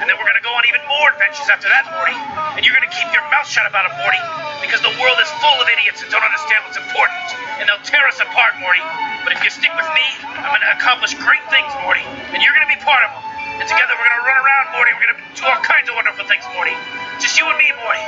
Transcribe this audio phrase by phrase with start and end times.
[0.00, 2.16] And then we're gonna go on even more adventures after that, Morty.
[2.56, 4.20] And you're gonna keep your mouth shut about it, Morty,
[4.64, 7.20] because the world is full of idiots that don't understand what's important.
[7.60, 8.82] And they'll tear us apart, Morty.
[9.28, 10.06] But if you stick with me,
[10.40, 12.02] I'm gonna accomplish great things, Morty.
[12.32, 13.24] And you're gonna be part of them.
[13.60, 14.90] And together we're gonna run around, Morty.
[14.96, 16.74] We're gonna do all kinds of wonderful things, Morty.
[17.20, 18.04] Just you and me, Morty.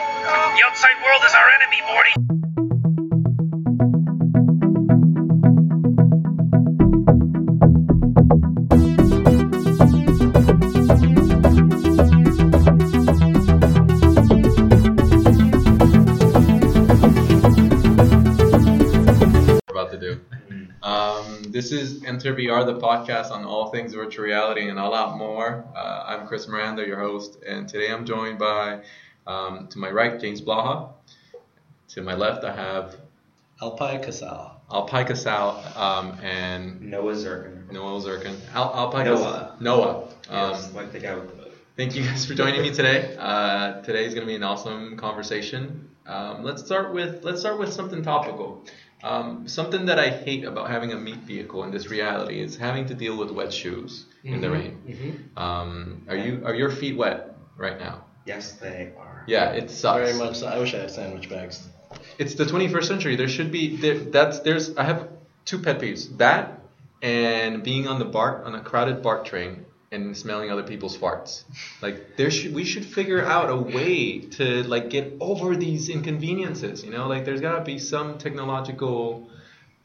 [0.56, 2.12] The outside world is our enemy, Morty.
[21.73, 25.65] This is Enter VR, the podcast on all things virtual reality and a lot more.
[25.75, 28.83] Uh, I'm Chris Miranda, your host, and today I'm joined by,
[29.27, 30.91] um, to my right, James Blaha.
[31.95, 32.97] To my left, I have
[33.62, 34.51] Alpay Kasal.
[34.71, 37.73] Alpay Kasal um, and Noah Zerkin.
[37.73, 38.37] Noah Zerkin.
[38.53, 39.57] Al- Alpay Noah.
[39.59, 40.09] Noah.
[40.31, 41.55] Yes, Um, like the guy with the boat.
[41.79, 43.17] Thank you guys for joining me today.
[43.19, 45.89] Uh, today is going to be an awesome conversation.
[46.05, 48.62] Um, let's start with let's start with something topical.
[49.03, 52.86] Um, something that I hate about having a meat vehicle in this reality is having
[52.86, 54.83] to deal with wet shoes in the rain.
[54.86, 55.39] Mm-hmm.
[55.39, 58.05] Um, are you are your feet wet right now?
[58.25, 59.25] Yes, they are.
[59.27, 59.98] Yeah, it sucks.
[59.98, 60.36] Very much.
[60.39, 60.47] So.
[60.47, 61.67] I wish I had sandwich bags.
[62.19, 63.17] It's the 21st century.
[63.17, 65.08] There should be there, that's there's I have
[65.45, 66.17] two pet peeves.
[66.19, 66.61] That
[67.03, 71.45] and being on the BART on a crowded BART train and smelling other people's farts.
[71.81, 76.83] Like there should we should figure out a way to like get over these inconveniences,
[76.83, 77.07] you know?
[77.07, 79.29] Like there's got to be some technological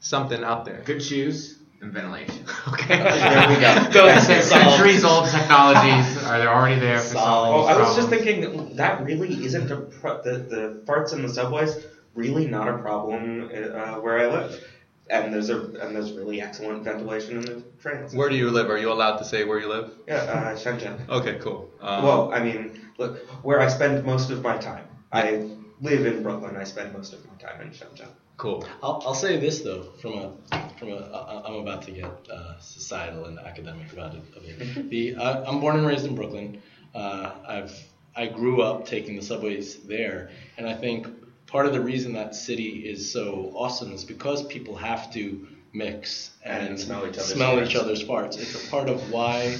[0.00, 0.82] something out there.
[0.84, 2.44] Good shoes and ventilation.
[2.68, 2.98] Okay.
[2.98, 3.90] There we go.
[3.92, 4.18] Go.
[4.20, 9.04] Centuries old technologies are they're already there for solving Oh, I was just thinking that
[9.04, 11.76] really isn't a pro- the the farts in the subways
[12.14, 14.64] really not a problem uh, where I live,
[15.10, 18.14] and there's a and there's really excellent ventilation in the trains.
[18.14, 18.70] Where do you live?
[18.70, 19.92] Are you allowed to say where you live?
[20.06, 21.08] Yeah, uh, Shenzhen.
[21.08, 21.70] Okay, cool.
[21.80, 24.84] Um, well, I mean, look, where I spend most of my time.
[25.12, 25.48] I
[25.80, 26.56] live in Brooklyn.
[26.56, 28.08] I spend most of my time in Shenzhen.
[28.36, 28.66] cool.
[28.82, 30.32] I'll, I'll say this though, from a
[30.78, 34.22] from a I- I'm about to get uh, societal and academic about it.
[34.36, 34.90] A bit.
[34.90, 36.60] The I, I'm born and raised in Brooklyn.
[36.94, 37.72] Uh, I've
[38.16, 41.06] I grew up taking the subways there, and I think
[41.48, 46.30] part of the reason that city is so awesome is because people have to mix
[46.44, 48.38] and, And smell each other's smell each other's farts.
[48.38, 49.58] It's a part of why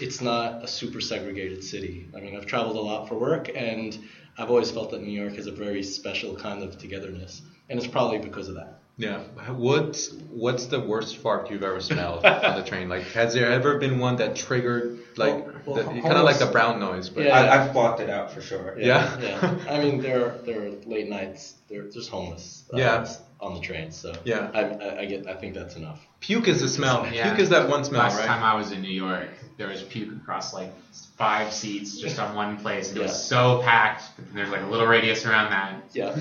[0.00, 2.08] it's not a super segregated city.
[2.16, 3.98] I mean, I've traveled a lot for work, and
[4.36, 7.88] I've always felt that New York has a very special kind of togetherness, and it's
[7.88, 8.77] probably because of that.
[8.98, 9.20] Yeah.
[9.52, 12.88] What's what's the worst fart you've ever smelled on the train?
[12.88, 16.46] Like, has there ever been one that triggered like Well, well, kind of like the
[16.46, 17.08] brown noise?
[17.08, 17.38] But Yeah.
[17.38, 18.76] I, I've blocked it out for sure.
[18.78, 19.18] Yeah.
[19.20, 19.54] yeah.
[19.70, 21.54] I mean, there are, there are late nights.
[21.70, 22.64] There, there's homeless.
[22.74, 23.06] uh, Yeah.
[23.40, 24.50] On the train, so Yeah.
[24.52, 25.28] I, I, I get.
[25.28, 26.00] I think that's enough.
[26.18, 27.06] puke is the smell.
[27.12, 27.28] Yeah.
[27.28, 28.26] Puke is that one smell, Last right?
[28.26, 30.72] time I was in New York, there was puke across like
[31.16, 32.90] five seats just on one place.
[32.92, 33.02] It Yeah.
[33.04, 34.04] was so packed.
[34.16, 35.82] But then there's like a little radius around that.
[35.92, 36.12] Yeah.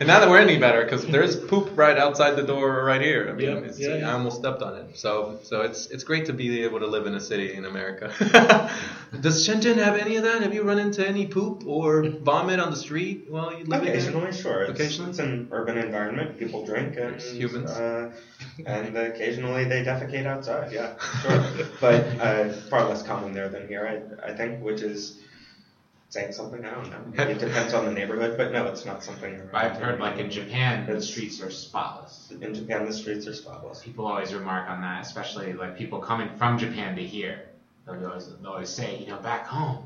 [0.00, 3.28] and now that we're any better, because there's poop right outside the door right here.
[3.28, 4.08] I mean, Yeah, it's, yeah, yeah.
[4.08, 4.96] I almost stepped on it.
[4.98, 8.08] So, so it's it's great to be able to live in a city in America.
[9.20, 10.42] Does Shenzhen have any of that?
[10.42, 13.92] Have you run into any poop or vomit on the street while you live there?
[13.94, 14.62] Occasionally, sure.
[14.62, 15.10] It's, Occasionally?
[15.10, 16.38] it's an urban environment.
[16.38, 17.70] People drink and It's humans.
[17.70, 18.10] Uh,
[18.66, 20.72] and occasionally they defecate outside.
[20.72, 21.44] Yeah, sure.
[21.80, 23.86] but uh, far less common there than here,
[24.22, 25.20] I, I think, which is
[26.10, 26.64] saying something.
[26.64, 27.22] I don't know.
[27.24, 29.40] It depends on the neighborhood, but no, it's not something.
[29.52, 32.32] I've heard like in Japan, the streets are spotless.
[32.40, 33.82] in Japan the streets are spotless.
[33.82, 37.48] People always remark on that, especially like people coming from Japan to here.
[37.86, 39.82] They'll always, they'll always say, you know, back home,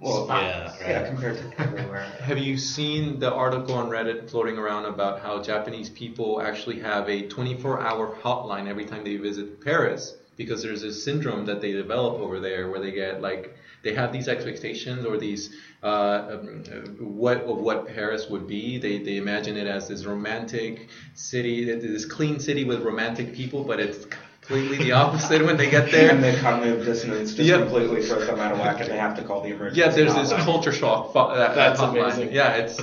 [0.00, 0.76] Well, spotless.
[0.80, 2.04] yeah, Yeah, compared to everywhere.
[2.20, 7.08] Have you seen the article on Reddit floating around about how Japanese people actually have
[7.08, 12.14] a 24-hour hotline every time they visit Paris because there's this syndrome that they develop
[12.20, 15.86] over there where they get like they have these expectations or these uh,
[16.30, 18.78] um, uh, what of what Paris would be.
[18.78, 23.78] They they imagine it as this romantic city, this clean city with romantic people, but
[23.80, 24.06] it's
[24.40, 26.10] completely the opposite when they get there.
[26.10, 27.60] And the cognitive dissonance just Yep.
[27.60, 29.80] completely throws them out of whack, and they have to call the emergency.
[29.80, 31.12] Yeah, there's this culture shock.
[31.12, 32.04] fo- uh, that- That's hotline.
[32.04, 32.32] amazing.
[32.32, 32.80] Yeah, it's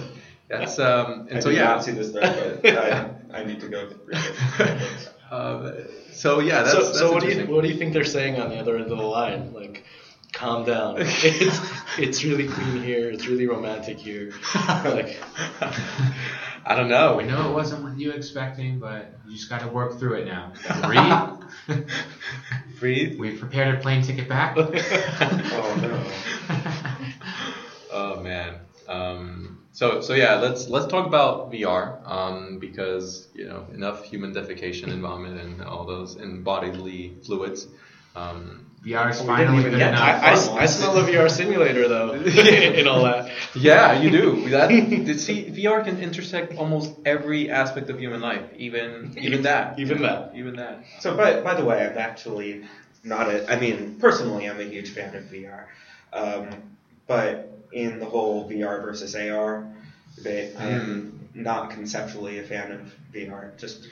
[0.48, 1.64] that's um and I so did yeah.
[1.66, 3.90] not see this there, but I, I need to go
[5.32, 5.90] read it.
[5.90, 8.04] Uh, so yeah, that's, so, that's so what do you what do you think they're
[8.04, 9.54] saying on the other end of the line?
[9.54, 9.84] Like,
[10.34, 10.96] calm down.
[11.00, 13.10] It's it's really clean here.
[13.10, 14.34] It's really romantic here.
[14.56, 15.22] Like,
[16.66, 17.16] I don't know.
[17.18, 20.16] We know it wasn't what you were expecting, but you just got to work through
[20.16, 20.54] it now.
[20.86, 21.86] Breathe.
[22.80, 23.20] Breathe.
[23.20, 24.56] We've prepared a plane ticket back.
[24.58, 26.04] Oh no.
[27.94, 28.60] Oh man.
[28.88, 34.34] Um, so so yeah, let's let's talk about VR um, because you know enough human
[34.34, 37.68] defecation and vomit and all those and bodily fluids.
[38.16, 40.02] Um, VR is finally even good get enough.
[40.02, 43.32] I, I, I smell a VR simulator though in all that.
[43.56, 44.50] yeah, you do.
[44.50, 44.70] That
[45.20, 50.34] see, VR can intersect almost every aspect of human life, even even that, Even that.
[50.36, 50.84] even that.
[51.00, 52.64] So, by, by the way, I'm actually
[53.04, 53.50] not a.
[53.52, 55.66] I mean, personally, I'm a huge fan of VR.
[56.12, 56.50] Um,
[57.08, 59.68] but in the whole VR versus AR
[60.16, 63.58] debate, I'm not conceptually a fan of VR.
[63.58, 63.88] Just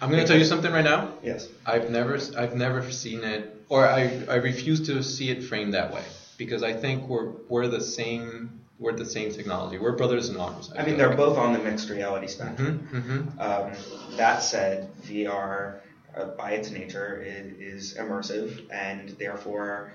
[0.00, 1.14] I'm gonna tell you something right now.
[1.22, 1.48] yes.
[1.66, 5.92] I've never I've never seen it, or I I refuse to see it framed that
[5.92, 6.04] way
[6.36, 9.78] because I think we're we're the same we're the same technology.
[9.78, 10.72] We're brothers in arms.
[10.76, 12.78] I mean, they're both on the mixed reality spectrum.
[12.90, 13.72] hmm hmm Um,
[14.16, 15.80] that said, VR,
[16.16, 19.92] uh, by its nature, is, is immersive and therefore,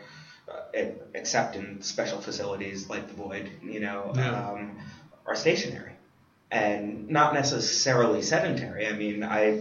[1.14, 4.50] except in special facilities like the Void, you know, Yeah.
[4.50, 4.78] um,
[5.26, 5.94] are stationary
[6.52, 8.88] and not necessarily sedentary.
[8.88, 9.60] I mean, I,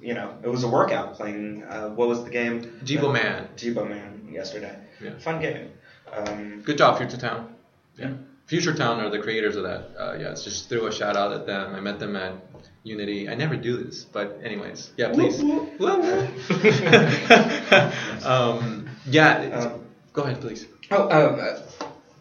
[0.00, 1.64] you know, it was a workout playing.
[1.64, 2.80] Uh, what was the game?
[2.84, 3.48] Jibo Man.
[3.56, 4.74] Jibo Man yesterday.
[5.02, 5.18] Yeah.
[5.18, 5.70] Fun game.
[6.12, 7.54] Um, Good job, Future Town.
[7.98, 8.12] Yeah.
[8.46, 9.90] Future Town are the creators of that.
[9.98, 11.74] Uh, yeah, it's just threw a shout out at them.
[11.74, 12.34] I met them at
[12.82, 13.28] Unity.
[13.28, 15.40] I never do this, but anyways, yeah, please.
[18.24, 19.76] um, yeah,
[20.12, 20.66] go ahead, please.
[20.90, 21.60] Oh, uh,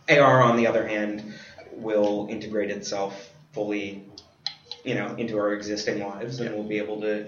[0.10, 1.34] uh, AR on the other hand
[1.74, 4.06] will integrate itself fully,
[4.84, 6.56] you know, into our existing lives, and Yeah.
[6.56, 7.28] we'll be able to.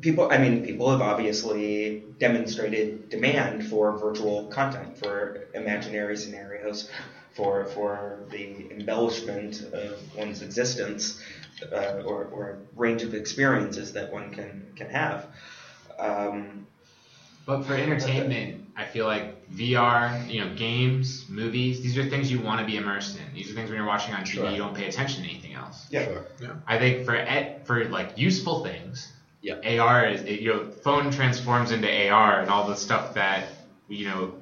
[0.00, 6.90] People, I mean, people have obviously demonstrated demand for virtual content, for imaginary scenarios,
[7.34, 11.22] for for the embellishment of one's existence,
[11.72, 15.26] uh, or, or range of experiences that one can can have.
[15.98, 16.66] Um,
[17.46, 22.40] But for entertainment, I feel like VR, you know, games, movies, these are things you
[22.40, 23.32] want to be immersed in.
[23.32, 24.50] These are things when you're watching on TV, Sure.
[24.50, 25.86] you don't pay attention to anything else.
[25.90, 26.04] yeah.
[26.04, 26.22] Sure.
[26.66, 29.54] I think for ed- for like useful things, Yeah.
[29.64, 33.44] AR is it, you know phone transforms into AR and all the stuff that
[33.88, 34.32] you know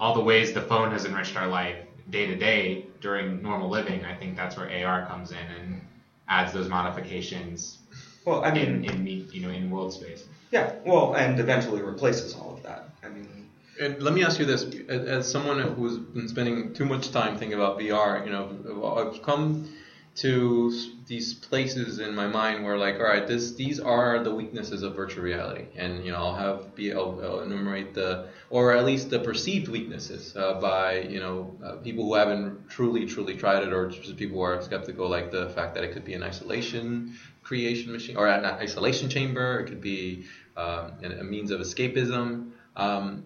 [0.00, 1.76] all the ways the phone has enriched our life
[2.10, 4.04] day to day during normal living.
[4.04, 5.80] I think that's where AR comes in and
[6.28, 7.78] adds those modifications
[8.24, 10.24] Well, I mean, in in you know in world space.
[10.50, 12.88] Yeah, well, and eventually replaces all of that.
[13.02, 13.43] I mean,
[13.80, 17.54] And let me ask you this: as, someone who's been spending too much time thinking
[17.54, 19.68] about VR, you know, I've come
[20.16, 20.72] to
[21.06, 24.94] these places in my mind where, like, all right, this these are the weaknesses of
[24.94, 29.10] virtual reality, and you know, I'll have be I'll, I'll enumerate the or at least
[29.10, 33.72] the perceived weaknesses uh, by you know uh, people who haven't truly truly tried it,
[33.72, 37.16] or just people who are skeptical, like the fact that it could be an isolation
[37.42, 39.60] creation machine or an isolation chamber.
[39.60, 40.26] It could be
[40.56, 42.52] um, a a means of escapism.
[42.76, 43.24] Um,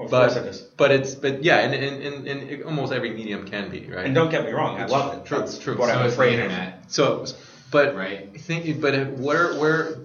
[0.00, 0.60] well, of but course it is.
[0.76, 4.06] but it's but yeah, and, and, and, and almost every medium can be right.
[4.06, 5.26] And don't get me wrong, I love it.
[5.26, 5.76] True, That's true.
[5.76, 6.46] What so I'm afraid of.
[6.46, 7.26] internet, so,
[7.70, 8.40] but right?
[8.40, 9.98] think but where where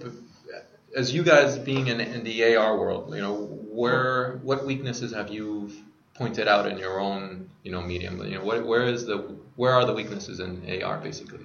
[0.96, 5.30] as you guys being in, in the AR world, you know, where what weaknesses have
[5.30, 5.70] you
[6.14, 8.22] pointed out in your own you know medium?
[8.24, 9.16] You know, what, where is the
[9.56, 11.40] where are the weaknesses in AR basically?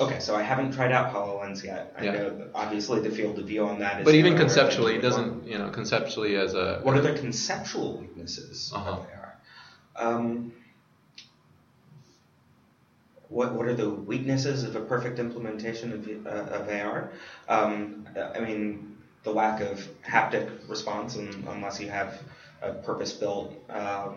[0.00, 1.92] Okay, so I haven't tried out HoloLens yet.
[1.98, 2.12] I Yeah.
[2.12, 4.04] know obviously the field of view on that is.
[4.04, 8.72] But even conceptually, it doesn't you know conceptually as a What are the conceptual weaknesses
[8.74, 8.90] Uh-huh.
[8.90, 9.36] of AR?
[9.96, 10.52] Um,
[13.28, 17.10] what What are the weaknesses of a perfect implementation of uh, of AR?
[17.48, 22.18] Um, I mean, the lack of haptic response, un unless you have
[22.62, 24.14] a purpose built um,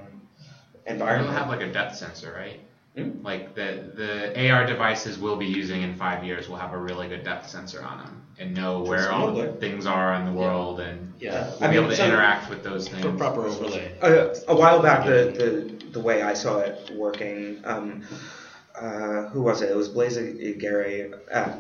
[0.86, 1.30] You environment.
[1.30, 2.60] don't have like a depth sensor, right?
[3.04, 3.26] Hmm?
[3.26, 7.08] Like the the AR devices we'll be using in five years will have a really
[7.08, 10.80] good depth sensor on them and know where all the things are in the world
[10.80, 11.50] and Yeah.
[11.50, 13.04] we'll I be mean, able to so- interact with those things.
[13.04, 13.92] For proper overlay.
[14.02, 18.04] Uh, a while back, the, the, the way I saw it working, um,
[18.76, 19.70] uh, who was it?
[19.70, 21.52] It was Blaise Agüera, uh,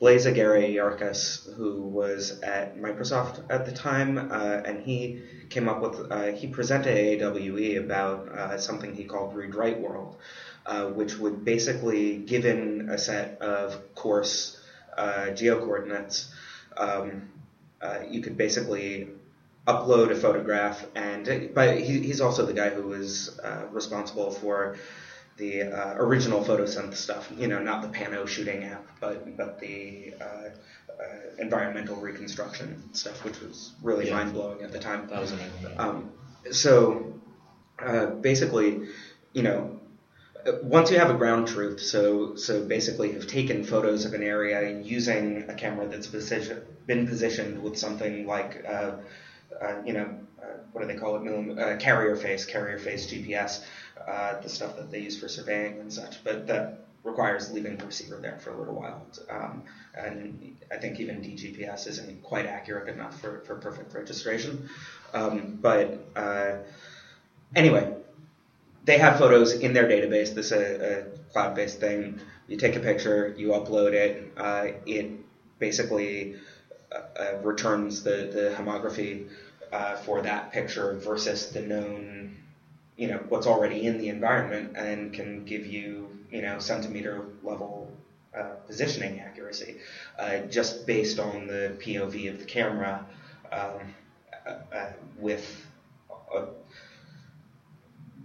[0.00, 5.20] Blaise Agüera y Arcas, who was at Microsoft at the time, uh, and he
[5.50, 9.78] came up with, uh, he presented at AWE about uh, something he called Read Write
[9.80, 10.16] World,
[10.66, 14.58] uh, which would basically, given a set of coarse
[14.96, 16.28] uh, geocoordinates,
[16.76, 17.28] um,
[17.80, 19.08] uh, you could basically
[19.66, 24.76] upload a photograph and but he, he's also the guy who was uh, responsible for
[25.38, 30.12] the uh, original photosynth stuff you know not the pano shooting app but but the
[30.20, 31.04] uh, uh,
[31.38, 34.16] environmental reconstruction stuff which was really Yeah.
[34.16, 35.78] mind-blowing at the time That was amazing.
[35.78, 36.10] um,
[36.50, 37.14] so
[37.78, 38.88] uh, basically,
[39.32, 39.80] you know,
[40.62, 44.60] once you have a ground truth, so so basically you've taken photos of an area
[44.62, 48.92] and using a camera that's position, been positioned with something like, uh,
[49.60, 51.58] uh, you know, uh, what do they call it?
[51.58, 53.64] Uh, carrier phase, carrier phase GPS,
[54.06, 56.22] uh, the stuff that they use for surveying and such.
[56.24, 59.06] But that requires leaving the receiver there for a little while.
[59.30, 64.68] Um, and I think even DGPS isn't quite accurate enough for, for perfect registration.
[65.12, 66.56] Um, but uh,
[67.54, 67.94] anyway,
[68.84, 70.34] they have photos in their database.
[70.34, 72.20] This is a, a cloud-based thing.
[72.48, 74.32] You take a picture, you upload it.
[74.36, 75.10] Uh, it
[75.58, 76.36] basically
[76.92, 79.28] uh, uh returns the, the homography
[79.72, 82.36] uh, for that picture versus the known,
[82.96, 87.90] you know, what's already in the environment, and can give you, you know, centimeter level
[88.36, 89.76] uh, positioning accuracy,
[90.18, 93.04] uh, just based on the POV of the camera,
[93.50, 93.94] um,
[94.46, 94.86] uh,
[95.18, 95.66] with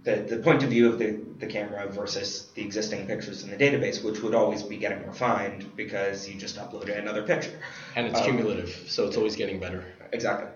[0.02, 3.56] the, the point of view of the, the camera versus the existing pictures in the
[3.56, 7.58] database, which would always be getting refined because you just uploaded another picture.
[7.96, 9.84] And it's Um, cumulative, so it's always getting better.
[10.12, 10.48] Exactly.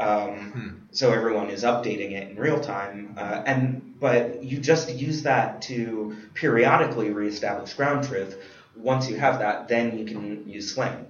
[0.00, 5.22] Um, So everyone is updating it in real time, uh, and but you just use
[5.24, 8.36] that to periodically reestablish ground truth.
[8.76, 11.06] Once you have that, then you can use SLAM.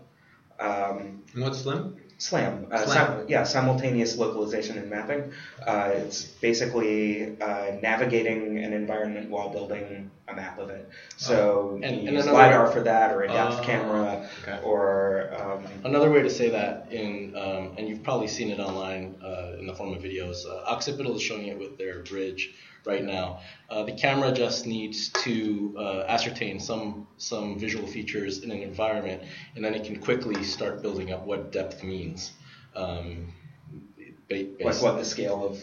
[0.59, 1.97] Um, And what's SLAM?
[2.21, 3.19] SLAM, uh, SLAM.
[3.21, 5.33] sim- yeah, simultaneous localization and mapping.
[5.67, 10.87] Uh, it's basically uh, navigating an environment while building a map of it.
[11.17, 14.59] So And- you and use lidar way- for that, or a depth Oh, camera, okay.
[14.63, 19.17] or um, Another way to say that, in um, and you've probably seen it online
[19.25, 20.45] uh, in the form of videos.
[20.47, 22.53] Uh, Occipital is showing it with their bridge
[22.85, 23.41] right now.
[23.69, 29.23] Uh, the camera just needs to uh, ascertain some some visual features in an environment,
[29.55, 32.33] and then it can quickly start building up what depth means.
[32.75, 33.33] Um,
[34.31, 35.63] like what the scale of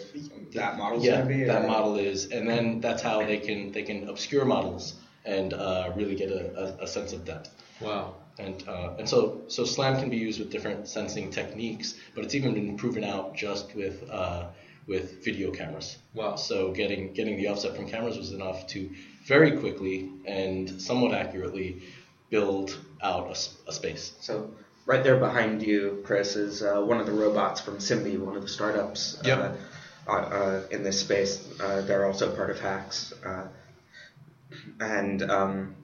[0.54, 1.44] that model is yeah, going to be.
[1.46, 4.96] that or- model is, and then that's how they can they can obscure models
[5.26, 7.52] and uh, really get a, a, a sense of depth.
[7.82, 8.16] Wow.
[8.40, 12.36] And, uh, and so, so SLAM can be used with different sensing techniques, but it's
[12.36, 14.48] even been proven out just with, uh,
[14.88, 15.98] with video cameras.
[16.14, 16.36] Wow.
[16.36, 18.90] So getting, getting the offset from cameras was enough to
[19.26, 21.84] very quickly and somewhat accurately
[22.30, 23.30] build out
[23.68, 24.14] a space.
[24.22, 24.52] So
[24.86, 28.42] right there behind you, Chris, is uh, one of the robots from Simbe, one of
[28.42, 29.40] the startups Yep.
[29.40, 29.52] uh,
[30.10, 31.46] uh, uh, in this space.
[31.60, 33.48] Uh, they're also part of HAX, uh,
[34.80, 35.76] and um,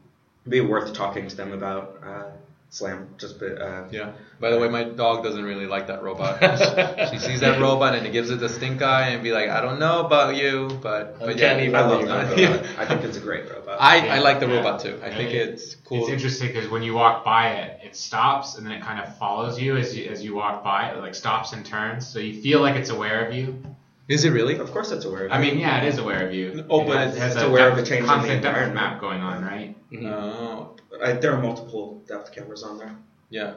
[0.44, 2.30] it'd be worth talking to them about uh,
[2.74, 3.10] Slam.
[3.20, 4.14] Just be- uh, Yeah.
[4.40, 6.40] By the way, my dog doesn't really like that robot.
[7.12, 9.62] she sees that robot and it gives it the stink eye and be like, I
[9.62, 12.66] don't know about you, but but yeah, Uncanny I love valley that robot.
[12.66, 12.80] robot.
[12.80, 13.78] I think it's a great robot.
[13.80, 14.56] I, I like the Yeah.
[14.58, 15.00] robot too.
[15.04, 15.42] I think Yeah.
[15.54, 16.00] it's cool.
[16.02, 19.16] It's interesting because when you walk by it, it stops and then it kind of
[19.20, 20.90] follows you as you as you walk by.
[20.90, 23.62] It like stops and turns, so you feel like it's aware of you.
[24.10, 24.58] Is it really?
[24.58, 25.26] of course, it's aware.
[25.28, 25.38] Of you.
[25.38, 26.66] I mean, yeah, it is aware of you.
[26.72, 28.14] Oh, It but has- it's- has it's a aware of depth- the change in the
[28.14, 28.76] constant environment.
[28.76, 29.78] map going on, right?
[30.08, 32.96] Oh, Uh, there are multiple depth cameras on there.
[33.30, 33.56] yeah.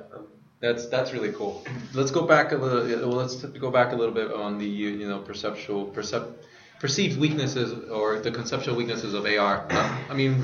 [0.58, 1.62] That's that's really cool.
[1.92, 3.08] Let's go back a little.
[3.08, 6.32] Well, let's go back a little bit on the you know perceptual percep-
[6.80, 9.66] perceived weaknesses or the conceptual weaknesses of AR.
[10.10, 10.34] I mean,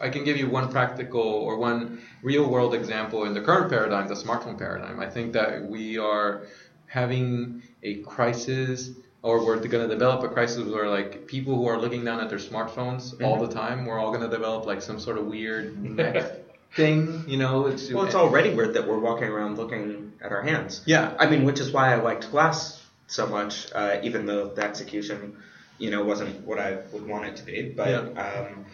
[0.00, 4.08] I can give you one practical or one real world example in the current paradigm,
[4.08, 4.98] the smartphone paradigm.
[4.98, 6.46] I think that we are
[6.86, 8.92] having a crisis.
[9.22, 12.30] Or we're going to develop a crisis where, like, people who are looking down at
[12.30, 15.78] their smartphones all the time, we're all going to develop like some sort of weird
[15.96, 16.32] neck
[16.74, 17.24] thing.
[17.28, 20.82] You know, it's Well, it's already weird that we're walking around looking at our hands.
[20.86, 21.14] yeah.
[21.18, 25.36] I mean, which is why I liked Glass so much, uh, even though the execution,
[25.78, 27.74] you know, wasn't what I would want it to be.
[27.76, 28.64] But um,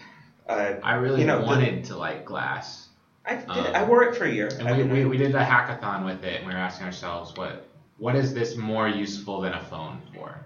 [0.48, 2.86] uh, I really You know, the- wanted to like glass.
[3.24, 3.48] I did.
[3.48, 4.46] Um, I wore it for a year.
[4.60, 7.36] And we, mean, we, we did a hackathon with it, and we were asking ourselves,
[7.36, 7.66] what
[7.98, 10.38] what is this more useful than a phone for?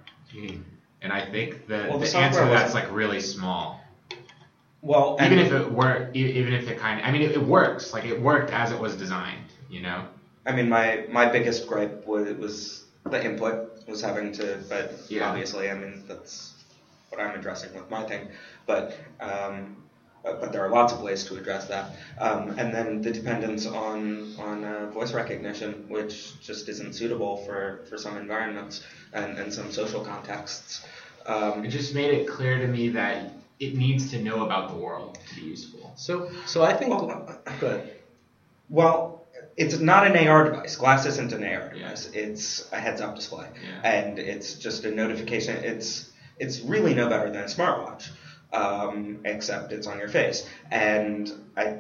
[1.03, 3.81] And I think the, Well, the the, answer to that's like really small.
[4.83, 7.93] well, Even if it worked, even if it kind of, I mean, it, it works.
[7.93, 10.05] Like it worked as it was designed, you know.
[10.47, 15.29] I mean, my my biggest gripe was, was the input was having to, but Yeah.
[15.29, 16.55] obviously, I mean, that's
[17.09, 18.29] what I'm addressing with my thing.
[18.67, 19.80] But um,
[20.23, 21.97] but, but there are lots of ways to address that.
[22.19, 27.85] Um, and then the dependence on on uh, voice recognition, which just isn't suitable for,
[27.89, 30.85] for some environments and, and some social contexts.
[31.27, 34.77] Um, It just made it clear to me that it needs to know about the
[34.77, 35.93] world to be useful.
[35.97, 36.91] So, so I think.
[36.91, 37.93] Well, Go ahead.
[38.69, 40.77] Well, it's not an AR device.
[40.77, 41.83] Glass isn't an AR Yeah.
[41.83, 42.11] device.
[42.13, 43.91] It's a heads-up display, Yeah.
[43.97, 45.57] and it's just a notification.
[45.65, 48.09] It's it's really no better than a smartwatch,
[48.53, 50.47] um, except it's on your face.
[50.71, 51.77] And I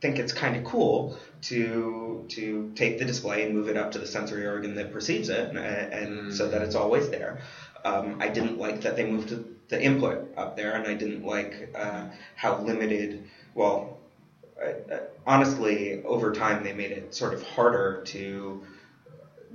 [0.00, 3.98] think it's kind of cool to to take the display and move it up to
[3.98, 7.40] the sensory organ that perceives it, and, and so that it's always there.
[7.84, 9.34] Um, I didn't like that they moved
[9.68, 12.04] the input up there, and I didn't like uh,
[12.36, 13.24] how limited.
[13.54, 13.98] Well,
[14.60, 18.62] uh, uh, honestly, over time they made it sort of harder to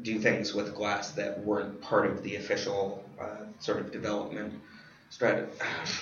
[0.02, 4.54] do things with glass that weren't part of the official uh, sort of development
[5.12, 5.48] Strat-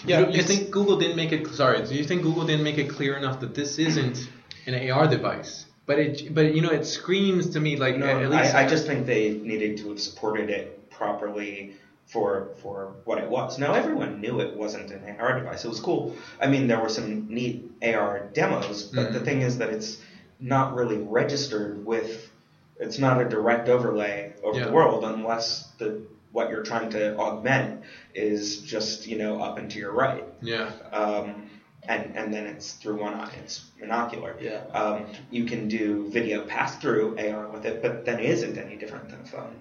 [0.06, 1.48] Yeah, You- you think Google didn't make it?
[1.48, 4.28] Sorry, do you think Google didn't make it clear enough that this isn't
[4.66, 5.66] an AR device?
[5.86, 8.68] But it, but you know, it screams to me like No, at least I, I
[8.68, 11.76] just think they needed to have supported it properly
[12.08, 13.60] for for what it was.
[13.60, 15.64] Now everyone knew it wasn't an AR device.
[15.64, 16.16] It was cool.
[16.42, 19.26] I mean, there were some neat AR demos, but the Mhm.
[19.26, 19.98] thing is that it's
[20.40, 22.32] not really registered with.
[22.80, 24.66] It's not a direct overlay over Yeah.
[24.66, 27.82] the world unless the what you're trying to augment
[28.16, 30.24] is just you know up and to your right.
[30.42, 31.50] yeah, Um,
[31.88, 33.34] and, and then it's through one eye.
[33.44, 34.42] It's monocular.
[34.42, 34.64] Yeah.
[34.74, 38.76] Um, you can do video pass through AR with it, but then it isn't any
[38.76, 39.56] different than a phone.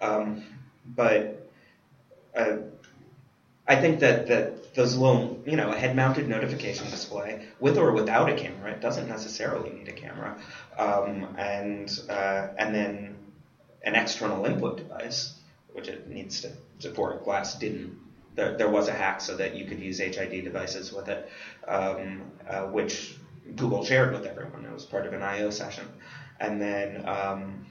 [0.00, 0.44] Um,
[0.86, 1.50] but
[2.34, 2.56] uh,
[3.68, 7.92] I think that, that those little, you know, a head mounted notification display with or
[7.92, 10.38] without a camera, it doesn't necessarily need a camera,
[10.78, 13.16] um, and, uh, and then
[13.82, 15.34] an external input device,
[15.72, 17.24] which it needs to support.
[17.24, 17.98] Glass didn't.
[18.34, 21.26] There, there was a hack so that you could use HID devices with it,
[21.66, 23.16] um, uh, which
[23.54, 24.64] Google shared with everyone.
[24.64, 25.88] It was part of an I/O session,
[26.38, 27.64] and then um,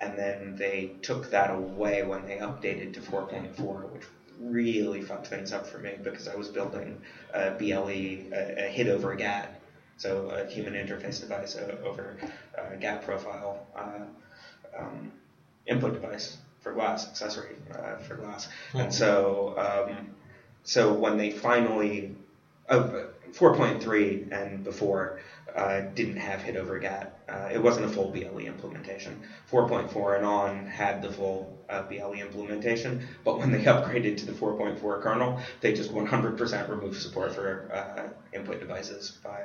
[0.00, 4.02] and then they took that away when they updated to 4.4, which
[4.38, 7.00] really fucked things up for me because I was building
[7.32, 7.88] a BLE,
[8.32, 9.48] a, a HID over GATT,
[9.96, 12.16] so a human interface device over
[12.58, 14.00] a GATT profile uh,
[14.76, 15.12] um,
[15.66, 20.08] input device for glass accessory uh, for glass, and so um,
[20.64, 22.16] so when they finally
[22.70, 25.20] oh, 4.3 and before
[25.54, 27.12] uh, didn't have HID over GATT.
[27.28, 29.20] Uh, it wasn't a full BLE implementation.
[29.50, 34.32] 4.4 and on had the full uh, BLE implementation, but when they upgraded to the
[34.32, 39.42] 4.4 kernel, they just 100% removed support for uh, input devices by,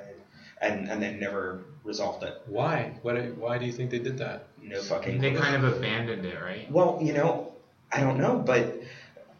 [0.62, 2.42] and and then never resolved it.
[2.46, 2.94] why?
[3.01, 3.16] What?
[3.38, 4.48] Why do you think they did that?
[4.62, 5.20] No fucking.
[5.22, 5.39] They clue.
[5.39, 6.70] kind of abandoned it, right?
[6.72, 7.54] Well, you know,
[7.92, 8.82] I don't know, but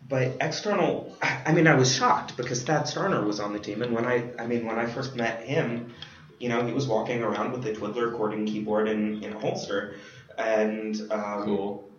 [0.08, 1.16] but external.
[1.22, 4.06] I I mean, I was shocked because Thad Starner was on the team, and when
[4.06, 5.94] I, I mean, when I first met him,
[6.40, 9.96] you know, he was walking around with a Twiddler chording keyboard in, in a holster,
[10.38, 11.90] and um, Cool.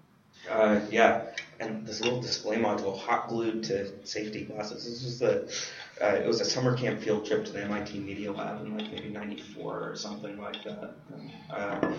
[0.51, 1.27] uh, yeah,
[1.61, 4.85] and this little display module hot glued to safety glasses.
[4.85, 5.55] This was the,
[6.03, 8.91] uh, it was a summer camp field trip to the MIT Media Lab in like
[8.91, 10.95] maybe '94 or something like that.
[11.51, 11.93] Uh,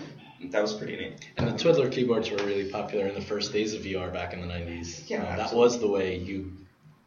[0.50, 1.30] that was pretty neat.
[1.36, 4.40] And the Twiddler keyboards were really popular in the first days of VR back in
[4.40, 5.08] the 90s.
[5.08, 6.52] Yeah, Uh, that was the way you,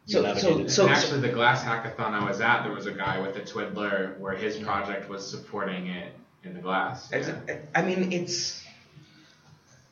[0.06, 0.70] you So- navigated.
[0.70, 3.40] so- and actually, the Glass Hackathon I was at, there was a guy with a
[3.42, 6.12] Twiddler where his project was supporting it
[6.44, 7.10] in the glass.
[7.12, 7.38] Yeah.
[7.74, 8.62] I mean, it's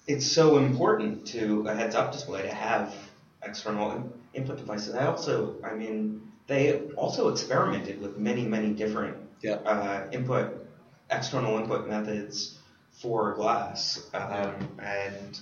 [0.07, 2.95] it's so important to a heads-up display to have
[3.43, 4.95] external input devices.
[4.95, 9.55] I also, I mean, they also experimented with many, many different Yeah.
[9.55, 10.67] uh, input,
[11.11, 12.59] external input methods
[12.93, 15.39] for glass, um, and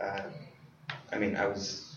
[0.00, 0.22] uh,
[1.12, 1.88] I mean, I was.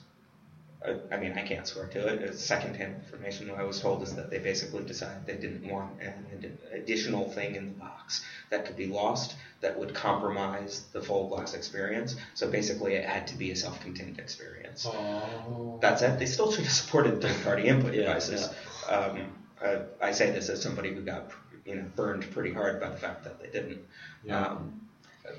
[0.86, 2.22] I- I mean, I can't swear to it.
[2.22, 3.50] It's secondhand information.
[3.50, 7.66] I was told is that they basically decided they didn't want an additional thing in
[7.70, 12.16] the box that could be lost that would compromise the full glass experience.
[12.36, 14.65] So basically, it had to be a self-contained experience.
[14.86, 15.78] Oh.
[15.82, 18.50] That said, they still should have supported third-party input Yeah, devices.
[18.90, 21.32] Um, uh, I say this as somebody who got
[21.66, 23.80] you know burned pretty hard by the fact that they didn't.
[24.24, 24.46] Yeah.
[24.48, 24.82] Um,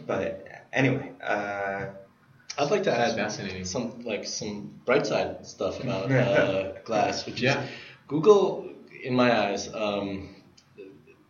[0.07, 1.87] but anyway, uh,
[2.59, 3.65] I'd like to add Fascinating.
[3.65, 7.63] some like some bright side stuff about uh, glass, which Yeah.
[7.63, 7.71] is
[8.09, 8.71] Google,
[9.03, 10.35] in my eyes, um,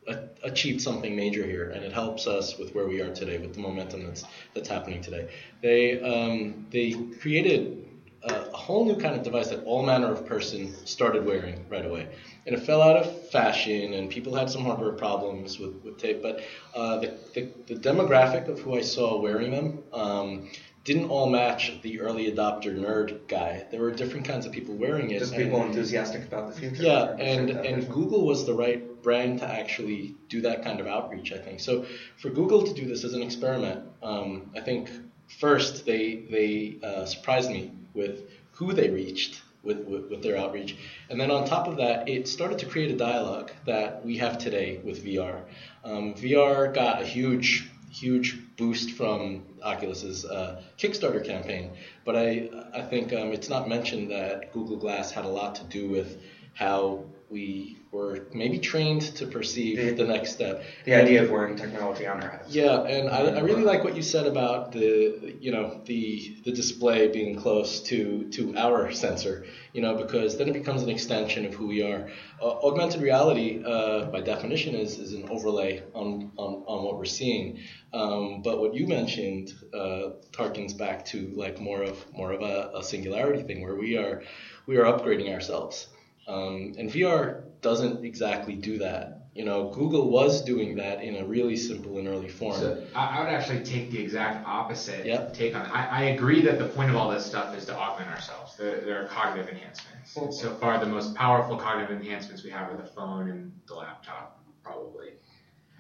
[0.07, 3.55] a- achieved something major here, and it helps us with where we are today, with
[3.55, 5.29] the momentum that's that's happening today.
[5.63, 7.86] They um, they created
[8.23, 11.87] a, a whole new kind of device that all manner of person started wearing right
[11.87, 12.09] away,
[12.47, 16.23] and it fell out of fashion, and people had some hardware problems with, with tape.
[16.23, 16.43] But
[16.75, 19.83] uh, the, the the demographic of who I saw wearing them.
[19.93, 20.51] Um,
[20.87, 23.67] didn't all match the early adopter nerd guy.
[23.73, 25.19] There were different kinds of people wearing it.
[25.19, 26.81] just and- people enthusiastic about the future.
[26.81, 31.33] yeah, and and Google was the right brand to actually do that kind of outreach.
[31.33, 31.85] I think so.
[32.19, 34.89] For Google to do this as an experiment, um, I think
[35.27, 40.77] first they they uh, surprised me with who they reached with, with with their outreach,
[41.11, 44.39] and then on top of that, it started to create a dialogue that we have
[44.39, 45.43] today with VR.
[45.85, 51.73] Um, VR got a huge huge boost from Oculus's uh, Kickstarter campaign,
[52.05, 55.65] but I I think um, it's not mentioned that Google Glass had a lot to
[55.65, 56.21] do with
[56.55, 60.63] how we were maybe trained to perceive The- the next step.
[60.85, 62.55] the idea of wearing technology on our heads.
[62.55, 66.53] Yeah, and I, I really like what you said about the you know the the
[66.53, 71.45] display being close to to our sensor, you know, because then it becomes an extension
[71.47, 72.09] of who we are.
[72.41, 77.05] Uh, augmented reality, uh, by definition, is, is an overlay on, on, on what we're
[77.07, 77.59] seeing.
[77.95, 82.71] Um, but what you mentioned uh, harkens back to like more of more of a,
[82.77, 84.23] a singularity thing where we are
[84.67, 85.89] we are upgrading ourselves.
[86.27, 89.27] Um, and VR doesn't exactly do that.
[89.35, 92.59] You know, Google was doing that in a really simple and early form.
[92.59, 95.35] So I, I would actually take the exact opposite Yep.
[95.35, 95.69] take on it.
[95.69, 98.57] I, I agree that the point of all this stuff is to augment ourselves.
[98.57, 100.17] There, there are cognitive enhancements.
[100.17, 103.75] And so far, the most powerful cognitive enhancements we have are the phone and the
[103.75, 105.11] laptop, probably.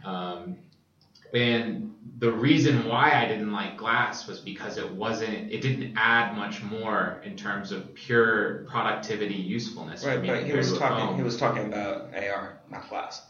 [0.04, 0.58] Um,
[1.36, 6.34] and the reason why I didn't like glass was because it wasn't, it didn't add
[6.34, 10.02] much more in terms of pure productivity usefulness.
[10.02, 11.06] for Right, me but he was talking.
[11.06, 11.16] phone.
[11.16, 13.22] He was talking about AR, not glass.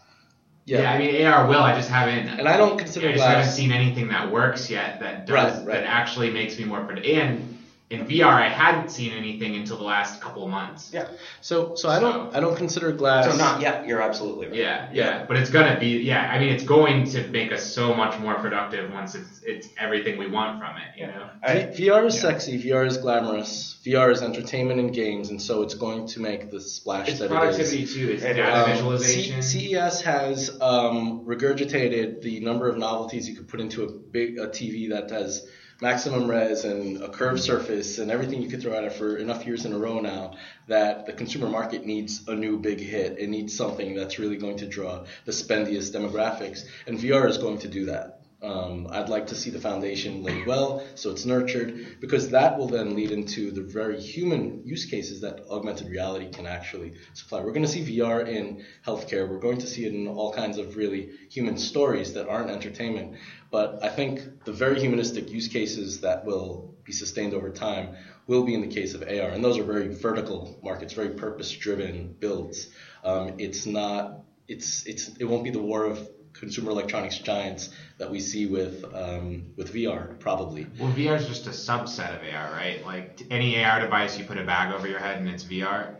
[0.66, 0.92] Yeah.
[0.92, 1.60] I mean AR will.
[1.60, 2.28] I just haven't.
[2.28, 5.66] And I don't consider I just haven't seen anything that works yet that does Right,
[5.66, 5.74] right.
[5.80, 7.16] that actually makes me more productive.
[7.16, 7.55] And
[7.88, 10.90] in VR, I hadn't seen anything until the last couple of months.
[10.92, 11.06] Yeah.
[11.40, 13.30] So, so I don't, I don't consider glass.
[13.30, 13.86] So not yet.
[13.86, 14.56] You're absolutely right.
[14.56, 16.28] Yeah, yeah, but it's gonna be yeah.
[16.32, 20.18] I mean, it's going to make us so much more productive once it's it's everything
[20.18, 20.98] we want from it.
[21.00, 21.30] You know.
[21.44, 22.60] I- V- VR is sexy.
[22.60, 23.78] VR is glamorous.
[23.86, 27.30] VR is entertainment and games, and so it's going to make the splash It's that
[27.30, 27.94] productivity it is.
[27.94, 28.08] too.
[28.10, 29.42] It's It data Um, visualization.
[29.42, 34.38] C- CES has um, regurgitated the number of novelties you could put into a big
[34.38, 35.46] a TV that has
[35.80, 39.46] maximum res and a curved surface and everything you could throw at it for enough
[39.46, 40.34] years in a row now
[40.68, 43.18] that the consumer market needs a new big hit.
[43.18, 47.58] It needs something that's really going to draw the spendiest demographics, and VR is going
[47.58, 48.15] to do that.
[48.42, 52.68] Um, I'd like to see the foundation laid well, so it's nurtured, because that will
[52.68, 57.40] then lead into the very human use cases that augmented reality can actually supply.
[57.40, 59.26] We're going to see VR in healthcare.
[59.28, 63.16] We're going to see it in all kinds of really human stories that aren't entertainment.
[63.50, 67.96] But I think the very humanistic use cases that will be sustained over time
[68.26, 72.16] will be in the case of AR, and those are very vertical markets, very purpose-driven
[72.20, 72.68] builds.
[73.02, 74.20] Um, it's not.
[74.46, 78.84] It's it's it won't be the war of consumer electronics giants that we see with
[78.94, 80.66] um, with VR probably.
[80.78, 82.84] well, VR is just a subset of AR, right?
[82.84, 85.94] Like any AR device, you put a bag over your head and it's VR.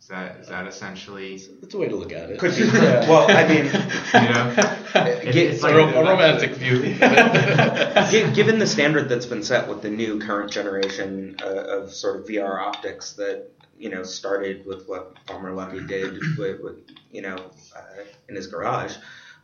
[0.00, 2.38] Is that is that essentially That's a way to look at it.
[2.40, 2.64] Could be.
[2.64, 4.54] Well, I mean, you know?
[4.94, 6.80] It- it's a, like ro- a romantic view.
[8.34, 12.26] given the standard that's been set with the new current generation uh, of sort of
[12.26, 16.78] VR optics that you know started with what Palmer Luckey did with, with
[17.12, 17.36] you know
[17.76, 18.94] uh, in his garage.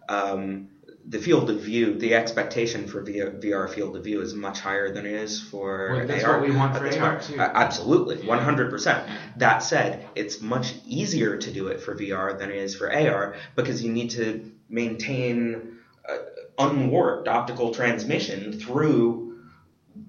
[0.09, 0.69] Um,
[1.07, 4.93] the field of view, the expectation for VR, VR field of view is much higher
[4.93, 7.41] than it is for Well, that's AR what we want for AR too.
[7.41, 9.09] Uh, absolutely, one hundred percent.
[9.37, 13.37] That said, it's much easier to do it for VR than it is for AR
[13.57, 16.17] because you need to maintain uh,
[16.59, 19.39] unwarped optical transmission through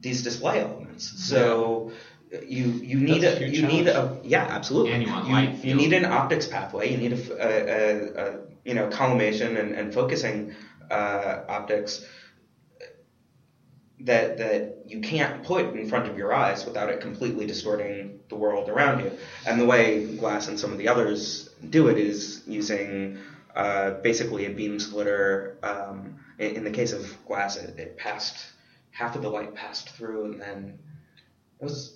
[0.01, 1.27] these display elements.
[1.29, 1.91] So
[2.45, 5.93] you you need That's a you need a yeah absolutely And you you, you need
[5.93, 6.91] an optics pathway.
[6.91, 10.53] You need a- a- a, you know collimation and, and focusing
[10.91, 12.05] uh, optics
[14.01, 18.35] that that you can't put in front of your eyes without it completely distorting the
[18.35, 19.11] world around you.
[19.45, 23.19] And the way Glass and some of the others do it is using
[23.55, 25.57] uh, basically a beam splitter.
[25.63, 28.37] Um, in, in the case of Glass, it, it passed
[28.91, 30.79] half of the light passed through, and then
[31.59, 31.95] it was.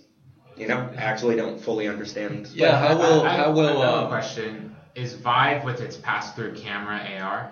[0.55, 2.47] You know, I actually don't fully understand.
[2.53, 4.72] Yeah, how will I, I, how will I have a uh, question.
[4.95, 7.51] Is Vive with its pass-through camera AR?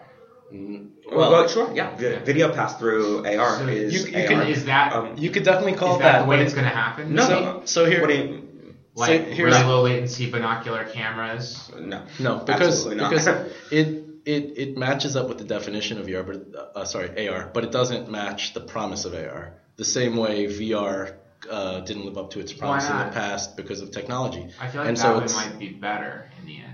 [0.54, 1.95] mm, Well, well sure, yeah.
[1.95, 2.19] Vi- Yeah.
[2.19, 4.27] Video pass through AR So is you- you AR.
[4.27, 6.54] can- Is that Um, you could definitely call is that, that, the way but it's
[6.54, 7.15] going to happen?
[7.15, 8.47] no, so- so here- What do you?
[8.93, 11.71] Like So here's- really low latency binocular cameras.
[11.80, 12.01] No.
[12.19, 13.10] No, because not.
[13.10, 13.27] because
[13.71, 16.41] it it it matches up with the definition of VR, but
[16.75, 19.54] uh, sorry AR, but it doesn't match the promise of AR.
[19.77, 21.13] The same way VR
[21.49, 24.45] uh, didn't live up to its promise in the past because of technology.
[24.60, 26.70] I feel like And that so one might be better in the end.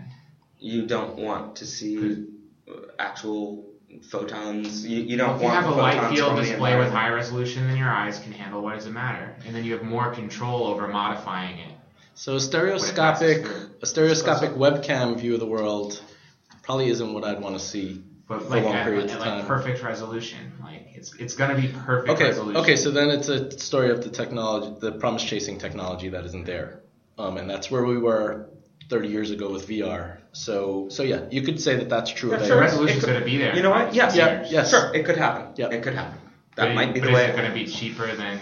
[0.59, 2.25] You don't want to see
[2.69, 3.65] uh, actual
[4.09, 4.85] photons.
[4.85, 7.77] You, you don't If you want have a light field display with high resolution, then
[7.77, 10.87] your eyes can handle what does it matter, and then you have more control over
[10.87, 11.73] modifying it.
[12.15, 13.45] So a stereoscopic
[13.81, 16.01] a stereoscopic webcam view of the world
[16.63, 18.01] probably isn't what I'd want to see.
[18.27, 19.45] But For like long at, periods at of like time.
[19.45, 22.61] perfect resolution, like it's it's gonna be perfect Okay, resolution.
[22.61, 26.45] okay, so then it's a story of the technology, the promise chasing technology that isn't
[26.45, 26.81] there,
[27.17, 28.49] um, and that's where we were
[28.89, 30.17] 30 years ago with VR.
[30.31, 32.55] So so yeah, you could say that that's true Yeah, of the sure.
[32.57, 32.61] AR.
[32.61, 33.55] resolution's gonna be there.
[33.55, 33.93] You know what?
[33.93, 34.15] Yes.
[34.15, 34.69] Yeah, yes.
[34.69, 35.53] Sure, it could happen.
[35.55, 35.73] Yep.
[35.73, 36.19] It could happen.
[36.55, 37.25] But That it- might be the way.
[37.25, 38.39] Is it going to be cheaper than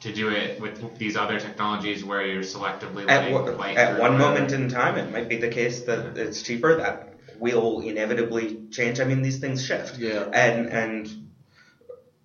[0.00, 3.98] to do it with these other technologies where you're selectively at, letting wa- light at
[3.98, 6.76] one or- moment in time, it might be the case that it's cheaper.
[6.76, 9.00] That will inevitably change.
[9.00, 9.98] I mean, these things shift.
[9.98, 10.28] Yeah.
[10.32, 11.08] And and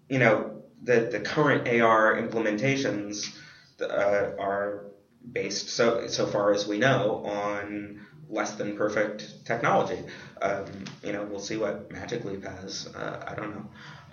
[0.09, 3.33] you know the the current AR implementations
[3.81, 4.85] uh, are
[5.31, 9.99] based so so far as we know on less than perfect technology.
[10.41, 10.65] Um,
[11.03, 12.87] you know, we'll see what Magic Leap has.
[12.95, 13.65] Uh, I don't know.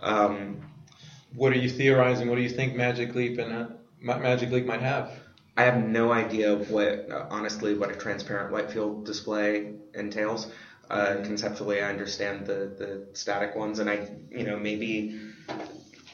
[0.03, 0.61] Um,
[1.35, 2.29] What are you theorizing?
[2.29, 3.67] What do you think Magic Leap and uh,
[4.01, 5.13] Magic Leap might have?
[5.57, 10.51] I have no idea what, honestly, what a transparent light field display entails.
[10.89, 15.19] Uh, conceptually, I understand the, the static ones, and I, you know, maybe,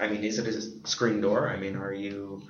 [0.01, 1.49] I mean, is it a screen door?
[1.49, 2.43] I mean, are you,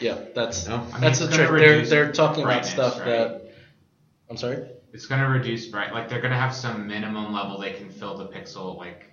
[0.00, 0.76] Yeah, that's No.
[0.76, 1.48] I mean, that's the trick.
[1.48, 3.06] They're they're talking about stuff right?
[3.06, 3.52] that.
[4.30, 4.68] I'm sorry.
[4.92, 5.92] It's gonna reduce bright.
[5.92, 9.04] Like they're gonna have some minimum level they can fill the pixel like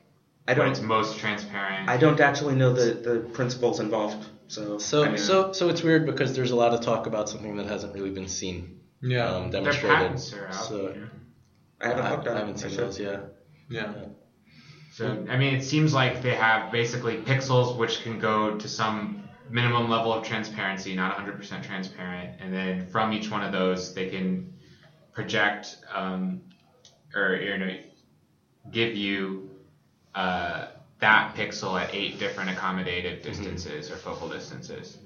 [0.47, 1.89] I don't, it's most transparent.
[1.89, 4.23] I don't actually know the, the principles involved.
[4.47, 7.27] So, So I mean, so so it's weird because there's a lot of talk about
[7.29, 9.25] something that hasn't really been seen, Yeah.
[9.27, 9.97] um, Their demonstrated.
[9.97, 10.53] patents are out.
[10.53, 11.07] So you know.
[11.81, 12.79] I haven't looked at I haven't seen should.
[12.79, 12.99] those.
[12.99, 13.21] Yeah.
[13.69, 13.93] yeah.
[14.93, 19.24] So I mean, it seems like they have basically pixels which can go to some
[19.49, 24.10] minimum level of transparency, not 100% transparent, and then from each one of those they
[24.10, 24.53] can
[25.13, 26.41] project um,
[27.15, 27.77] or you know
[28.71, 29.49] give you
[30.13, 30.67] uh,
[30.99, 34.97] that pixel at eight different accommodative distances or focal distances.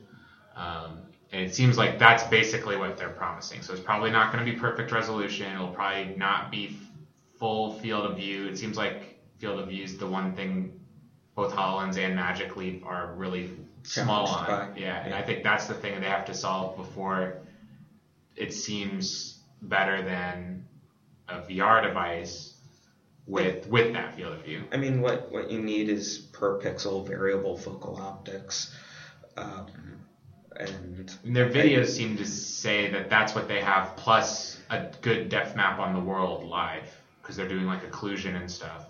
[0.56, 1.00] Um,
[1.32, 3.62] and it seems like that's basically what they're promising.
[3.62, 5.54] So it's probably not going to be perfect resolution.
[5.54, 6.88] It'll probably not be f-
[7.38, 8.48] full field of view.
[8.48, 10.80] It seems like field of view is the one thing
[11.36, 13.52] both HoloLens and Magic Leap are really
[13.90, 14.76] small on.
[14.76, 15.18] Yeah, and Yeah.
[15.18, 17.38] I think that's the thing they have to solve before
[18.36, 20.66] it seems better than
[21.28, 22.56] a VR device
[23.28, 24.64] with with that field of view.
[24.72, 28.74] I mean, what, what you need is per pixel variable focal optics.
[29.38, 29.68] Um,
[30.56, 35.30] and And their videos seem to say that that's what they have, plus a good
[35.30, 36.90] depth map on the world live,
[37.22, 38.86] because they're doing like occlusion and stuff.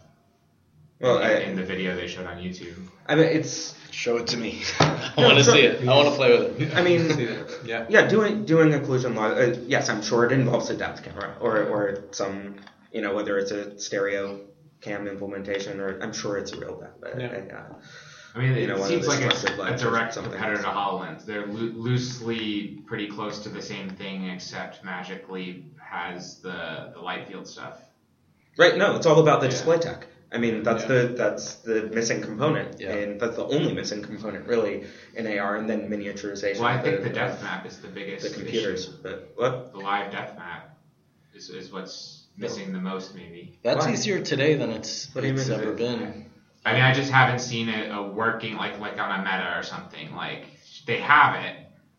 [0.99, 2.77] well, in, I, in the video they showed on YouTube.
[3.07, 4.62] I mean, it's Show it to me.
[4.80, 5.88] I want to see it.
[5.88, 6.73] I want to play with it.
[6.75, 7.86] I mean- yeah.
[7.89, 9.38] yeah, doing doing occlusion live.
[9.38, 12.56] Uh, yes, I'm sure it involves a depth camera or or some
[12.91, 14.41] you know whether it's a stereo
[14.82, 17.04] cam implementation or I'm sure it's a real depth.
[17.04, 17.58] Uh, Yeah.
[17.58, 17.73] uh,
[18.36, 20.67] I mean, You it know, one of seems like it's a direct something competitor to.
[20.69, 21.25] HoloLens.
[21.25, 26.99] They're loo- loosely pretty close to the same thing, except Magic Leap has the, the
[27.02, 27.80] light field stuff.
[28.56, 28.78] Right.
[28.78, 29.52] No, it's all about the Yeah.
[29.52, 30.06] display tech.
[30.31, 30.87] I mean, that's Yeah.
[30.89, 32.93] the that's the missing component, Yeah.
[32.93, 36.59] and that's the only missing component really in AR, and then miniaturization.
[36.59, 38.87] Well, I think the of depth map is the biggest the computers.
[38.87, 38.97] issue.
[39.01, 39.71] But what?
[39.71, 40.77] The live death map
[41.33, 43.57] is, is what's missing the most, maybe.
[43.63, 43.93] That's Why?
[43.93, 45.59] easier today than it's, What it's mean?
[45.59, 46.25] ever been.
[46.65, 49.63] I mean, I just haven't seen it a working like like on a Meta or
[49.63, 50.13] something.
[50.15, 50.45] Like
[50.85, 51.55] they have it,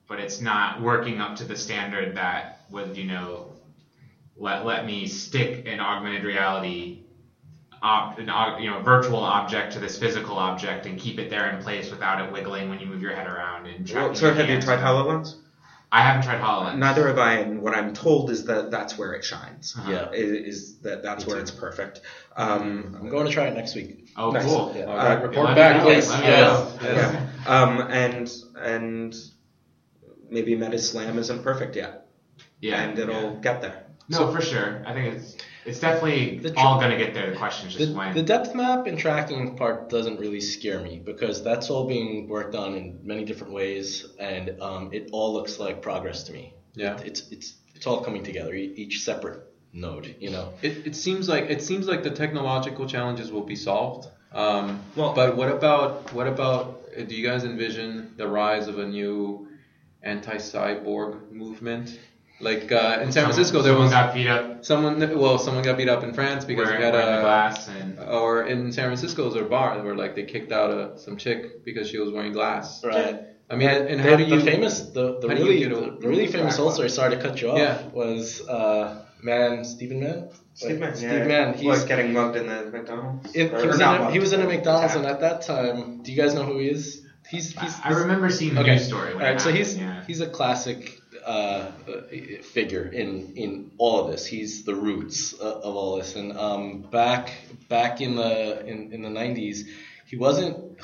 [0.06, 3.52] but it's not working up to the standard that would you know
[4.36, 7.02] let let me stick an augmented reality.
[7.82, 11.48] Ob, an, aug- you know, virtual object to this physical object and keep it there
[11.50, 14.34] in place without it wiggling when you move your head around and Well, tracking so
[14.34, 15.36] have you tried HoloLens?
[15.92, 16.76] I haven't tried HoloLens.
[16.76, 19.74] Neither have I, and what I'm told is that that's where it shines.
[19.76, 19.90] Uh-huh.
[19.90, 20.10] Yeah.
[20.12, 21.42] Is, is that that's Me where too.
[21.42, 22.02] it's perfect.
[22.36, 24.08] Um, I'm going to try it next week.
[24.16, 24.44] Oh, Nice.
[24.44, 24.72] cool.
[24.76, 24.84] Yeah.
[24.84, 26.08] All right, Uh, report back, me please.
[26.10, 26.78] Let Yes.
[26.82, 27.28] Yes.
[27.46, 27.62] yeah.
[27.62, 29.16] Um, and and
[30.28, 32.06] maybe Meta Slam isn't perfect yet,
[32.60, 33.38] Yeah, and it'll yeah.
[33.40, 33.86] get there.
[34.08, 34.82] No, for sure.
[34.86, 35.36] I think it's
[35.70, 37.30] it's definitely The tr- all gonna get there.
[37.30, 38.14] The question is The, just when.
[38.14, 42.54] the depth map and tracking part doesn't really scare me because that's all being worked
[42.54, 46.54] on in many different ways, and um, it all looks like progress to me.
[46.74, 46.98] Yeah.
[47.08, 49.40] It's it's it's all coming together, e- each separate
[49.72, 50.14] node.
[50.20, 50.52] You know.
[50.62, 54.08] It, it seems like it seems like the technological challenges will be solved.
[54.32, 56.62] Um, Well- but what about what about?
[56.98, 59.46] uh, Do you guys envision the rise of a new
[60.02, 61.98] anti-cyborg movement?
[62.40, 65.18] Like uh, in San Francisco, there someone was got beat up someone.
[65.18, 67.20] Well, someone got beat up in France because wearing, he had a.
[67.20, 70.70] glass and Or in San Francisco, there was a bar where like they kicked out
[70.70, 72.82] a, some chick because she was wearing glass.
[72.82, 73.20] Right.
[73.50, 74.38] I mean, and the, how do you?
[74.38, 76.64] the famous the, the how you really get the, a- the really famous Right.
[76.64, 77.82] ulcer sorry to cut you off Yeah.
[77.88, 82.70] was uh, man Stephen Mann Steve Mann, Steve yeah, Mann was getting mugged in the
[82.70, 83.34] McDonald's.
[83.34, 85.04] it, Or he, was in not a, mugged, he was in a but McDonald's and
[85.04, 88.54] at that time do you guys know who he is he's he's, I remember seeing
[88.54, 89.10] the okay news story.
[89.12, 90.04] all When it right so he's yeah.
[90.06, 91.70] he's a classic uh,
[92.52, 96.82] figure in in all of this he's the roots uh, of all this and um,
[96.82, 97.32] back
[97.68, 99.66] back in the in, in the 90s
[100.06, 100.78] he wasn't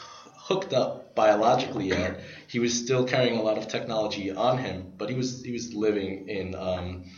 [0.46, 2.20] hooked up biologically yet.
[2.46, 5.74] He was still carrying a lot of technology on him, but he was he was
[5.74, 7.10] living in um,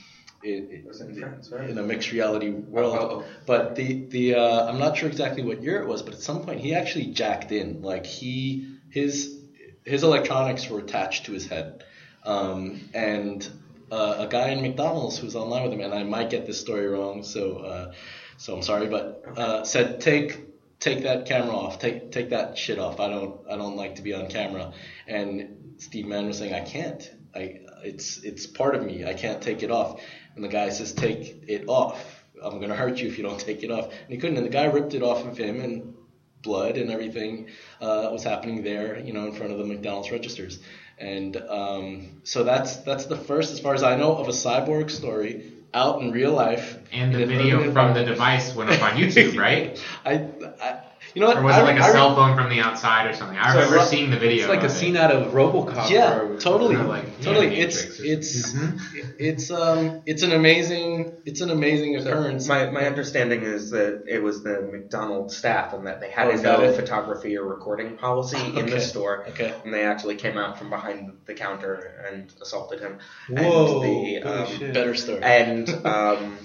[0.43, 1.69] in, It in France, right?
[1.69, 2.97] in a mixed reality world.
[2.99, 3.25] Oh, oh, oh.
[3.45, 6.43] But the the uh, I'm not sure exactly what year it was, but at some
[6.45, 7.83] point he actually jacked in.
[7.83, 9.37] Like he his
[9.85, 11.85] his electronics were attached to his head,
[12.29, 13.49] um, and
[13.91, 16.61] uh, a guy in McDonald's who was online with him, and I might get this
[16.61, 17.93] story wrong, so uh,
[18.37, 22.79] so I'm sorry, but uh, said take take that camera off, take take that shit
[22.79, 23.01] off.
[23.01, 24.73] I don't I don't like to be on camera.
[25.07, 27.11] And Steve Mann was saying I can't.
[27.35, 29.07] I it's it's part of me.
[29.07, 30.01] I can't take it off.
[30.35, 32.25] And the guy says take it off.
[32.43, 33.87] I'm gonna hurt you if you don't take it off.
[33.87, 34.37] And he couldn't.
[34.37, 35.95] And the guy ripped it off of him and
[36.43, 37.49] blood and everything
[37.81, 40.61] uh, was happening there, you know, in front of the McDonald's registers.
[41.01, 44.91] And um, so that's that's the first, as far as I know, of a cyborg
[44.91, 46.79] story out in real life.
[46.93, 49.81] And the video from the device went up on YouTube, right?
[50.05, 50.27] I,
[50.61, 50.78] I
[51.15, 51.39] you know what?
[51.39, 53.37] Or was I, it like a I- cell phone from the outside or something?
[53.39, 54.41] I So remember it's seeing the video.
[54.41, 54.75] It's like a of it.
[54.75, 55.91] scene out of RoboCop.
[55.91, 57.49] Yeah, or- totally, Or like, totally.
[57.49, 59.15] Matrix It's or it's Mhm.
[59.19, 62.47] it's um it's an amazing it's an amazing occurrence.
[62.49, 66.31] My, my understanding is that it was the McDonald's staff and that they had Oh,
[66.31, 69.27] a no photography or recording policy in the store.
[69.31, 69.55] Okay.
[69.65, 72.99] And they actually came out from behind the counter and assaulted him.
[73.29, 74.75] Whoa, And the, um, shit.
[74.75, 75.23] Better story.
[75.23, 76.37] and um,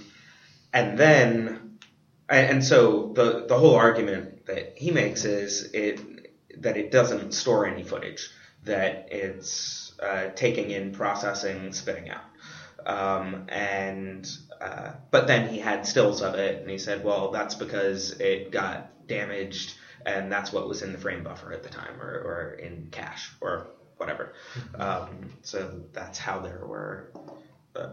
[0.74, 1.78] and then
[2.30, 6.00] and, and so the the whole argument that he makes is it
[6.62, 8.30] that it doesn't store any footage
[8.64, 12.24] that it's uh, taking in processing spitting out.
[12.86, 14.30] Um, and
[14.60, 18.52] uh, but then he had stills of it and he said well that's because it
[18.52, 19.76] got damaged
[20.06, 23.32] and that's what was in the frame buffer at the time or, or in cache
[23.40, 24.34] or whatever.
[24.76, 27.10] Um, so that's how there were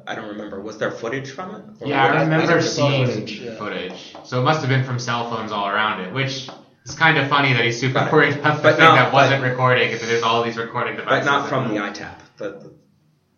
[0.06, 0.60] I don't remember.
[0.60, 1.62] Was there footage from it?
[1.80, 3.54] Or Yeah, I I remember it's seeing footage, yeah.
[3.56, 4.14] footage.
[4.24, 6.48] So it must have been from cell phones all around it, which
[6.84, 9.12] is kind of funny that he's super But- worried about the but thing not- that
[9.12, 9.90] wasn't but- recording.
[9.90, 11.26] Because there's all these recording devices.
[11.26, 12.18] But not from the EyeTap.
[12.36, 12.72] The, the,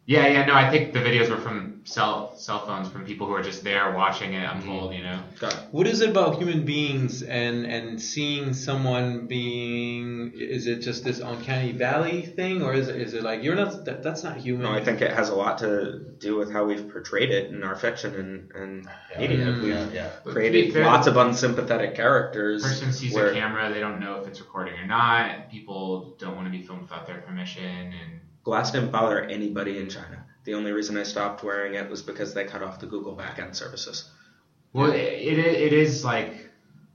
[0.05, 3.35] Yeah, yeah, no, I think the videos were from cell cell phones from people who
[3.35, 4.95] are just there watching it unfold.
[4.95, 5.23] You know.
[5.39, 5.61] got it.
[5.71, 10.33] What is it about human beings and and seeing someone being?
[10.35, 13.85] Is it just this uncanny valley thing, or is it is it like you're not?
[13.85, 14.63] That, that's not human.
[14.63, 17.63] No, I think it has a lot to do with how we've portrayed it in
[17.63, 18.89] our fiction and, and
[19.21, 19.47] media.
[19.47, 19.63] Mm.
[19.63, 20.33] We've yeah, yeah.
[20.33, 22.65] Created fair, lots of unsympathetic characters.
[22.65, 25.49] Person sees where, a camera, they don't know if it's recording or not.
[25.49, 29.89] People don't want to be filmed without their permission, and Glass didn't bother anybody in
[29.89, 30.25] China.
[30.45, 33.55] The only reason I stopped wearing it was because they cut off the Google backend
[33.55, 34.11] services.
[34.73, 36.51] well, it, it it is like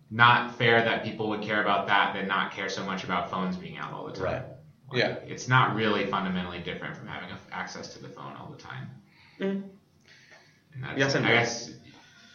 [0.09, 3.55] not fair that people would care about that than not care so much about phones
[3.57, 4.23] being out all the time.
[4.23, 4.43] Right.
[4.89, 5.15] Like, Yeah.
[5.25, 8.89] It's not really fundamentally different from having a- access to the phone all the time.
[9.39, 9.63] Mm.
[10.73, 11.71] And that's, Yes and I guess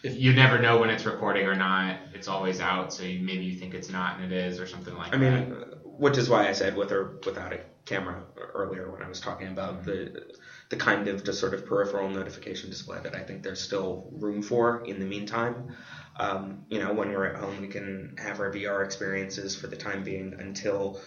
[0.03, 2.93] if you never know when it's recording or not, it's always out.
[2.93, 5.49] So you, maybe you think it's not and it is, or something like I that.
[5.49, 5.51] mean,
[5.83, 9.47] which is why I said with or without a camera earlier when I was talking
[9.47, 10.35] about the
[10.69, 14.41] the kind of just sort of peripheral notification display that I think there's still room
[14.41, 15.75] for in the meantime.
[16.15, 19.75] Um, you know, when we're at home, we can have our VR experiences for the
[19.75, 20.99] time being until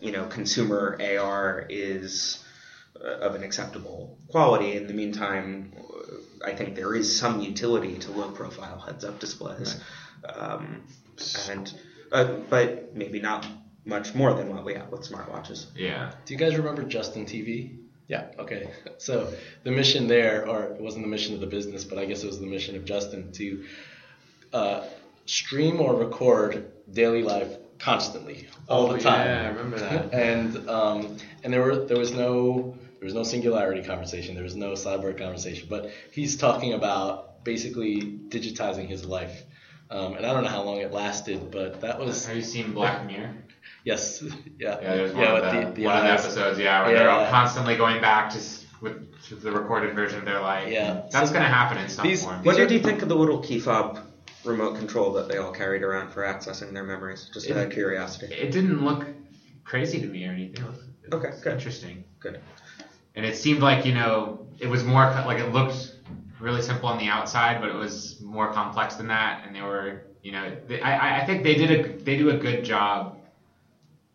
[0.00, 2.44] you know consumer AR is
[3.02, 4.76] uh, of an acceptable quality.
[4.76, 5.72] In the meantime,
[6.44, 9.76] I think there is some utility to low profile heads up displays.
[10.28, 10.84] Um,
[11.48, 11.72] and
[12.12, 13.46] uh, but maybe not
[13.84, 15.66] much more than what we have with smartwatches.
[15.76, 16.12] yeah.
[16.24, 17.76] Do you guys remember Justin TV?
[18.08, 18.26] Yeah.
[18.38, 18.68] Okay.
[18.98, 22.22] So the mission there, or it wasn't the mission of the business, but I guess
[22.22, 23.64] it was the mission of Justin to
[24.52, 24.84] uh,
[25.26, 29.26] stream or record daily life constantly, all Oh, the time.
[29.26, 30.12] yeah, I remember that.
[30.28, 34.34] and um, and there were there was no there was no singularity conversation.
[34.34, 35.66] There was no cyborg conversation.
[35.68, 39.42] But he's talking about basically digitizing his life.
[39.90, 42.72] Um, and I don't know how long it lasted, but that was Have you seen
[42.72, 43.34] Black Mirror?
[43.84, 44.22] Yes,
[44.58, 46.96] yeah, Yeah, there's one, yeah, of, the, the, the one of the episodes, yeah, where
[46.96, 47.30] they're all Yeah.
[47.30, 48.38] constantly going back to
[48.80, 50.68] with to the recorded version of their life.
[50.70, 51.02] Yeah.
[51.10, 52.42] That's So gonna happen in some these- form.
[52.44, 54.00] What did you think of the little key fob
[54.44, 57.30] remote control that they all carried around for accessing their memories?
[57.32, 58.34] Just out of curiosity.
[58.34, 59.06] It didn't look
[59.64, 60.62] crazy to me or anything.
[60.64, 61.52] It was, it Okay, was good.
[61.54, 62.04] interesting.
[62.20, 62.40] Good.
[63.14, 65.92] And it seemed like you know it was more like it looked
[66.40, 69.44] really simple on the outside, but it was more complex than that.
[69.46, 72.36] And they were, you know, they, I, I think they did a they do a
[72.36, 73.16] good job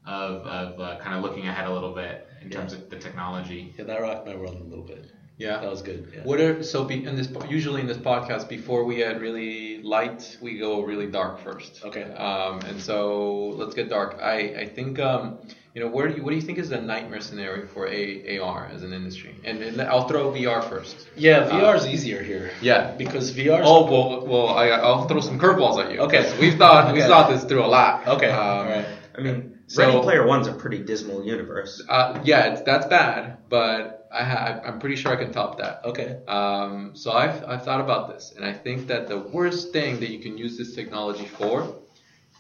[0.10, 3.74] of of uh, kind of looking ahead a little bit in terms of the technology.
[3.78, 5.12] Yeah, that rocked my world a little bit.
[5.40, 5.62] Yeah.
[5.62, 6.12] That was good.
[6.14, 6.24] Yeah.
[6.24, 10.38] What are so be, in this usually in this podcast before we get really light
[10.42, 11.82] we go really dark first.
[11.86, 12.04] Okay.
[12.04, 14.20] Um, and so let's get dark.
[14.22, 15.40] I I think um,
[15.74, 18.38] you know where do you what do you think is the nightmare scenario for a
[18.40, 19.34] AR as an industry?
[19.46, 21.08] And, and I'll throw VR first.
[21.16, 22.52] Yeah, VR is easier here.
[22.62, 22.92] Yeah.
[22.98, 23.62] Because VR.
[23.64, 26.00] Oh well, well I, I'll throw some curveballs at you.
[26.00, 28.06] Okay, We've thought we've thought this through a lot.
[28.06, 28.30] Okay.
[28.30, 28.88] Um, all right.
[29.18, 31.82] I mean, So- Ready Player One's a pretty dismal universe.
[31.88, 35.82] Uh, yeah, it's, that's bad, but I ha- I'm pretty sure I can top that.
[35.86, 36.18] Okay.
[36.28, 40.10] Um, so I've, I've thought about this, and I think that the worst thing that
[40.10, 41.76] you can use this technology for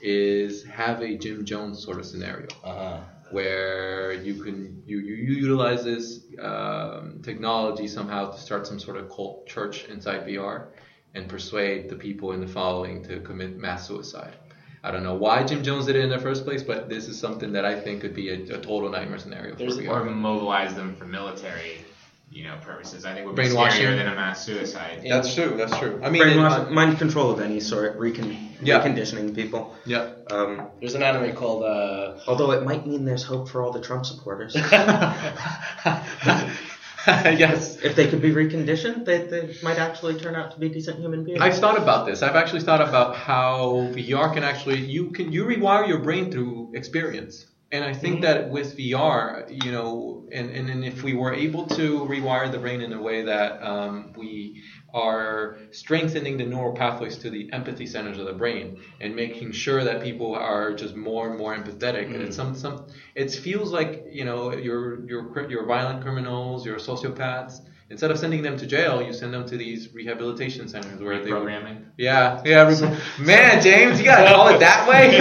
[0.01, 2.97] is have a Jim Jones sort of scenario Uh huh.
[3.31, 8.97] where you can you, you, you utilize this um, technology somehow to start some sort
[8.97, 10.67] of cult church inside VR
[11.15, 14.35] and persuade the people in the following to commit mass suicide.
[14.83, 17.19] I don't know why Jim Jones did it in the first place, but this is
[17.19, 20.15] something that I think could be a, a total nightmare scenario There's- for Or VR.
[20.15, 21.83] mobilize them for military
[22.31, 23.05] you know purposes.
[23.05, 23.83] I think would be Brainwashing.
[23.83, 25.03] scarier than a mass suicide.
[25.09, 25.55] That's true.
[25.57, 25.99] That's true.
[26.03, 28.79] I mean, Brainwash, uh, mind control of any sort, recon, Yeah.
[28.83, 29.75] reconditioning people.
[29.83, 30.11] yeah.
[30.29, 33.81] Um, There's an anime called uh, although it might mean there's hope for all the
[33.81, 34.55] Trump supporters.
[37.07, 37.77] yes.
[37.81, 41.23] if they could be reconditioned, they, they might actually turn out to be decent human
[41.23, 41.39] beings.
[41.41, 42.21] I've thought about this.
[42.21, 46.71] I've actually thought about how VR can actually you can you rewire your brain through
[46.75, 47.45] experience.
[47.71, 51.67] And I think that with VR, you know, and, and, and if we were able
[51.67, 54.63] to rewire the brain in a way that um, we
[54.93, 59.83] are strengthening the neural pathways to the empathy centers of the brain and making sure
[59.83, 62.05] that people are just more and more empathetic.
[62.13, 66.77] And it's some some it feels like you know your your your violent criminals, your
[66.77, 67.61] sociopaths.
[67.91, 71.31] Instead of sending them to jail, you send them to these rehabilitation centers where they
[71.33, 71.87] would Programming.
[71.97, 72.67] yeah, yeah.
[72.67, 75.17] re- Man, James, you gotta call it that way.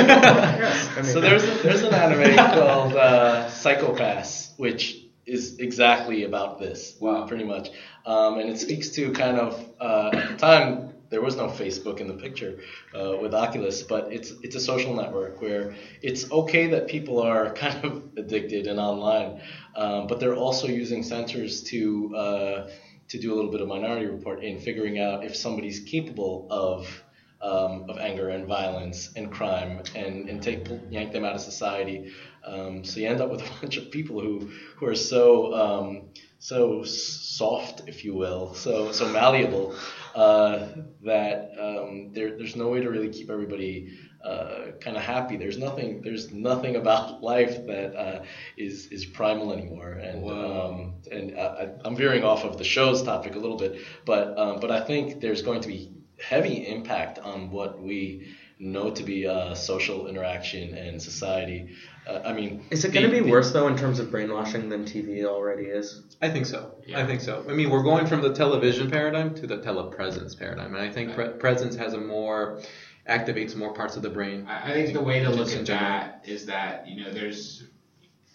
[1.05, 4.98] So there's a, there's an anime called uh, Psycho-Pass, which
[5.29, 6.97] is exactly about this.
[7.01, 7.27] Wow.
[7.27, 7.71] Pretty much,
[8.07, 12.01] um, and it speaks to kind of uh, at the time there was no Facebook
[12.01, 12.59] in the picture
[12.95, 17.53] uh, with Oculus, but it's it's a social network where it's okay that people are
[17.65, 19.41] kind of addicted and online,
[19.77, 22.71] um, but they're also using sensors to uh,
[23.09, 27.03] to do a little bit of minority report in figuring out if somebody's capable of
[27.41, 32.13] um, of anger and violence and crime and, and take yank them out of society.
[32.49, 36.11] Um, so you end up with a bunch of people who who are so um,
[36.39, 39.75] so soft, if you will, so so malleable
[40.15, 40.69] uh,
[41.05, 43.89] that um, there, there's no way to really keep everybody
[44.25, 45.37] uh, kind of happy.
[45.37, 48.23] There's nothing there's nothing about life that uh,
[48.57, 49.93] is is primal anymore.
[49.93, 50.69] And Wow.
[50.71, 54.37] um, and I, I- I'm veering off of the show's topic a little bit, but
[54.39, 55.91] um, but I think there's going to be
[56.21, 61.69] heavy impact on what we know to be uh, social interaction and society.
[62.09, 64.69] Uh, I mean, Is it going to be the- worse though in terms of brainwashing
[64.69, 66.03] than TV already is?
[66.23, 66.75] I think so.
[66.87, 67.01] Yeah.
[67.01, 67.45] I think so.
[67.49, 71.15] I mean, we're going from the television paradigm to the telepresence paradigm, and I think
[71.15, 72.61] pre- presence has a more
[73.09, 74.47] activates more parts of the brain.
[74.49, 77.65] I I think the way to look at that is that you know there's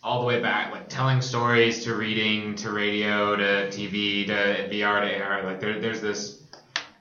[0.03, 5.01] all the way back like telling stories to reading to radio to TV to VR
[5.01, 6.43] to AR like there, there's this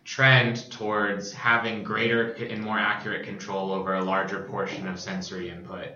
[0.04, 5.88] trend towards having greater and more accurate control over a larger portion of sensory input.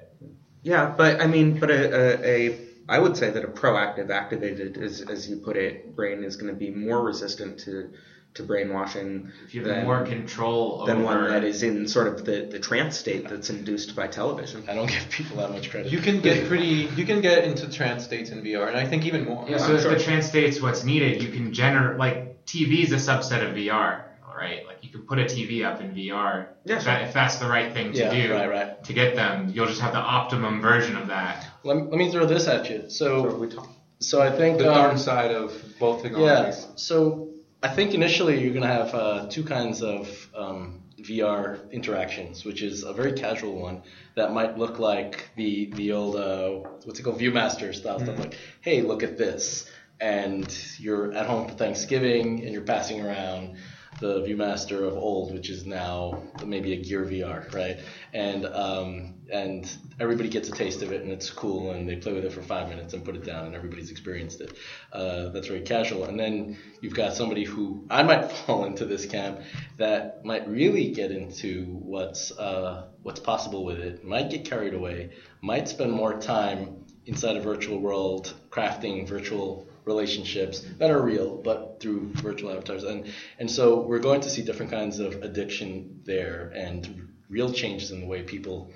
[0.66, 2.58] Yeah, but I mean, but a, a, a
[2.88, 6.52] I would say that a proactive, activated, as, as you put it, brain is going
[6.52, 7.90] to be more resistant to
[8.34, 12.08] to brainwashing If you have than, more control over than one that is in sort
[12.08, 14.62] of the, the trance state that's induced by television.
[14.68, 15.90] I don't give people that much credit.
[15.90, 16.90] You can get pretty.
[16.96, 19.48] You can get into trance states in VR, and I think even more.
[19.48, 22.96] Yeah, so if the trance state's what's needed, you can generate like TV is a
[22.96, 24.05] subset of VR,
[24.37, 24.66] right?
[24.66, 26.49] Like you can put a TV up in VR.
[26.64, 28.84] Yeah, if, that, if that's the right thing to Yeah, do right, right.
[28.84, 31.47] to get them, you'll just have the optimum version of that.
[31.64, 32.91] Let, me- let me throw this at you.
[32.91, 33.68] So So we talk.
[34.01, 36.51] so I think the um, dark side of both Yeah.
[36.76, 37.30] So
[37.62, 42.62] I think initially you're going to have uh, two kinds of um, VR interactions, which
[42.62, 43.82] is a very casual one
[44.14, 48.37] that might look like the the old uh, what's it called ViewMaster style stuff, like
[48.61, 49.68] hey, look at this,
[50.01, 50.47] and
[50.78, 53.57] you're at home for Thanksgiving and you're passing around
[54.01, 57.78] the ViewMaster of old, which is now maybe a Gear VR, right?
[58.12, 59.68] And um, and
[59.99, 62.42] everybody gets a taste of it, and it's cool, and they play with it for
[62.42, 64.57] five minutes and put it down, and everybody's experienced it.
[64.92, 66.05] Uh, that's very casual.
[66.05, 69.40] And then you've got somebody who I might fall into this camp
[69.78, 75.11] that might really get into what's uh, what's possible with it, might get carried away,
[75.40, 81.78] might spend more time inside a virtual world crafting virtual relationships that are real but
[81.80, 82.82] through virtual avatars.
[82.84, 83.07] And
[83.39, 88.01] and so we're going to see different kinds of addiction there and real changes in
[88.01, 88.70] the way people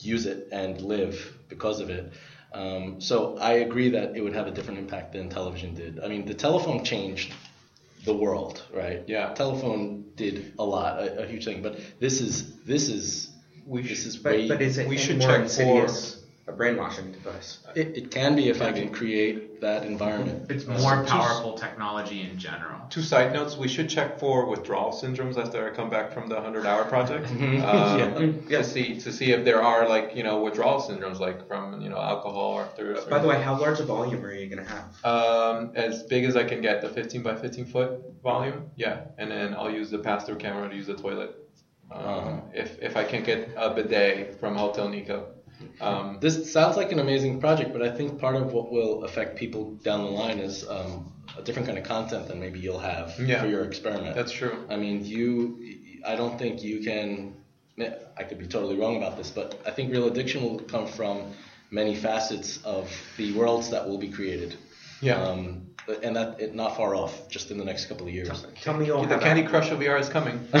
[0.00, 2.12] use it and live because of it.
[2.52, 6.00] Um, so I agree that it would have a different impact than television did.
[6.00, 7.32] I mean the telephone changed
[8.04, 9.02] the world right?
[9.06, 9.34] Yeah.
[9.34, 13.30] telephone did a lot a, a huge thing but this is this is
[13.66, 17.12] We this should- is way but is it we should more check insidious a brainwashing
[17.12, 17.58] device?
[17.76, 22.22] it, it can be if I can create that environment It's more just- powerful technology
[22.22, 22.78] in general.
[22.90, 26.40] Two side notes: we should check for withdrawal syndromes after I come back from the
[26.40, 27.26] hundred hour project.
[27.26, 27.62] Mhm.
[27.72, 28.58] Um, Yeah.
[28.58, 31.90] To see to see if there are like you know withdrawal syndromes like from you
[31.90, 32.96] know alcohol or through.
[33.10, 34.86] By the way, how large a volume are you going to have?
[35.14, 37.90] Um, as big as I can get, the 15 by 15 foot
[38.22, 41.30] volume, yeah, and then I'll use the pass-through camera to use the toilet.
[41.90, 42.30] Um, Uh-huh.
[42.62, 45.18] if if I can get a bidet from Hotel Nico.
[45.80, 49.36] Um, This sounds like an amazing project, but I think part of what will affect
[49.36, 53.14] people down the line is um, a different kind of content than maybe you'll have
[53.18, 53.40] Yeah.
[53.42, 54.14] for your experiment.
[54.14, 54.64] that's true.
[54.68, 55.58] I mean, you.
[56.06, 57.34] I don't think you can.
[58.20, 61.32] I could be totally wrong about this, but I think real addiction will come from
[61.70, 64.56] many facets of the worlds that will be created.
[65.00, 65.22] Yeah.
[65.22, 65.64] Um,
[66.02, 68.44] and that it not far off, just in the next couple of years.
[68.60, 70.46] Tell me you'll The have Candy ac- Crush of VR is coming.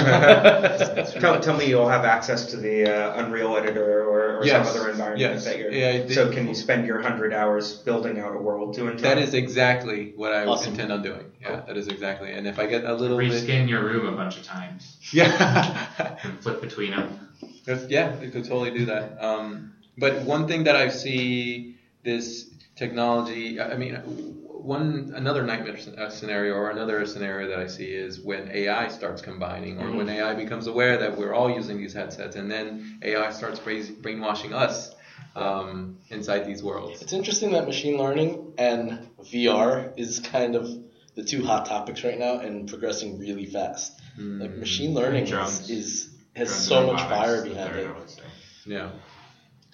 [1.20, 4.66] tell, tell me you'll have access to the uh, Unreal Editor or, or Yes.
[4.72, 5.44] some other environment Yes.
[5.44, 5.70] that you're.
[5.70, 9.02] Yeah, they- so can you spend your hundred hours building out a world to enjoy?
[9.02, 10.72] That is exactly what I Awesome.
[10.72, 11.30] intend on doing.
[11.42, 12.32] Yeah, that is exactly.
[12.32, 16.16] And if I get a little bit, Reskin your room a bunch of times yeah,
[16.22, 17.28] and flip between them.
[17.66, 19.22] That's, yeah, you could totally do that.
[19.22, 22.46] Um, but one thing that I see this
[22.78, 27.86] technology, I I mean, one another nightmare uh, scenario or another scenario that I see
[27.86, 31.92] is when AI starts combining, or when AI becomes aware that we're all using these
[31.92, 34.94] headsets, and then AI starts brainwashing us
[35.36, 37.02] um, inside these worlds.
[37.02, 40.68] It's interesting that machine learning and VR is kind of
[41.14, 44.00] the two hot topics right now and progressing really fast.
[44.16, 45.70] Like machine learning is, Drones.
[45.70, 47.86] is has so much fire behind it.
[47.86, 48.22] I would say.
[48.66, 48.90] Yeah,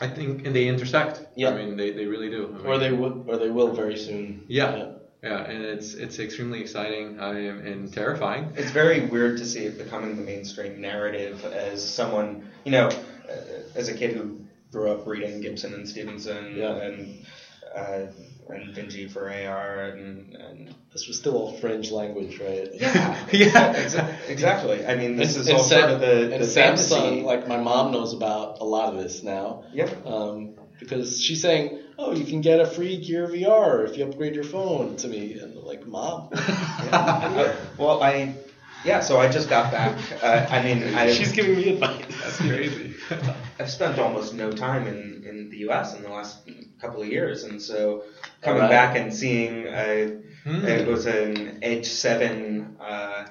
[0.01, 1.27] I think, and they intersect.
[1.37, 1.51] Yeah.
[1.51, 2.59] I mean, they, they really do.
[2.65, 4.45] I Or they will, or they will very soon.
[4.49, 4.91] Yeah.
[5.23, 8.53] Yeah, and it's it's extremely exciting I am, and terrifying.
[8.57, 13.33] It's very weird to see it becoming the mainstream narrative as someone, you know, uh,
[13.75, 16.77] as a kid who grew up reading Gibson and Stephenson Yeah.
[16.77, 17.27] and
[17.75, 18.01] uh,
[18.49, 22.69] and Vinge for AR and, and This was still all fringe language, right?
[22.75, 23.75] yeah, Yeah.
[23.75, 24.87] exa- exactly.
[24.87, 27.23] I mean, this And- is and all Sam- part of the, and the Samsung, fantasy.
[27.23, 29.65] like my mom knows about a lot of this now.
[29.73, 30.07] Yep.
[30.07, 34.35] Um, because she's saying, "Oh, you can get a free Gear VR if you upgrade
[34.35, 38.35] your phone." To me, and I'm like, "Mom, Uh, well, I
[38.85, 39.01] yeah.
[39.01, 39.97] So I just got back.
[40.23, 42.95] Uh, I mean, I she's giving me advice." That's crazy.
[43.59, 45.95] I've spent almost no time in, in the U.S.
[45.95, 46.39] in the last
[46.81, 48.03] couple of years, and so
[48.45, 48.71] coming Alright.
[48.71, 50.11] back and seeing uh,
[50.45, 50.63] Hmm.
[50.67, 53.25] it was an Edge Seven uh,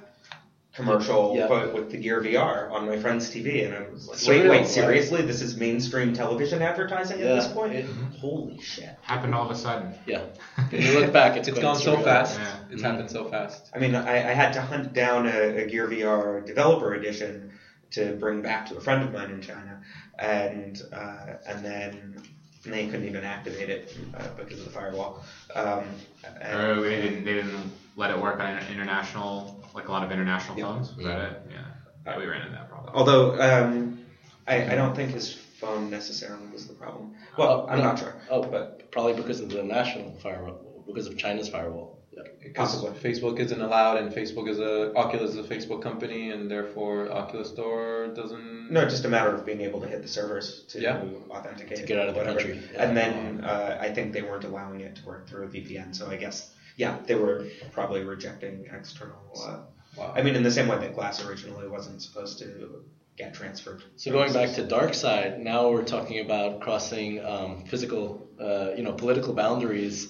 [0.73, 1.45] commercial Yeah.
[1.47, 4.49] but with the Gear VR on my friend's TV, and I was like, Surreal, wait,
[4.49, 4.67] wait, right?
[4.67, 7.73] seriously, this is mainstream television advertising at this point?
[7.73, 7.85] it-
[8.19, 8.89] holy shit!
[9.03, 9.93] Happened all of a sudden.
[10.07, 10.23] Yeah,
[10.71, 12.03] when you look back, it's, It's quite gone so surreal.
[12.03, 12.39] fast.
[12.39, 12.55] Yeah.
[12.71, 12.85] It's Mhm.
[12.85, 13.69] happened so fast.
[13.75, 17.51] I mean, I, I had to hunt down a, a Gear VR developer edition
[17.91, 19.81] to bring back to a friend of mine in China,
[20.17, 22.23] and uh, and then
[22.63, 25.23] they couldn't even activate it uh, because of the firewall.
[25.55, 25.95] Um,
[26.41, 30.11] and- Or they didn't they didn't let it work on international like a lot of
[30.11, 30.65] international Yeah.
[30.65, 30.95] phones.
[30.95, 31.41] Was that it?
[31.51, 31.61] Yeah.
[32.05, 32.93] Yeah, we ran into that problem.
[32.95, 33.97] although um,
[34.45, 37.15] I, I don't think his phone necessarily was the problem.
[37.37, 37.83] Well, Oh, I'm no.
[37.85, 38.13] not sure.
[38.29, 42.02] Oh, but probably because of the national firewall, because of China's firewall.
[42.15, 42.23] Yeah.
[42.41, 43.11] Because Possibly.
[43.11, 47.49] Facebook isn't allowed, and Facebook is a Oculus is a Facebook company, and therefore Oculus
[47.49, 48.71] Store doesn't.
[48.71, 51.01] no, just a matter of being able to hit the servers to Yeah.
[51.29, 52.39] authenticate To get out of the whatever.
[52.39, 52.61] country.
[52.73, 52.83] Yeah.
[52.83, 55.95] And then uh, I think they weren't allowing it to work through a VPN.
[55.95, 59.17] So I guess yeah, they were probably rejecting external.
[59.45, 59.57] Uh,
[59.95, 60.11] Wow.
[60.17, 62.83] I mean, in the same way that Glass originally wasn't supposed to
[63.15, 63.83] get transferred.
[63.95, 68.81] So going back to dark side, now we're talking about crossing um, physical, uh, you
[68.81, 70.07] know, political boundaries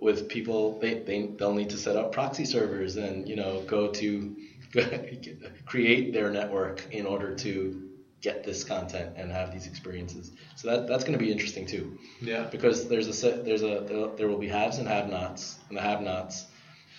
[0.00, 0.78] with people.
[0.80, 4.36] They, they they'll need to set up proxy servers and you know go to
[5.66, 7.90] create their network in order to
[8.20, 10.32] get this content and have these experiences.
[10.56, 12.44] So that that's going to be interesting too, yeah.
[12.44, 16.46] because there's a set, there's a there will be haves and have-nots, and the have-nots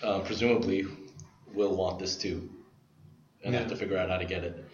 [0.04, 0.86] um, presumably
[1.54, 2.50] will want this too,
[3.44, 4.66] and have to figure out how to get it.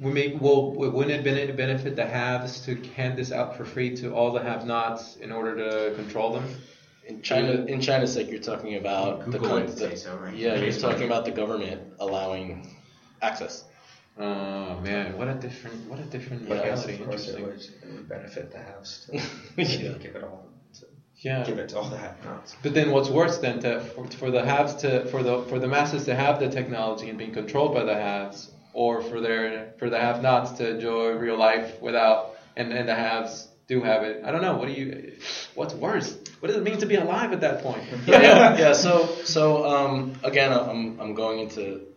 [0.00, 0.72] We make well.
[0.72, 4.42] Wouldn't it bene- benefit the haves to hand this out for free to all the
[4.42, 6.44] have-nots in order to control them?
[7.08, 10.34] In China, in China's sake, you're talking about the, Google con- would say so, right?
[10.34, 12.76] yeah, you're talking about the government allowing
[13.22, 13.64] access.
[14.18, 17.02] Oh man, what a different, what a different Yeah, Yes, reality.
[17.02, 17.80] of course, it Interesting.
[17.82, 18.90] would, it would benefit the haves
[19.56, 19.92] to Yeah.
[20.04, 20.48] give it all.
[20.80, 20.86] To,
[21.16, 21.44] Yeah.
[21.44, 22.56] Give it to all the have-nots.
[22.62, 25.66] But then what's worse than to for, for the haves to for the for the
[25.76, 29.88] masses to have the technology and being controlled by the haves, or for their for
[29.88, 32.20] the have-nots to enjoy real life without
[32.56, 34.20] and and the haves do have it.
[34.26, 34.56] I don't know.
[34.60, 34.86] What do you?
[35.54, 36.10] What's worse?
[36.40, 37.82] What does it mean to be alive at that point?
[38.06, 38.72] yeah, yeah.
[38.72, 41.88] So, so um, again, I'm I'm going into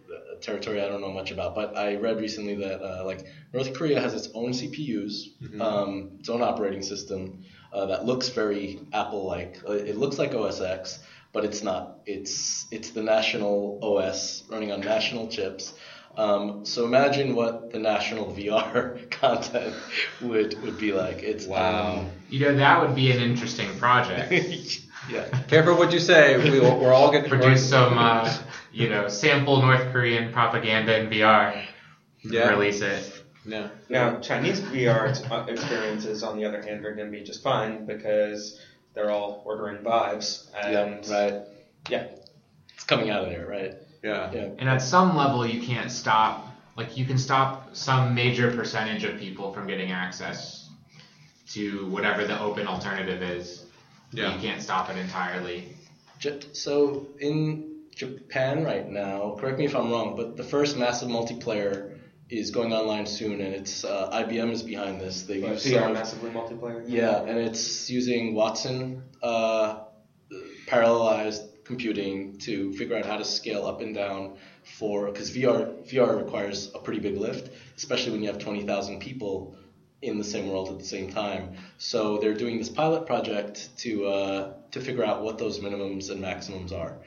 [0.41, 4.01] territory I don't know much about, but I read recently that uh, like North Korea
[4.01, 9.59] has its own CPUs, um, its own operating system uh, that looks very Apple-like.
[9.67, 10.99] Uh, It looks like OS X,
[11.31, 11.99] but it's not.
[12.05, 15.73] It's it's the national OS running on national chips.
[16.17, 19.75] Um, so imagine what the national VR content
[20.21, 21.23] would would be like.
[21.23, 24.31] It's um, You know, that would be an interesting project.
[25.09, 25.27] yeah.
[25.47, 26.37] Careful what you say.
[26.37, 28.33] We, we're all going to Produce some, uh,
[28.71, 31.63] you know, sample North Korean propaganda in VR.
[32.23, 32.49] Yeah.
[32.49, 33.23] Release it.
[33.45, 33.71] No.
[33.89, 37.85] Now, Chinese VR uh, experiences, on the other hand, are going to be just fine
[37.85, 38.59] because
[38.93, 40.47] they're all ordering vibes.
[40.55, 41.41] And Yeah, right.
[41.89, 42.07] yeah,
[42.75, 43.73] It's coming out of there, right?
[44.03, 44.31] Yeah.
[44.33, 44.49] Yeah.
[44.59, 46.47] And at some level, you can't stop.
[46.77, 50.69] Like, you can stop some major percentage of people from getting access
[51.49, 53.65] to whatever the open alternative is.
[54.11, 54.33] Yeah.
[54.35, 55.75] You can't stop it entirely.
[56.53, 61.97] So in Japan right now, correct me if I'm wrong, but the first massive multiplayer
[62.29, 65.23] is going online soon, and it's uh, IBM is behind this.
[65.23, 66.83] They But use VR some- massively multiplayer.
[66.87, 69.79] yeah, and it's using Watson uh,
[70.67, 74.37] parallelized computing to figure out how to scale up and down
[74.77, 75.61] for because VR
[75.91, 79.55] VR requires a pretty big lift, especially when you have twenty thousand people
[80.01, 81.55] in the same world at the same time.
[81.77, 86.19] So they're doing this pilot project to uh, to figure out what those minimums and
[86.19, 86.97] maximums are.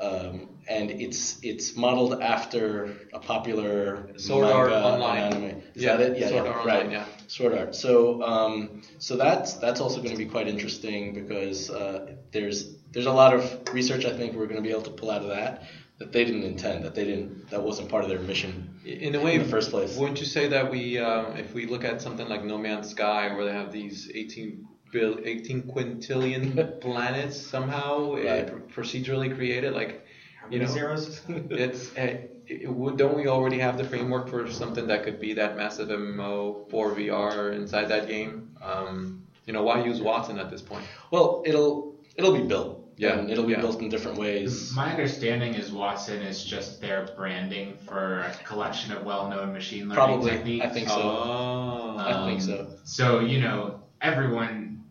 [0.00, 5.22] Um, and it's it's modeled after a popular Sword manga Art Online.
[5.22, 5.62] anime.
[5.74, 6.18] Is that it?
[6.18, 6.76] Yeah, Sword yeah, Art right.
[6.84, 7.04] Online, yeah.
[7.26, 7.74] Sword art.
[7.74, 13.06] So um, so that's that's also going to be quite interesting because uh, there's there's
[13.06, 15.28] a lot of research I think we're going to be able to pull out of
[15.28, 15.64] that
[15.98, 18.52] that they didn't intend that they didn't that wasn't part of their mission
[18.84, 19.96] In a way, in the first place.
[19.96, 23.34] Wouldn't you say that we, um, if we look at something like No Man's Sky,
[23.34, 28.68] where they have these 18 bill, 18 quintillion planets somehow uh, Right.
[28.68, 30.06] procedurally created, like
[30.40, 31.20] How you many know, zeros?
[31.28, 32.16] it's uh,
[32.46, 35.88] it, would- don't we already have the framework for something that could be that massive
[35.90, 38.56] MMO for VR inside that game?
[38.62, 40.84] Um, you know, why use Watson at this point?
[41.10, 42.79] Well, it'll it'll be built.
[43.00, 43.60] Yeah, and it'll be yeah.
[43.60, 44.72] built in different ways.
[44.74, 49.94] My understanding is Watson is just their branding for a collection of well-known machine learning
[49.94, 50.66] Probably, techniques.
[50.66, 51.00] I think so.
[51.00, 51.96] Oh.
[51.98, 52.76] I think Um, so.
[52.84, 54.84] So you know, everyone,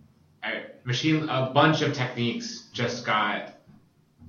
[0.43, 0.49] uh,
[0.85, 3.53] machine, a bunch of techniques just got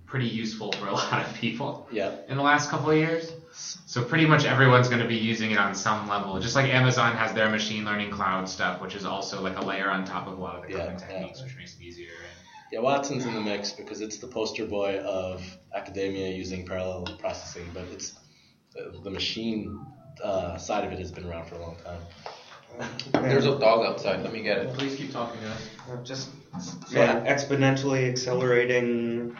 [0.05, 3.33] pretty useful for a lot of people Yeah, in the last couple of years.
[3.53, 6.39] So pretty much everyone's going to be using it on some level.
[6.39, 9.91] Just like Amazon has their machine learning cloud stuff, which is also like a layer
[9.91, 11.07] on top of a lot of the Yeah, coding yeah.
[11.07, 12.11] techniques, which makes it easier.
[12.73, 12.81] Yeah.
[12.81, 15.43] Watson's in the mix because it's the poster boy of
[15.75, 18.13] academia using parallel processing, but it's
[18.79, 19.85] uh, the machine
[20.23, 22.01] uh, side of it has been around for a long time.
[23.13, 24.23] There's a dog outside.
[24.23, 24.75] Let me get it.
[24.75, 25.71] Please keep talking, guys.
[25.91, 26.29] Uh, just
[26.91, 27.23] Yeah.
[27.25, 27.35] yeah.
[27.35, 29.37] exponentially accelerating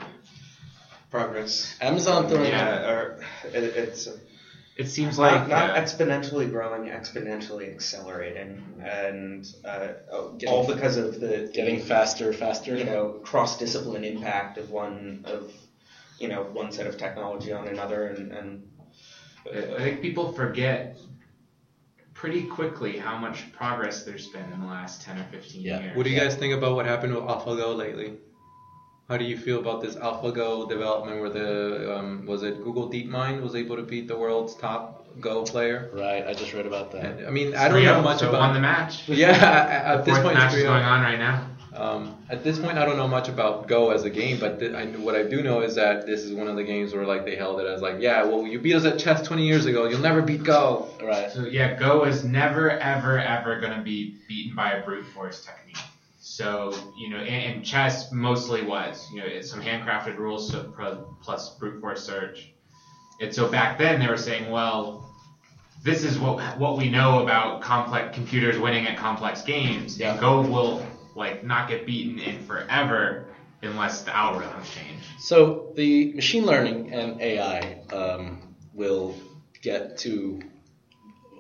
[1.11, 1.77] progress.
[1.81, 4.09] Amazon throwing Yeah, or it, it's
[4.81, 10.97] It seems not, like not uh, exponentially growing, exponentially accelerating, and uh, all Getting- because
[10.97, 12.77] of the getting faster, faster.
[12.77, 15.53] you know cross discipline impact of one of
[16.19, 18.69] you know one set of technology on another, and, and
[19.53, 20.97] I think people forget
[22.15, 25.81] pretty quickly how much progress there's been in the last 10 or 15 Yeah.
[25.81, 25.97] years.
[25.97, 28.15] What do you guys think about what happened with AlphaGo lately?
[29.11, 33.43] How do you feel about this AlphaGo development where the um, was it Google DeepMind
[33.43, 35.91] was able to beat the world's top Go player?
[35.93, 37.05] Right, I just read about that.
[37.05, 39.09] And, I mean, I don't know much so about won the match.
[39.09, 41.45] Yeah, at, at this point, match is going on right now.
[41.75, 44.75] Um, at this point, I don't know much about Go as a game, but th-
[44.75, 47.25] I, what I do know is that this is one of the games where like
[47.25, 49.89] they held it as like, yeah, well, you beat us at chess 20 years ago,
[49.89, 50.89] you'll never beat Go.
[51.03, 51.33] Right.
[51.33, 55.45] So yeah, Go is never, ever, ever going to be beaten by a brute force
[55.45, 55.90] technique.
[56.41, 60.65] So you know, and, and chess mostly was you know it's some handcrafted rules so
[60.65, 62.55] pro, plus brute force search.
[63.21, 65.15] And so back then they were saying, well,
[65.85, 69.99] this is what what we know about complex computers winning at complex games.
[69.99, 70.13] Yeah.
[70.13, 73.27] And Go will like not get beaten in forever
[73.61, 75.03] unless the algorithms change.
[75.19, 79.15] So the machine learning and AI um, will
[79.61, 80.41] get to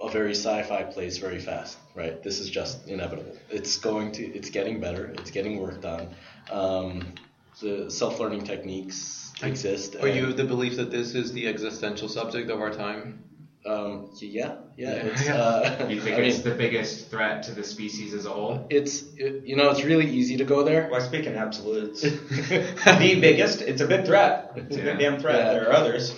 [0.02, 2.22] a very sci-fi place very fast, right?
[2.22, 3.36] This is just inevitable.
[3.50, 5.06] It's going to, it's getting better.
[5.18, 6.08] It's getting worked on.
[6.50, 7.14] Um,
[7.60, 9.96] the self-learning techniques exist.
[10.00, 13.24] Are you of the belief that this is the existential subject of our time?
[13.66, 14.94] Um, yeah, yeah.
[14.94, 14.94] Yeah.
[15.04, 18.30] It's, uh, You think I it's mean, the biggest threat to the species as a
[18.30, 18.66] whole?
[18.70, 20.88] it's it, you know it's really easy to go there.
[20.90, 22.00] well, I speak in absolutes.
[22.00, 24.52] the biggest, it's a big threat.
[24.56, 25.36] It's a big damn threat.
[25.44, 25.52] Yeah.
[25.52, 26.16] There are others.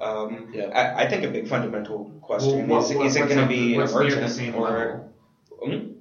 [0.00, 0.64] Um, Yeah.
[0.66, 3.76] I, I think a big fundamental question Well, is, what- is it going to be
[3.76, 5.11] what's near the emergent same or level?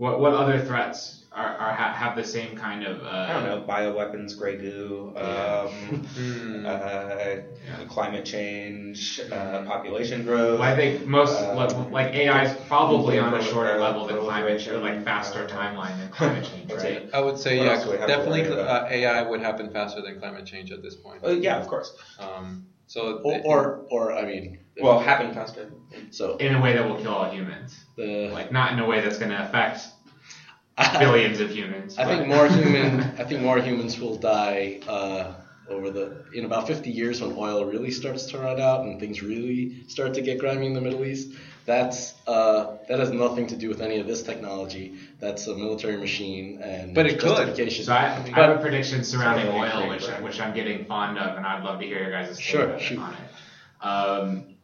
[0.02, 3.46] What what other threats are, are ha- have the same kind of uh, I don't
[3.50, 6.66] know, bioweapons, gray goo, um, Hmm.
[6.66, 10.60] uh, climate change, uh, population growth.
[10.60, 14.08] Well, I think most Uh, like- like AI is probably on a prolifer- shorter level
[14.08, 16.86] than climate change, like faster uh, timeline than climate change, right?
[17.04, 17.10] it.
[17.14, 19.72] I would say, What yeah, else do we have to definitely uh, AI would happen
[19.72, 21.24] faster than climate change at this point.
[21.24, 21.94] Uh, yeah, of course.
[22.18, 23.62] Um, so Or, or,
[23.94, 25.72] or I mean, Well, happen faster.
[26.10, 29.00] so In a way that will kill all humans, the like not in a way
[29.04, 29.78] that's going to affect
[31.00, 31.98] billions of humans.
[31.98, 32.90] I think more human.
[33.22, 35.34] I think more humans will die uh,
[35.70, 39.22] over the in about 50 years when oil really starts to run out and things
[39.22, 41.28] really start to get grimy in the Middle East.
[41.66, 44.96] That's uh, that has nothing to do with any of this technology.
[45.20, 47.30] That's a military machine and But it could.
[47.38, 47.86] justification.
[47.86, 50.24] So I, I have a prediction surrounding It's gonna be oil, great, which right?
[50.24, 52.76] which I'm getting fond of, and I'd love to hear your guys' take Sure, on
[52.76, 53.00] it- shoot.
[53.00, 53.86] it.
[53.86, 54.56] Um,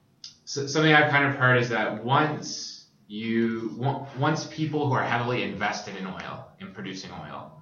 [0.45, 3.71] so something I've kind of heard is that once you
[4.17, 7.61] once people who are heavily invested in oil in producing oil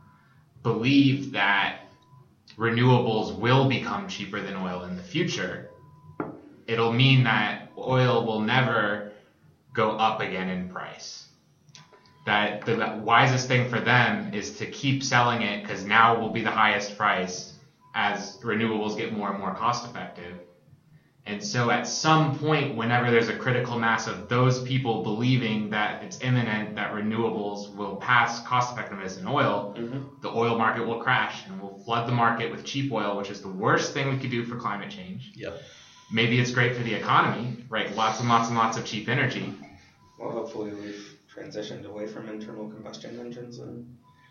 [0.64, 1.82] believe that
[2.58, 5.70] renewables will become cheaper than oil in the future,
[6.68, 9.12] it'll mean that oil will never
[9.76, 11.28] go up again in price.
[12.26, 16.41] That the wisest thing for them is to keep selling it because now will be
[16.41, 17.53] the highest price
[17.93, 20.39] as renewables get more and more cost effective.
[21.28, 26.03] And so at some point, whenever there's a critical mass of those people believing that
[26.03, 30.03] it's imminent that renewables will pass cost effectiveness in oil, mm-hmm.
[30.21, 33.41] the oil market will crash and we'll flood the market with cheap oil, which is
[33.41, 35.32] the worst thing we could do for climate change.
[35.36, 35.59] Yep.
[36.11, 37.93] Maybe it's great for the economy, right?
[37.95, 39.51] Lots and lots and lots of cheap energy.
[40.18, 43.86] Well, hopefully we've transitioned away from internal combustion engines and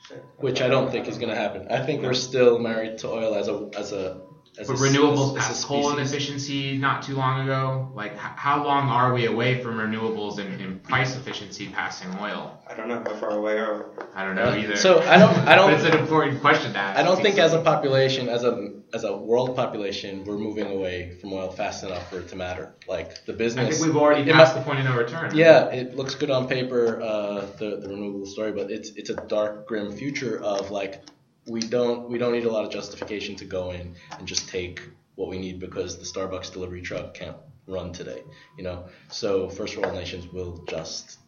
[0.08, 0.22] shit.
[0.38, 1.66] Which I don't think is going to happen.
[1.70, 4.20] I think we're still married to oil as a as a
[4.56, 5.98] as But a, renewables as a coal species.
[6.12, 7.90] inefficiency not too long ago.
[7.92, 12.62] Like, h- how long are we away from renewables and, and price efficiency passing oil?
[12.68, 14.04] I don't know how far away are we?
[14.14, 14.76] I don't know either.
[14.76, 16.98] So I don't I don't it's an important question to ask.
[16.98, 21.16] I don't think as a population as a as a world population we're moving away
[21.20, 22.74] from oil fast enough for it to matter.
[22.86, 23.66] Like the business.
[23.66, 25.36] I think we've already passed might- the point of no return.
[25.36, 29.16] Yeah, it looks good on paper, uh, the the renewable story, but it's it's a
[29.36, 31.02] dark, grim future of like
[31.46, 34.80] we don't we don't need a lot of justification to go in and just take
[35.16, 37.36] what we need because the Starbucks delivery truck can't
[37.66, 38.22] run today,
[38.56, 38.86] you know.
[39.10, 41.18] So first world nations will just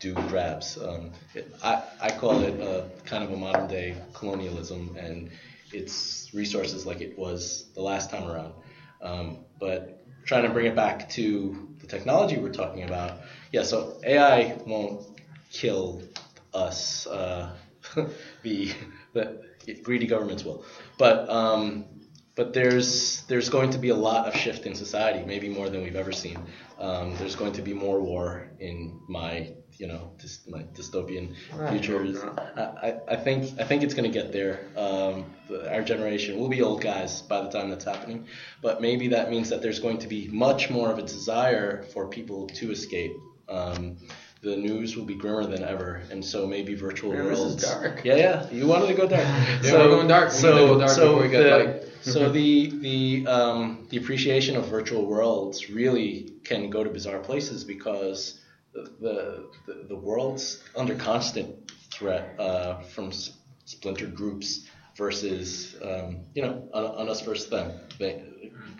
[0.00, 0.78] do grabs.
[0.78, 5.30] Um, it, I I call it a kind of a modern day colonialism, and
[5.72, 8.52] it's resources like it was the last time around.
[9.00, 13.20] Um, but trying to bring it back to the technology we're talking about,
[13.52, 13.62] yeah.
[13.62, 15.06] So AI won't
[15.50, 16.02] kill
[16.52, 17.06] us.
[17.06, 17.54] Uh,
[18.42, 18.72] the
[19.12, 19.42] the
[19.82, 20.64] greedy governments will,
[20.98, 21.84] but um,
[22.34, 25.82] but there's there's going to be a lot of shift in society, maybe more than
[25.82, 26.38] we've ever seen.
[26.78, 30.10] Um, there's going to be more war in my you know
[30.48, 31.98] my dystopian I future.
[31.98, 32.52] hope is- not.
[32.58, 34.60] I, I- think I think it's going to get there.
[34.76, 38.26] Um, the, our generation, we'll be old guys by the time that's happening,
[38.62, 42.06] but maybe that means that there's going to be much more of a desire for
[42.08, 43.12] people to escape.
[43.48, 43.96] Um,
[44.40, 47.64] the news will be grimmer than ever, and so maybe virtual Man, this is worlds.
[47.64, 48.04] dark.
[48.04, 48.50] Yeah, yeah.
[48.50, 49.24] You wanted to go dark.
[49.62, 50.28] Yeah, we're going dark.
[50.30, 51.82] We So, need to go dark so before we get light.
[52.02, 57.64] so the the um, the appreciation of virtual worlds really can go to bizarre places
[57.64, 58.37] because
[58.72, 63.32] the the, the world's under constant threat uh, from s-
[63.64, 64.66] splintered groups
[64.96, 67.72] versus um, you know on, on us versus them.
[67.98, 68.24] They,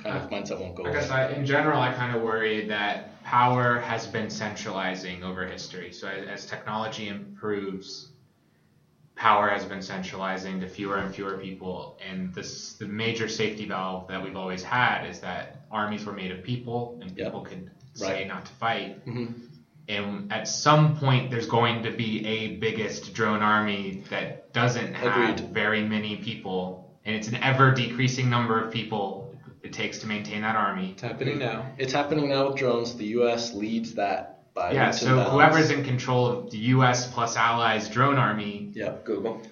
[0.02, 3.20] kind of mindset won't go I guess I, in general, I kind of worry that
[3.24, 5.92] power has been centralizing over history.
[5.92, 8.08] So as, as technology improves,
[9.16, 11.98] power has been centralizing to fewer and fewer people.
[12.06, 16.30] And this the major safety valve that we've always had is that armies were made
[16.30, 17.26] of people, and Yep.
[17.26, 18.28] people could say Right.
[18.28, 19.04] not to fight.
[19.04, 19.47] Mhm.
[19.88, 25.16] And at some point, there's going to be a biggest drone army that doesn't have
[25.38, 25.50] Agreed.
[25.54, 30.42] very many people, and it's an ever decreasing number of people it takes to maintain
[30.42, 30.90] that army.
[30.92, 31.66] It's happening now.
[31.78, 32.96] It's happening now with drones.
[32.96, 33.54] The U.S.
[33.54, 37.10] leads that by Yeah, so whoever's in control of the U.S.
[37.12, 39.42] plus allies drone army, yeah Google.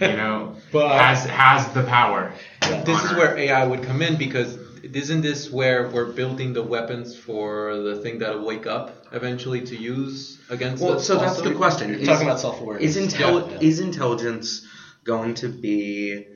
[0.00, 2.32] you know, But- has has the power.
[2.60, 4.56] This is where AI would come in because
[4.92, 9.76] isn't this where we're building the weapons for the thing that'll wake up eventually to
[9.76, 11.06] use against Well, us?
[11.06, 11.48] so that's also?
[11.48, 11.90] the question.
[11.90, 12.96] You're Is- talking about self-awareness.
[12.96, 13.68] Is, intelli- Yeah.
[13.68, 14.66] is intelligence
[15.04, 16.26] going to be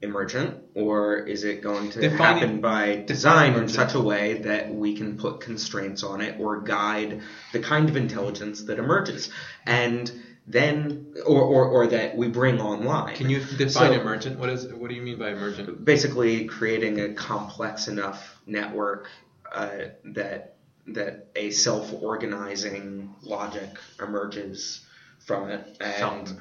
[0.00, 4.42] emergent, or is it going to Define it- happen by design in such a way
[4.44, 7.20] that we can put constraints on it or guide
[7.52, 9.28] the kind of intelligence that emerges?
[9.66, 10.10] And
[10.50, 13.14] then, or, or, or that we bring online.
[13.14, 14.38] Can you define So- emergent?
[14.38, 14.66] What is?
[14.72, 15.84] What do you mean by emergent?
[15.84, 19.08] basically creating a complex enough network
[19.52, 19.70] uh,
[20.04, 20.54] that
[20.86, 23.68] that a self-organizing logic
[24.00, 24.80] emerges
[25.20, 26.34] from it and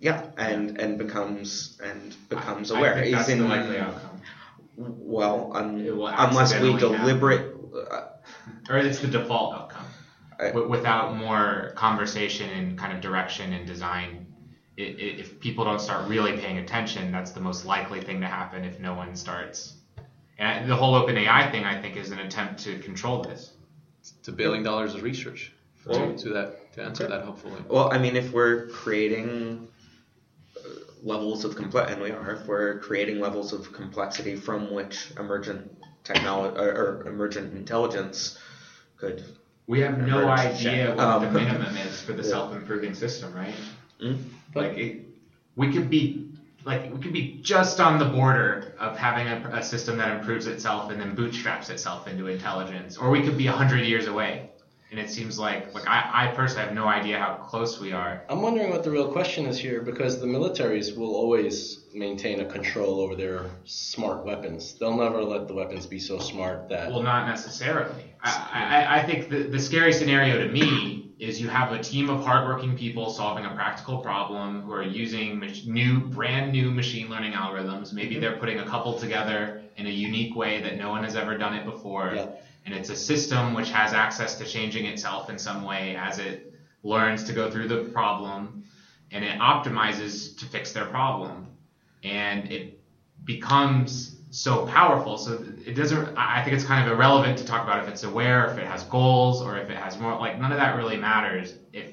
[0.00, 4.20] yeah and and becomes and becomes I- aware I think that's in- the likely outcome,
[4.76, 7.54] well un, unless we deliberate
[7.90, 8.08] uh,
[8.68, 9.71] or it's the default outcome.
[10.42, 14.26] I- Wi- without more conversation and kind of direction and design,
[14.78, 18.26] i- i- if people don't start really paying attention, that's the most likely thing to
[18.26, 19.74] happen if no one starts.
[20.38, 23.52] And the whole open AI thing, I think, is an attempt to control this.
[24.18, 27.22] It's a billion dollars of research for, Well- to that to answer that.
[27.22, 27.62] Hopefully.
[27.68, 29.68] well I mean if we're creating
[30.56, 30.60] uh,
[31.02, 35.70] levels of complex and we are if we're creating levels of complexity from which emergent
[36.02, 36.70] technology or,
[37.02, 38.38] or emergent intelligence
[38.96, 39.22] could
[39.66, 42.28] We have no idea what Um, the minimum is for the yeah.
[42.28, 43.54] self-improving system, right?
[44.00, 44.18] Mm.
[44.54, 45.06] Like it,
[45.56, 46.28] we could be
[46.64, 50.46] like we could be just on the border of having a, a system that improves
[50.46, 54.51] itself and then bootstraps itself into intelligence, or we could be hundred years away.
[54.92, 58.22] And it seems like like I, I personally have no idea how close we are.
[58.28, 62.44] I'm wondering what the real question is here because the militaries will always maintain a
[62.44, 64.74] control over their smart weapons.
[64.78, 66.90] They'll never let the weapons be so smart that.
[66.90, 68.14] Well, not necessarily.
[68.22, 72.10] I, I, I think the, the scary scenario to me is you have a team
[72.10, 77.08] of hardworking people solving a practical problem who are using mach- new, brand new machine
[77.08, 77.94] learning algorithms.
[77.94, 78.20] Maybe mm-hmm.
[78.20, 81.54] they're putting a couple together in a unique way that no one has ever done
[81.54, 82.12] it before.
[82.14, 82.26] Yeah.
[82.64, 86.52] And it's a system which has access to changing itself in some way as it
[86.82, 88.64] learns to go through the problem
[89.12, 91.48] and it optimizes to fix their problem.
[92.02, 92.78] And it
[93.24, 95.18] becomes so powerful.
[95.18, 96.16] So it doesn't.
[96.16, 98.82] I think it's kind of irrelevant to talk about if it's aware, if it has
[98.84, 100.18] goals, or if it has more.
[100.18, 101.90] Like none of that really matters if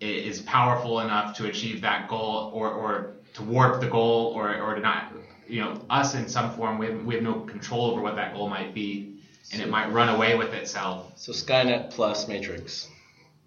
[0.00, 4.60] it is powerful enough to achieve that goal, or or to warp the goal, or
[4.60, 5.12] or to not.
[5.46, 8.34] You know, us in some form, we have, we have no control over what that
[8.34, 9.17] goal might be,
[9.52, 11.12] and it might run away with itself.
[11.16, 12.88] So Skynet plus Matrix.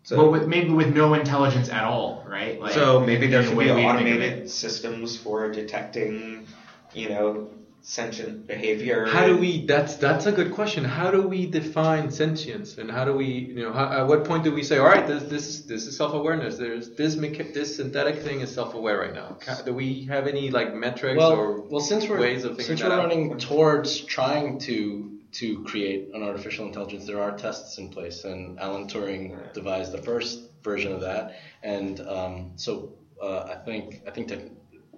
[0.03, 2.59] So, but with, maybe with no intelligence at all, right?
[2.59, 6.47] Like, so maybe there in the way be we think of automated systems for detecting,
[6.93, 7.49] you know,
[7.83, 9.05] sentient behavior.
[9.05, 9.65] How do we?
[9.67, 10.83] That's that's a good question.
[10.85, 14.43] How do we define sentience, and how do we, you know, how, at what point
[14.43, 16.57] do we say, all right, this this this is self-awareness.
[16.57, 19.37] There's this mecha- this synthetic thing is self-aware right now.
[19.65, 22.89] Do we have any like metrics Well, or well, since we're ways of since we're
[22.89, 23.03] that out?
[23.03, 28.59] running towards trying to to create an artificial intelligence, there are tests in place, and
[28.59, 34.11] Alan Turing devised the first version of that, and um, so uh, I think I
[34.11, 34.41] think tech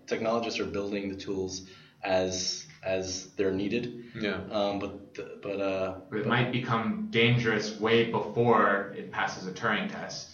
[0.08, 1.62] technologists are building the tools
[2.04, 4.42] as as they're needed, Yeah.
[4.52, 9.52] um, but but uh, But it but- might become dangerous way before it passes a
[9.52, 10.30] Turing test.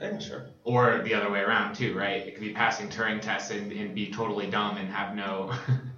[0.00, 0.46] Yeah, sure.
[0.62, 2.26] Or the other way around too, right?
[2.26, 5.52] It could be passing Turing tests and, and be totally dumb and have no.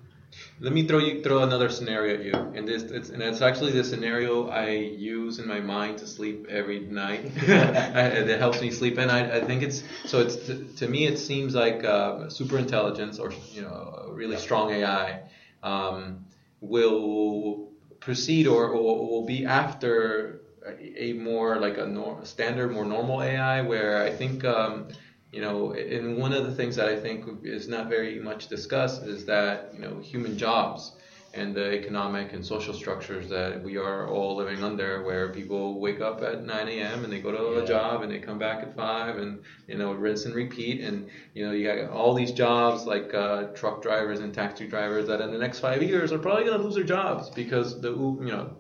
[0.61, 3.73] Let me throw you throw another scenario at you, and this it's, and it's actually
[3.73, 7.21] the scenario I use in my mind to sleep every night.
[7.37, 10.21] it helps me sleep, and I, I think it's so.
[10.21, 14.73] It's to, to me it seems like um, super intelligence or you know really strong
[14.73, 15.23] AI
[15.63, 16.27] um,
[16.61, 17.71] will
[18.01, 23.23] proceed or, or will be after a, a more like a nor- standard, more normal
[23.23, 24.45] AI, where I think.
[24.45, 24.89] Um,
[25.33, 29.03] you know, and one of the things that I think is not very much discussed
[29.05, 30.93] is that, you know, human jobs
[31.35, 36.01] and the economic and social structures that we are all living under, where people wake
[36.01, 37.05] up at 9 a.m.
[37.05, 37.65] and they go to Yeah.
[37.65, 40.81] a job and they come back at 5 and, you know, rinse and repeat.
[40.81, 45.07] And, you know, you got all these jobs like uh, truck drivers and taxi drivers
[45.09, 47.91] that in the next five years are probably going to lose their jobs because the,
[47.93, 48.57] you know,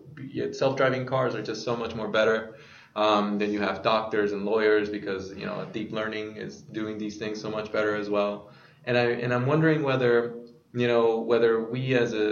[0.52, 2.57] self-driving cars are just so much more better.
[2.98, 7.16] Um, then you have doctors and lawyers because you know deep learning is doing these
[7.16, 8.50] things so much better as well.
[8.86, 10.34] And I and I'm wondering whether
[10.74, 12.26] you know whether we as a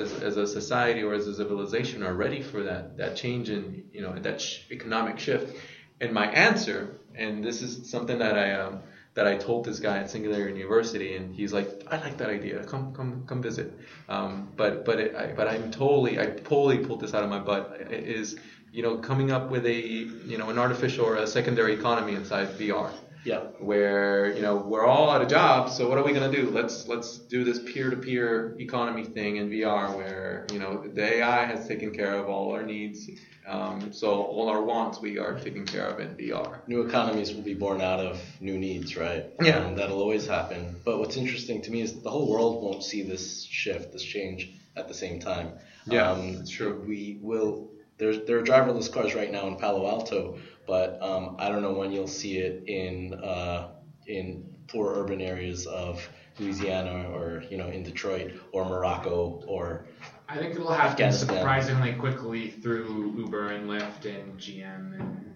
[0.00, 3.84] as, as a society or as a civilization are ready for that that change in
[3.92, 5.54] you know that sh- economic shift.
[6.00, 8.80] And my answer, and this is something that I um,
[9.16, 12.64] that I told this guy at Singularity University, and he's like, I like that idea.
[12.64, 13.78] Come come come visit.
[14.08, 17.38] Um, but but it, I, but I'm totally I totally pulled this out of my
[17.38, 17.64] butt.
[17.90, 18.38] Is
[18.76, 22.48] you know, coming up with a, you know, an artificial or a secondary economy inside
[22.58, 22.92] VR,
[23.24, 23.38] yeah.
[23.58, 25.74] where you know we're all out of jobs.
[25.74, 26.50] So what are we gonna do?
[26.50, 31.66] Let's let's do this peer-to-peer economy thing in VR, where you know the AI has
[31.66, 33.08] taken care of all our needs.
[33.48, 36.58] Um, so all our wants we are taking care of in VR.
[36.66, 39.24] new economies will be born out of new needs, right?
[39.40, 39.58] Yeah.
[39.60, 40.76] Um, that'll always happen.
[40.84, 44.50] But what's interesting to me is the whole world won't see this shift, this change
[44.76, 45.52] at the same time.
[45.86, 46.84] Yeah, um, true.
[46.86, 47.70] We will.
[47.98, 51.72] There's there are driverless cars right now in Palo Alto, but um, I don't know
[51.72, 53.70] when you'll see it in uh,
[54.06, 56.06] in poor urban areas of
[56.38, 59.86] Louisiana or you know in Detroit or Morocco or
[60.28, 65.34] I think it'll happen surprisingly quickly through Uber and Lyft and GM and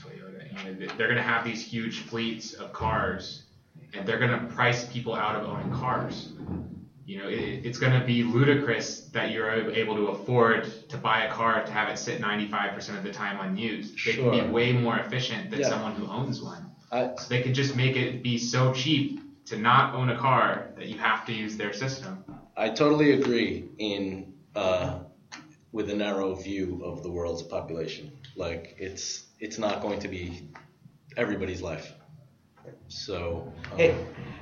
[0.00, 0.64] Toyota.
[0.64, 3.44] You know, they're going to have these huge fleets of cars,
[3.94, 6.32] and they're going to price people out of owning cars.
[7.06, 11.22] You know, it, it's going to be ludicrous that you're able to afford to buy
[11.22, 13.94] a car to have it sit 95% of the time unused.
[14.04, 14.32] They can Sure.
[14.32, 15.68] be way more efficient than Yeah.
[15.68, 16.72] someone who owns one.
[16.90, 20.72] I, So they could just make it be so cheap to not own a car
[20.76, 22.24] that you have to use their system.
[22.56, 24.98] I totally agree in uh,
[25.70, 28.10] with a narrow view of the world's population.
[28.34, 30.48] Like it's it's not going to be
[31.16, 31.92] everybody's life.
[32.88, 33.96] So um, Hey,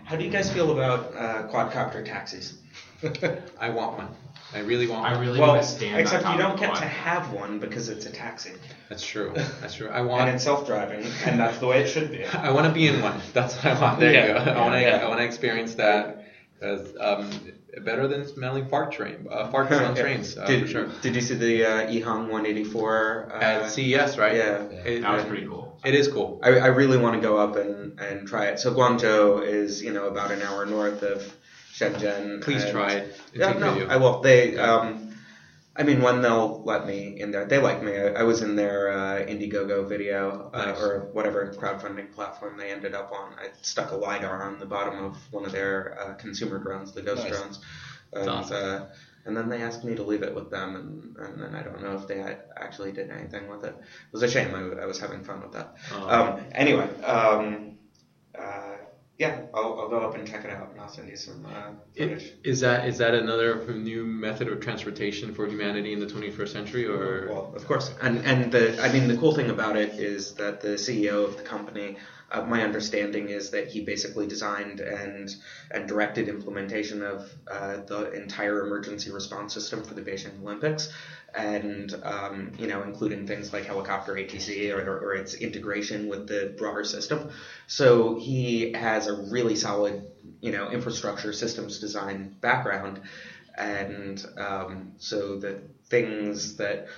[0.05, 2.55] how do you guys feel about uh, quadcopter taxis?
[3.61, 4.09] I want one.
[4.53, 5.05] I really want.
[5.05, 6.83] I really well, want to stand except on you don't get quad.
[6.83, 8.53] to have one because it's a taxi
[8.89, 9.33] That's true.
[9.61, 9.89] That's true.
[9.89, 10.23] I want.
[10.29, 12.25] and it's self-driving, and that's the way it should be.
[12.49, 13.21] I want to be in one.
[13.33, 13.99] That's what I want.
[14.01, 14.51] There Yeah, you go.
[14.53, 14.81] I want to.
[14.81, 14.97] yeah.
[15.05, 16.21] I want to experience that.
[16.61, 17.31] Because um,
[17.83, 20.89] better than smelling fart train, uh, farts on trains uh, did, for sure.
[21.03, 23.29] did you see the uh, EHang 184?
[23.35, 24.37] Uh, At CES, right?
[24.37, 24.63] Yeah.
[24.63, 25.64] It, That was pretty cool.
[25.85, 26.41] It is cool.
[26.43, 28.59] I, I really want to go up and, and try it.
[28.59, 31.23] So Guangzhou is you know about an hour north of
[31.73, 32.43] Shenzhen.
[32.43, 33.21] Please and- try it.
[33.33, 33.89] Yeah, no, video.
[33.89, 34.21] I will.
[34.21, 35.17] They, um,
[35.77, 37.97] I mean, when they'll let me in there, they like me.
[37.97, 40.81] I, I was in their uh, Indiegogo video uh, Nice.
[40.81, 43.33] or whatever crowdfunding platform they ended up on.
[43.39, 47.03] I stuck a lidar on the bottom of one of their uh, consumer drones, the
[47.03, 47.33] Ghost Nice.
[47.33, 47.61] drones,
[48.13, 48.87] and awesome.
[49.27, 51.83] And then they asked me to leave it with them, and, and then I don't
[51.83, 52.21] know if they
[52.57, 53.75] actually did anything with it.
[53.79, 54.55] It was a shame.
[54.55, 55.75] I, I was having fun with that.
[55.95, 57.77] Um, Um, anyway, um,
[58.39, 58.77] uh,
[59.19, 61.71] yeah, I'll, I'll go up and check it out, and I'll send you some uh,
[61.97, 62.23] footage.
[62.25, 66.49] It- Is that is that another new method of transportation for humanity in the 21st
[66.49, 69.91] century, or Well, of course, and and the I mean the cool thing about it
[70.01, 71.97] is that the CEO of the company,
[72.35, 75.35] uh, my understanding is that he basically designed and
[75.71, 80.89] and directed implementation of uh, the entire emergency response system for the Beijing Olympics,
[81.35, 86.55] and um, you know including things like helicopter ATC or, or its integration with the
[86.59, 87.31] broader system.
[87.69, 90.11] So he has a really solid
[90.41, 93.01] you know infrastructure systems design background,
[93.57, 96.89] and um, so the things that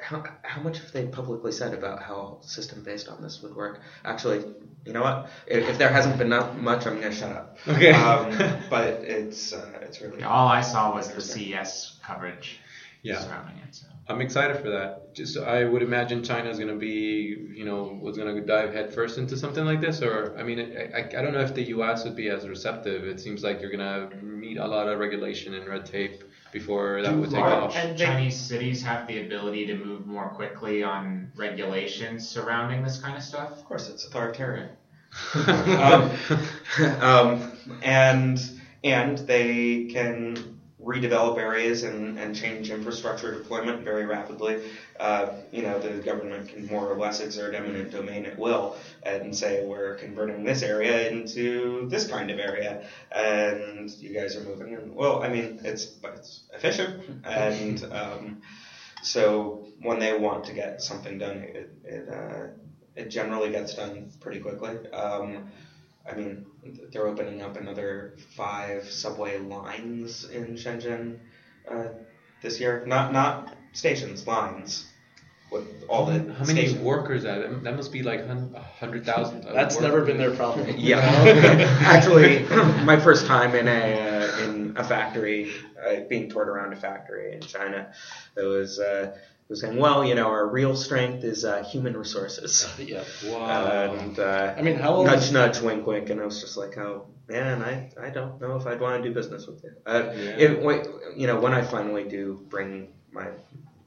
[0.00, 3.80] how, how much have they publicly said about how system based on this would work?
[4.04, 4.44] Actually,
[4.86, 5.28] you know what?
[5.46, 7.58] If, if there hasn't been not much, I'm gonna shut up.
[7.68, 7.92] Okay.
[7.92, 11.52] Um, but it's uh, it's really All I saw was the Interesting.
[11.54, 12.58] CES coverage
[13.02, 13.20] Yeah.
[13.20, 13.74] surrounding it.
[13.74, 13.86] So.
[14.06, 15.14] I'm excited for that.
[15.14, 18.74] Just I would imagine China is going to be, you know, was going to dive
[18.74, 21.62] headfirst into something like this, or I mean, I, I, I don't know if the
[21.68, 22.04] U.S.
[22.04, 23.04] would be as receptive.
[23.04, 26.22] It seems like you're going to meet a lot of regulation and red tape
[26.54, 27.76] before that would take Large off.
[27.76, 33.16] And Chinese cities have the ability to move more quickly on regulations surrounding this kind
[33.16, 33.50] of stuff.
[33.50, 34.70] Of course, it's authoritarian.
[35.34, 36.10] um,
[37.00, 37.52] um,
[37.82, 38.40] and
[38.84, 40.53] and they can
[40.84, 44.60] redevelop areas and, and change infrastructure deployment very rapidly.
[45.00, 49.34] Uh, you know, the government can more or less exert eminent domain at will and
[49.34, 54.72] say we're converting this area into this kind of area, and you guys are moving.
[54.72, 54.94] in.
[54.94, 58.42] well, I mean, it's but it's efficient, and um,
[59.02, 62.46] so when they want to get something done, it it, uh,
[62.96, 64.88] it generally gets done pretty quickly.
[64.90, 65.48] Um,
[66.08, 66.46] I mean,
[66.92, 71.18] they're opening up another five subway lines in Shenzhen
[71.70, 71.88] uh,
[72.42, 72.84] this year.
[72.86, 74.86] Not not stations, lines.
[75.50, 76.80] With all the How many stations.
[76.80, 77.54] workers are there?
[77.62, 79.44] That must be like hundred thousand.
[79.44, 80.74] That's never been their problem.
[80.76, 80.98] Yeah,
[81.82, 82.40] actually,
[82.84, 87.34] my first time in a uh, in a factory, uh, being toured around a factory
[87.34, 87.92] in China,
[88.36, 91.96] it was uh, it was saying, well, you know, our real strength is uh, human
[91.96, 92.66] resources.
[92.78, 93.04] yeah.
[93.26, 93.92] Wow.
[93.94, 95.06] And uh, I mean, how old?
[95.06, 98.56] nudge, nudge, wink, wink, and I was just like, oh man, I, I don't know
[98.56, 99.72] if I'd want to do business with you.
[99.86, 100.30] Uh, Yeah.
[100.38, 103.28] it, you know, when I finally do bring my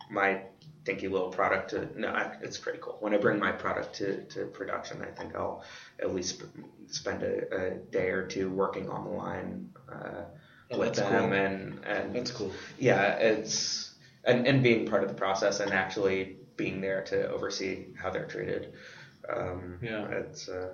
[0.09, 0.41] my
[0.85, 2.97] dinky little product to no, I, it's pretty cool.
[3.01, 5.63] When I bring my product to, to production, I think I'll
[5.99, 6.43] at least
[6.87, 10.21] spend a, a day or two working on the line uh,
[10.69, 11.33] Oh, with that's them, cool.
[11.33, 12.51] and and That's cool.
[12.77, 13.86] yeah, it's
[14.27, 18.25] and, and being part of the process and actually being there to oversee how they're
[18.25, 18.73] treated.
[19.29, 20.07] Um, Yeah.
[20.09, 20.69] it's uh,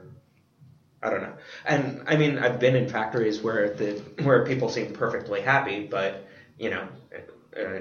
[1.02, 1.36] I don't know,
[1.66, 3.92] and I mean I've been in factories where the
[4.24, 6.26] where people seem perfectly happy, but
[6.58, 6.88] you know,
[7.58, 7.80] uh,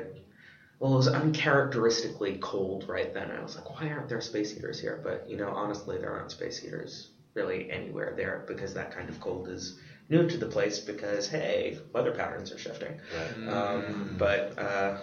[0.81, 3.31] well it was uncharacteristically cold right then.
[3.31, 5.01] I was like, why aren't there space heaters here?
[5.03, 9.21] But you know, honestly, there aren't space heaters really anywhere there because that kind of
[9.21, 12.99] cold is new to the place because hey, weather patterns are shifting.
[13.15, 13.55] Right.
[13.55, 14.97] Um, but uh,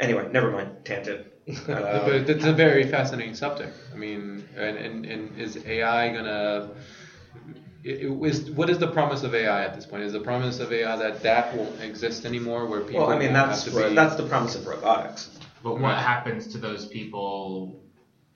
[0.00, 0.70] anyway, never mind.
[0.84, 1.26] Tangent.
[1.48, 3.76] Uh, but it's a very fascinating subject.
[3.92, 6.70] I mean, and, and, and is AI gonna?
[7.82, 10.02] It, it is, what is the promise of AI at this point?
[10.04, 13.32] Is the promise of AI that that won't exist anymore, where people well, I mean
[13.32, 15.30] that's have to what, be, that's the promise of robotics.
[15.62, 17.82] But what happens to those people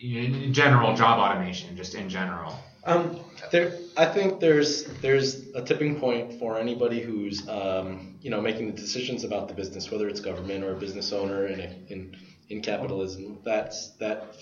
[0.01, 2.55] in in general, job automation, just in general?
[2.85, 8.41] Um, There, I think there's there's a tipping point for anybody who's um, you know
[8.41, 12.17] making the decisions about the business, whether it's government or a business owner in in
[12.49, 13.41] in capitalism.
[13.45, 14.35] That's that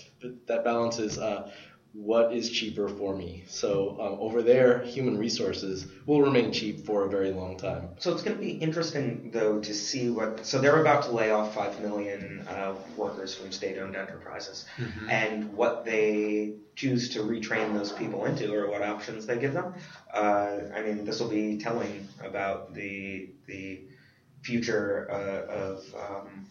[0.47, 1.49] that balance is uh,
[1.93, 3.43] what is cheaper for me.
[3.47, 7.89] So um, over there, human resources will remain cheap for a very long time.
[7.97, 10.45] so it's going to be interesting though to see what.
[10.45, 15.09] So they're about to lay off five million uh, workers from state-owned enterprises, Mhm.
[15.09, 19.73] and what they choose to retrain those people into, or what options they give them.
[20.13, 23.81] Uh, I mean, this will be telling about the the
[24.43, 26.45] future uh, of um,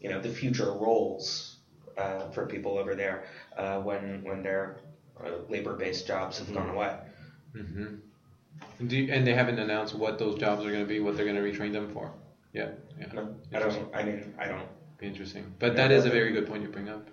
[0.00, 1.56] you know the future roles
[1.96, 3.24] uh, for people over there
[3.58, 4.80] uh, when when their
[5.22, 6.96] uh, labor-based jobs have gone away.
[7.52, 7.96] hmm
[8.78, 11.16] And, do you, and they haven't announced what those jobs are going to be, what
[11.16, 12.12] they're going to retrain them for.
[12.52, 13.12] Yeah, yeah.
[13.12, 13.94] No, I don't.
[13.94, 14.68] I mean, I don't.
[14.98, 15.54] Be interesting.
[15.58, 17.08] But that is a very good point you bring up.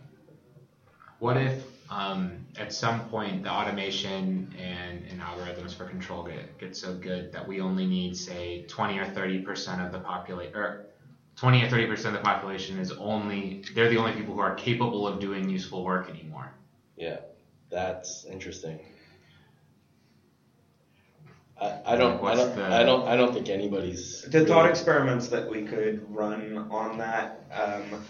[1.19, 6.75] What if um, at some point the automation and, and algorithms for control get, get
[6.75, 10.85] so good that we only need say 20 or 30 percent of the population or
[11.35, 14.55] 20 or 30 percent of the population is only they're the only people who are
[14.55, 16.51] capable of doing useful work anymore.
[16.97, 17.19] Yeah,
[17.69, 18.79] that's interesting.
[21.59, 25.27] I, I don't I don't the- I don't I don't think anybody's The thought experiments
[25.29, 28.01] that we could run on that um,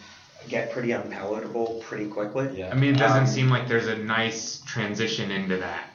[0.47, 2.49] get pretty unpalatable pretty quickly.
[2.57, 2.69] Yeah.
[2.71, 5.89] I mean, it doesn't Um, seem like there's a nice transition into that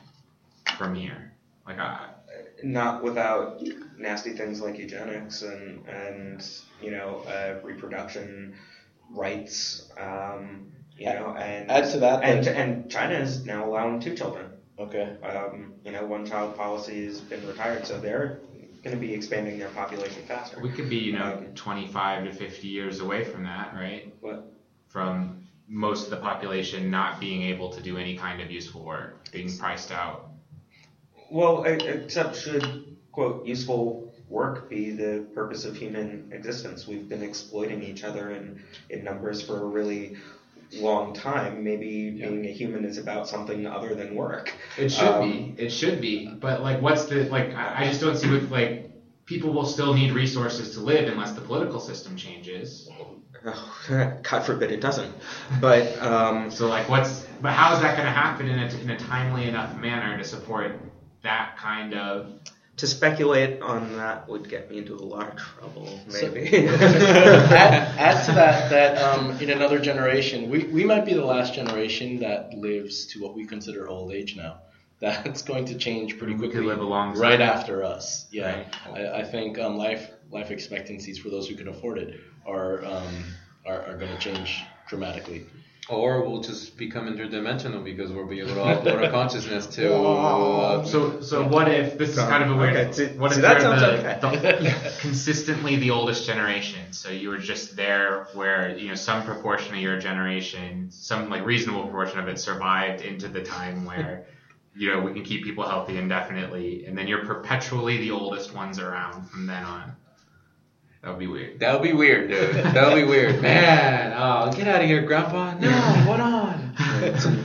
[0.78, 1.32] from here.
[1.66, 2.08] Like, I,
[2.64, 3.60] Not without
[4.00, 6.48] nasty things like eugenics and and
[6.82, 8.54] you know uh, reproduction
[9.10, 9.90] rights.
[9.98, 14.14] Um, you know, and Add to that, and then- and China is now allowing two
[14.14, 14.50] children.
[14.78, 15.16] Okay.
[15.22, 18.40] Um, you know, one child policy has been retired, so they're
[18.82, 20.58] going to be expanding their population faster.
[20.60, 24.14] we could be, you know, 25 to 50 years away from that, right?
[24.20, 24.52] What?
[24.88, 29.30] From most of the population not being able to do any kind of useful work,
[29.32, 30.30] being priced out.
[31.30, 36.86] Well, except should quote useful work be the purpose of human existence?
[36.86, 40.16] We've been exploiting each other in in numbers for a really
[40.72, 41.64] long time.
[41.64, 41.86] Maybe
[42.16, 42.28] Yeah.
[42.28, 44.54] being a human is about something other than work.
[44.76, 45.54] It should Um, be.
[45.58, 46.32] It should be.
[46.40, 47.54] But like, what's the like?
[47.54, 48.86] I, I just don't see what like.
[49.26, 52.88] People will still need resources to live unless the political system changes.
[53.88, 55.12] God forbid it doesn't.
[55.60, 57.26] But um, So like, what's?
[57.40, 60.24] But how is that going to happen in a, in a timely enough manner to
[60.24, 60.80] support
[61.22, 62.39] that kind of?
[62.80, 66.66] To speculate on that would get me into a lot of trouble, So- maybe.
[66.68, 71.54] add, add to that that um, in another generation, we, we might be the last
[71.54, 74.60] generation that lives to what we consider old age now.
[75.00, 77.22] That's going to change pretty We could quickly live alongside.
[77.22, 78.26] right after us.
[78.30, 79.00] Yeah, Right.
[79.12, 83.24] I, I think um, life life expectancies for those who can afford it are um,
[83.66, 85.46] are, are going to change dramatically.
[85.88, 89.92] Or we'll just become interdimensional because we'll be able to upload our consciousness to.
[89.96, 92.76] Uh, So so what if this is kind of a weird?
[92.76, 94.38] Okay, see- what if see, that sounds the, okay.
[94.70, 96.92] the consistently the oldest generation?
[96.92, 101.44] So you were just there where you know some proportion of your generation, some like
[101.44, 104.26] reasonable proportion of it, survived into the time where.
[104.72, 108.78] You know, we can keep people healthy indefinitely, and then you're perpetually the oldest ones
[108.78, 109.96] around from then on.
[111.02, 111.60] That would be weird.
[111.60, 112.54] that would be weird, dude.
[112.56, 113.40] That would be weird.
[113.42, 115.54] Man, oh, get out of here, Grandpa.
[115.58, 115.70] No,
[116.06, 116.74] what on?
[117.18, 117.44] some,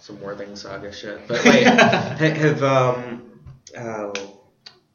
[0.00, 1.28] some Worthing Saga shit.
[1.28, 3.40] But wait, have um,
[3.76, 4.14] oh,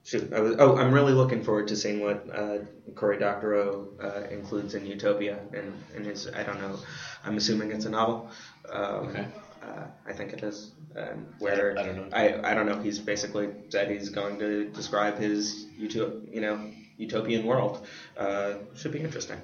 [0.03, 2.57] shoot, I was, oh, I'm really looking forward to seeing what uh,
[2.95, 6.27] Cory Doctorow uh, includes in Utopia in, in his.
[6.27, 6.79] I don't know.
[7.23, 8.31] I'm assuming it's a novel.
[8.71, 9.27] Um, Okay.
[9.63, 10.71] Uh, I think it is.
[10.95, 12.07] Um, where I don't know.
[12.13, 12.79] I, I don't know.
[12.79, 17.85] He's basically said he's going to describe his uto- you know utopian world.
[18.17, 19.41] Uh, should be interesting.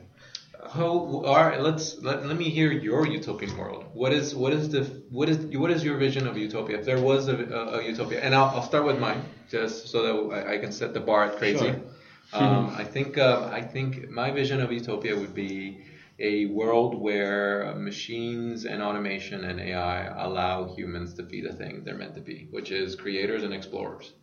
[1.25, 1.59] All right.
[1.59, 3.85] Let's let, let me hear your utopian world.
[3.93, 6.77] What is what is the what is what is your vision of utopia?
[6.79, 10.03] If there was a, a, a utopia, and I'll, I'll start with mine, just so
[10.03, 11.59] that I, I can set the bar at crazy.
[11.65, 11.81] Sure.
[12.33, 15.83] Um, I think uh, I think my vision of utopia would be
[16.17, 21.97] a world where machines and automation and AI allow humans to be the thing they're
[21.97, 24.13] meant to be, which is creators and explorers,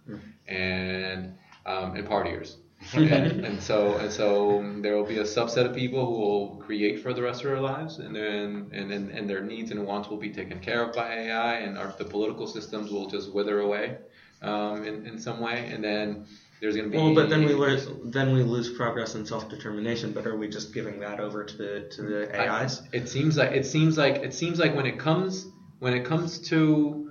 [0.46, 1.34] and
[1.66, 2.56] um, and partiers.
[2.94, 7.02] And, and so and so there will be a subset of people who will create
[7.02, 10.08] for the rest of their lives, and then and, and, and their needs and wants
[10.08, 13.60] will be taken care of by AI, and our, the political systems will just wither
[13.60, 13.98] away
[14.42, 16.26] um, in, in some way, and then
[16.60, 19.48] there's going to be Well, but then we lose then we lose progress and self
[19.48, 20.12] determination.
[20.12, 22.82] But are we just giving that over to the to the I- AIs?
[22.92, 26.38] it seems like it seems like it seems like when it comes when it comes
[26.48, 27.07] to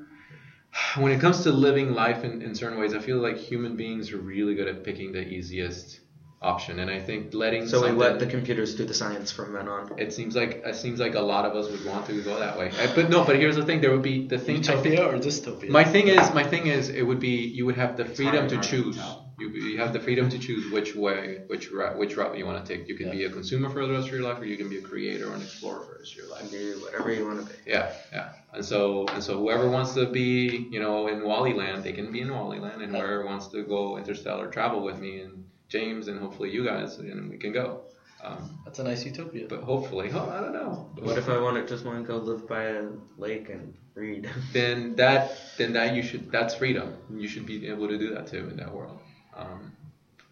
[0.95, 4.11] when it comes to living life in, in certain ways, I feel like human beings
[4.11, 5.99] are really good at picking the easiest
[6.41, 9.67] option, and I think letting So we let the computers do the science from then
[9.67, 9.89] on.
[9.97, 12.57] it seems like it seems like a lot of us would want to go that
[12.57, 12.71] way.
[12.79, 14.57] I- but no, but here's the thing: there would be the thing.
[14.57, 15.69] I think- Utopia or dystopia?
[15.69, 18.55] my thing is, my thing is, it would be you would have the freedom to
[18.55, 18.99] hard to choose.
[19.37, 19.47] Tell.
[19.47, 22.65] You, you have the freedom to choose which way, which route, which route you want
[22.65, 22.87] to take.
[22.87, 24.77] You can be a consumer for the rest of your life, or you can be
[24.77, 26.51] a creator or an explorer for the rest of your life.
[26.51, 27.59] Do whatever you want to be.
[27.65, 28.29] Yeah, yeah.
[28.53, 32.11] And so, and so, whoever wants to be, you know, in Wally Land, they can
[32.11, 36.07] be in Wally Land, and whoever wants to go interstellar travel with me and James
[36.07, 37.81] and hopefully you guys, and we can go.
[38.23, 39.45] Um, That's a nice utopia.
[39.47, 40.89] but hopefully, oh, I don't know.
[40.99, 44.29] What if I want to just want to go live by a lake and read?
[44.53, 46.95] then that then that you should that's freedom.
[47.13, 48.99] You should be able to do that too in that world.
[49.37, 49.71] Um,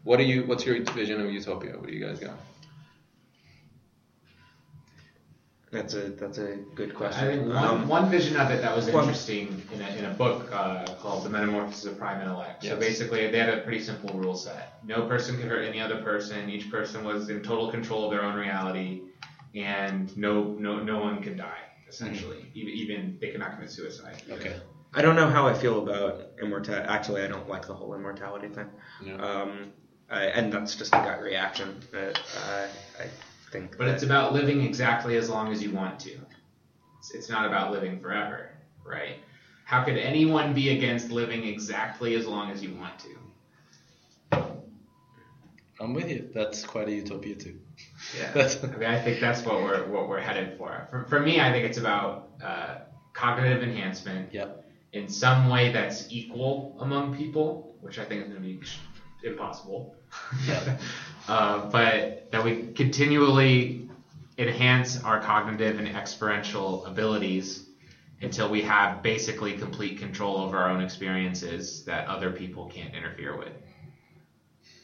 [0.03, 0.43] what are you?
[0.45, 1.73] What's your vision of utopia?
[1.77, 2.35] What do you guys got?
[5.71, 7.23] That's a that's a good question.
[7.23, 7.39] I question.
[7.43, 10.13] think one, Um, one vision of it that was well- interesting in a, in a
[10.13, 12.63] book uh, called The Metamorphosis of Prime Intellect.
[12.63, 12.79] So Yes.
[12.79, 14.79] basically, they had a pretty simple rule set.
[14.85, 16.49] No person could hurt any other person.
[16.49, 19.01] Each person was in total control of their own reality,
[19.53, 21.59] and no no no one can die.
[21.89, 24.21] Essentially, even, even they cannot commit suicide.
[24.29, 24.55] Okay.
[24.95, 26.87] I don't know how I feel about immortality.
[26.87, 28.69] Actually, I don't like the whole immortality thing.
[29.03, 29.15] Yeah.
[29.15, 29.71] Um,
[30.09, 31.81] I, and that's just a gut reaction.
[31.91, 32.67] But, uh,
[32.99, 33.07] I
[33.51, 33.77] think.
[33.77, 36.11] But that- it's about living exactly as long as you want to.
[36.99, 38.51] It's, it's not about living forever,
[38.85, 39.17] right?
[39.65, 44.45] How could anyone be against living exactly as long as you want to?
[45.79, 46.29] I'm with you.
[46.33, 47.59] That's quite a utopia too.
[48.17, 48.31] Yeah.
[48.63, 50.87] I mean, I think that's what we're what we're headed for.
[50.89, 52.75] For, for me, I think it's about uh,
[53.13, 54.64] cognitive enhancement Yep.
[54.95, 58.61] In some way that's equal among people, which I think is going to be
[59.23, 59.95] impossible.
[60.47, 60.77] Yeah.
[61.27, 63.89] uh, but that we continually
[64.37, 67.67] enhance our cognitive and experiential abilities
[68.21, 73.37] until we have basically complete control over our own experiences that other people can't interfere
[73.37, 73.51] with.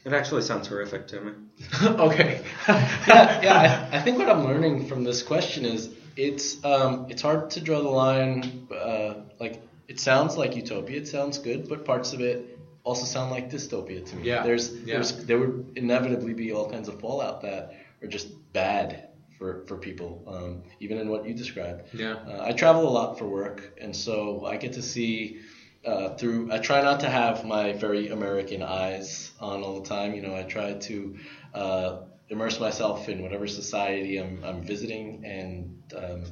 [0.04, 1.32] It actually sounds horrific to me.
[1.84, 2.44] okay.
[2.68, 3.90] yeah, yeah.
[3.92, 7.62] I, I think what I'm learning from this question is it's um, it's hard to
[7.62, 8.68] draw the line.
[8.72, 10.98] Uh, like it sounds like utopia.
[10.98, 14.28] It sounds good, but parts of it also sound like dystopia to me.
[14.28, 14.96] Yeah, There's yeah.
[14.96, 19.78] there's there would inevitably be all kinds of fallout that are just bad for for
[19.78, 21.94] people, um, even in what you described.
[21.94, 22.14] Yeah.
[22.14, 25.40] Uh, I travel a lot for work, and so I get to see
[25.86, 26.52] uh, through.
[26.52, 30.14] I try not to have my very American eyes on all the time.
[30.14, 31.16] You know, I try to
[31.54, 31.98] uh,
[32.30, 36.24] immerse myself in whatever society I'm, I'm visiting, and um,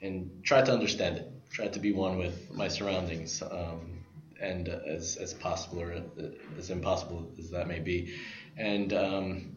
[0.00, 1.30] and try to understand it.
[1.56, 4.04] Try to be one with my surroundings, um,
[4.38, 6.28] and as as possible or uh,
[6.58, 8.14] as impossible as that may be,
[8.58, 8.92] and.
[8.92, 9.56] Um,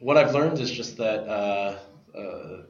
[0.00, 1.78] what I've learned is just that uh,
[2.14, 2.62] uh,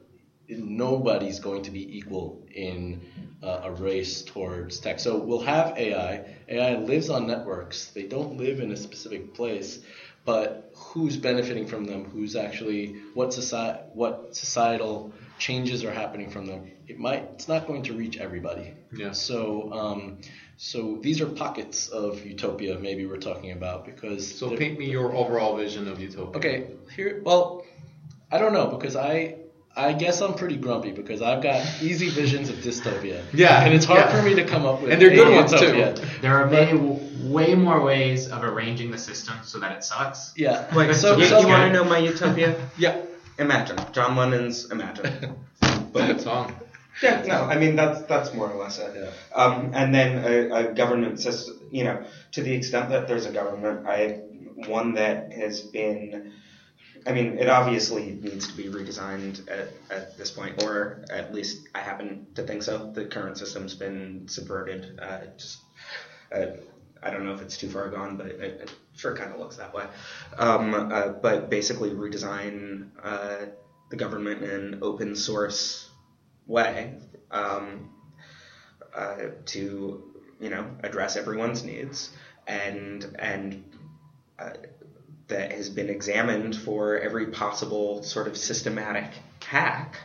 [0.47, 3.01] nobody's going to be equal in
[3.43, 5.01] uh, a race towards tech.
[5.01, 6.23] So we'll have AI.
[6.47, 7.87] AI lives on networks.
[7.87, 9.79] They don't live in a specific place,
[10.23, 12.05] but who's benefiting from them?
[12.05, 13.83] Who's actually what society?
[13.93, 16.71] What societal changes are happening from them?
[16.87, 17.23] It might.
[17.33, 18.73] It's not going to reach everybody.
[18.93, 19.11] Yeah.
[19.11, 19.71] So.
[19.73, 20.17] Um,
[20.57, 25.13] so these are pockets of utopia maybe we're talking about because So paint me your
[25.13, 26.37] overall vision of utopia.
[26.37, 27.21] Okay, here.
[27.25, 27.65] Well,
[28.31, 29.35] I don't know because I
[29.77, 33.21] I guess I'm pretty grumpy because I've got easy visions of dystopia.
[33.33, 34.15] Yeah, and it's hard yeah.
[34.15, 34.91] for me to come up with.
[34.93, 35.65] And they're good a ones, too.
[35.65, 35.95] utopia.
[36.21, 36.77] There are many,
[37.23, 40.31] way more ways of arranging the system so that it sucks.
[40.37, 40.71] Yeah.
[40.73, 42.55] Like, so, you, so you want to know my utopia?
[42.77, 43.01] Yeah.
[43.37, 45.35] Imagine John Lennon's Imagine.
[45.93, 46.55] Good song.
[47.03, 48.95] Yeah, no, I mean that's that's more or less it.
[48.95, 49.11] Yeah.
[49.37, 53.31] Um, and then a, a government system, you know, to the extent that there's a
[53.31, 54.21] government, I
[54.67, 56.31] one that has been,
[57.05, 61.67] I mean, it obviously needs to be redesigned at, at this point, or at least
[61.75, 62.91] I happen to think so.
[62.93, 64.99] The current system's been subverted.
[65.01, 65.59] Uh, just,
[66.33, 66.45] uh,
[67.03, 69.57] I don't know if it's too far gone, but it, it sure kind of looks
[69.57, 69.85] that way.
[70.37, 73.45] Um, uh, but basically, redesign uh,
[73.89, 75.89] the government in an open source
[76.47, 76.95] way
[77.31, 77.89] um,
[78.95, 79.15] uh,
[79.45, 80.03] to,
[80.39, 82.11] you know, address everyone's needs
[82.47, 83.63] and and
[84.37, 84.51] uh,
[85.27, 89.05] that has been examined for every possible sort of systematic
[89.43, 89.95] hack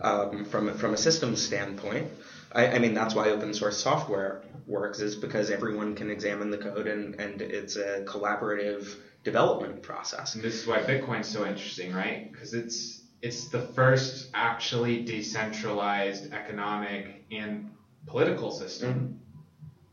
[0.00, 2.08] um, from from a systems standpoint.
[2.54, 6.58] I, I mean that's why open source software works is because everyone can examine the
[6.58, 10.34] code and, and it's a collaborative development process.
[10.34, 12.30] And this is why Bitcoin's so interesting, right?
[12.32, 17.70] Because it's it's the first actually decentralized economic and
[18.06, 19.20] political system.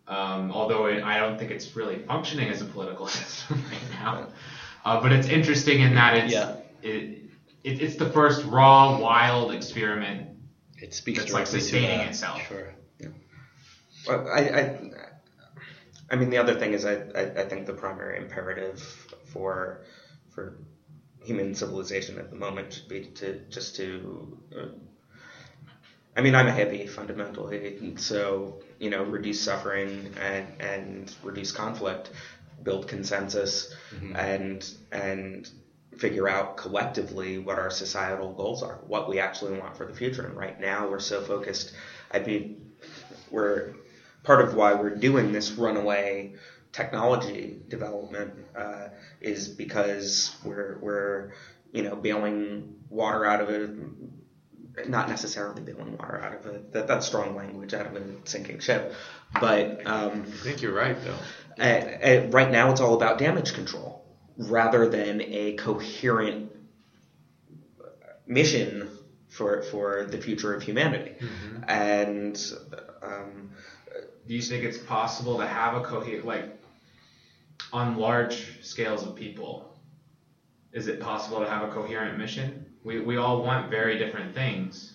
[0.07, 4.27] Um, although it, I don't think it's really functioning as a political system right now.
[4.84, 6.56] Uh, but it's interesting in that it's Yeah.
[6.81, 7.30] it,
[7.64, 10.28] it, it's the first raw, wild experiment.
[10.81, 12.07] It speaks It's like directly to sustaining that.
[12.10, 12.41] itself.
[12.47, 12.73] Sure.
[14.07, 14.80] Well, I, I,
[16.10, 18.81] I mean, the other thing is, I, I, I think the primary imperative
[19.26, 19.81] for
[20.34, 20.56] for
[21.22, 24.38] human civilization at the moment should be to just to.
[24.57, 24.65] Uh,
[26.15, 31.51] I mean, I'm a hippie fundamentally, and so you know, reduce suffering and and reduce
[31.51, 32.10] conflict,
[32.64, 33.73] build consensus,
[34.15, 35.49] and and
[36.00, 40.26] figure out collectively what our societal goals are, what we actually want for the future.
[40.26, 41.74] And right now, we're so focused.
[42.12, 42.58] I'd be
[43.30, 43.74] we're
[44.24, 46.34] part of why we're doing this runaway
[46.72, 48.90] technology development uh,
[49.22, 51.32] is because we're we're
[51.72, 53.70] you know bailing water out of a
[54.88, 58.60] not necessarily bailing water out of a that, that's strong language out of a sinking
[58.60, 58.94] ship,
[59.40, 61.18] but um, I think you're right though.
[61.60, 63.89] uh, uh, right now it's all about damage control
[64.40, 66.52] rather than a coherent
[68.26, 68.90] mission
[69.28, 71.16] for for the future of humanity.
[71.68, 72.36] And
[73.03, 73.52] um,
[74.28, 76.61] Do you think it's possible to have a coherent, like,
[77.74, 79.76] on large scales of people?
[80.72, 82.66] Is it possible to have a coherent mission?
[82.84, 84.94] We, we all want very different things.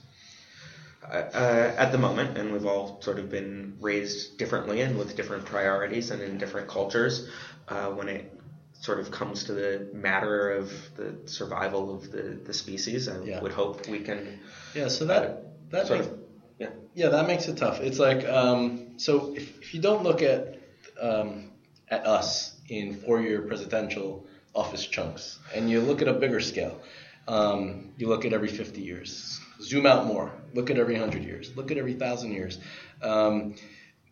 [1.10, 5.44] uh, at the moment, and we've all sort of been raised differently and with different
[5.44, 7.28] priorities and in different cultures.
[7.68, 8.33] Uh, when it
[8.84, 13.40] sort of comes to the matter of the survival of the, the species, I Yeah.
[13.40, 14.40] would hope we can
[14.74, 16.18] Yeah, so that that sort makes, of
[16.58, 16.68] yeah.
[16.94, 17.80] yeah that makes it tough.
[17.80, 20.58] It's like um, so if, if you don't look at
[21.00, 21.52] um,
[21.88, 26.80] at us in four-year presidential office chunks, and you look at a bigger scale,
[27.26, 29.40] um, you look at every 50 years.
[29.62, 30.30] Zoom out more.
[30.52, 31.56] Look at every 100 years.
[31.56, 32.58] Look at every thousand years.
[33.02, 33.56] Um,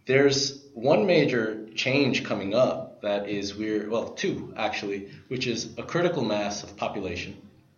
[0.07, 5.83] there's one major change coming up that is we're well two actually, which is a
[5.83, 7.37] critical mass of population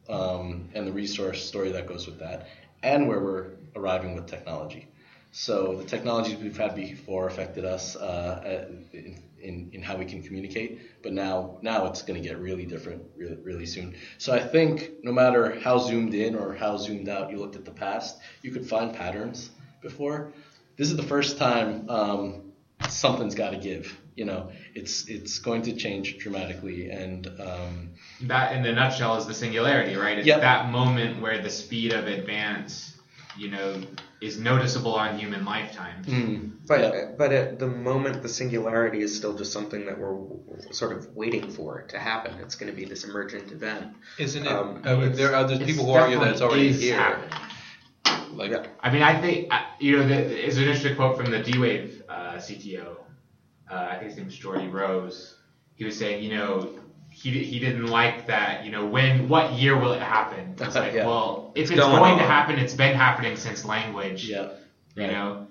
[0.08, 2.48] um, and the resource story that goes with that,
[2.82, 4.86] and where we're arriving with technology.
[5.32, 10.22] So the technologies we've had before affected us uh, in, in, in how we can
[10.22, 13.96] communicate, but now now it's going to get really different really, really soon.
[14.18, 17.64] So I think no matter how zoomed in or how zoomed out you looked at
[17.64, 19.50] the past, you could find patterns
[19.82, 20.32] before.
[20.76, 22.52] This is the first time um,
[22.88, 24.00] something's got to give.
[24.16, 27.90] You know, it's it's going to change dramatically, and um,
[28.22, 30.18] That, in a nutshell, is the singularity, right?
[30.18, 30.40] It's Yep.
[30.40, 32.94] that moment where the speed of advance,
[33.36, 33.82] you know,
[34.20, 36.06] is noticeable on human lifetimes.
[36.06, 37.06] mm, But yeah.
[37.18, 40.14] but at the moment, the singularity is still just something that we're
[40.70, 42.34] sort of waiting for to happen.
[42.40, 43.96] It's going to be this emergent event.
[44.18, 44.52] Isn't it?
[44.52, 46.96] Um, uh, there are other people who argue that it's already is here.
[46.96, 47.30] happening.
[48.32, 48.66] Like, Yeah.
[48.80, 52.02] I mean, I think uh, you know, the, is an interesting quote from the D-Wave
[52.08, 52.98] uh, CTO.
[53.70, 55.36] Uh, I think his name's Geordie Rose.
[55.76, 56.78] He was saying, you know,
[57.10, 58.64] he, he didn't like that.
[58.64, 60.54] You know, when what year will it happen?
[60.60, 61.06] It's like, Yeah.
[61.06, 64.28] well, if It's it's, going going, to happen, it's been happening since language.
[64.28, 64.48] yeah.
[64.96, 65.12] You right.
[65.12, 65.46] know,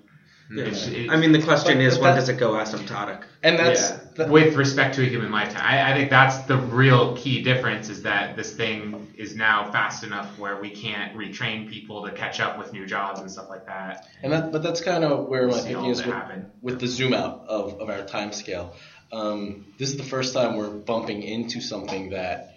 [0.50, 0.64] Yeah.
[0.64, 3.22] It's- it- I mean, the question But- is, but when does it go asymptotic?
[3.42, 3.98] And that's yeah.
[4.16, 5.62] That- with respect to a human lifetime.
[5.64, 10.04] I, I think that's the real key difference is that this thing is now fast
[10.04, 13.66] enough where we can't retrain people to catch up with new jobs and stuff like
[13.66, 14.08] that.
[14.22, 16.16] And that, but that's kind of where my thinking is with,
[16.62, 18.74] with the zoom out of, of our time scale.
[19.12, 22.56] Um, this is the first time we're bumping into something that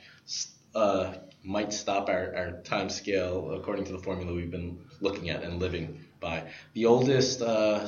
[0.74, 1.14] uh,
[1.44, 5.60] might stop our, our time scale according to the formula we've been looking at and
[5.60, 6.44] living by.
[6.74, 7.88] The oldest, uh,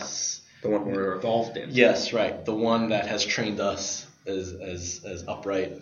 [0.61, 1.69] The one we're evolved in.
[1.71, 5.81] yes, right, the one that has trained us as, as, as upright.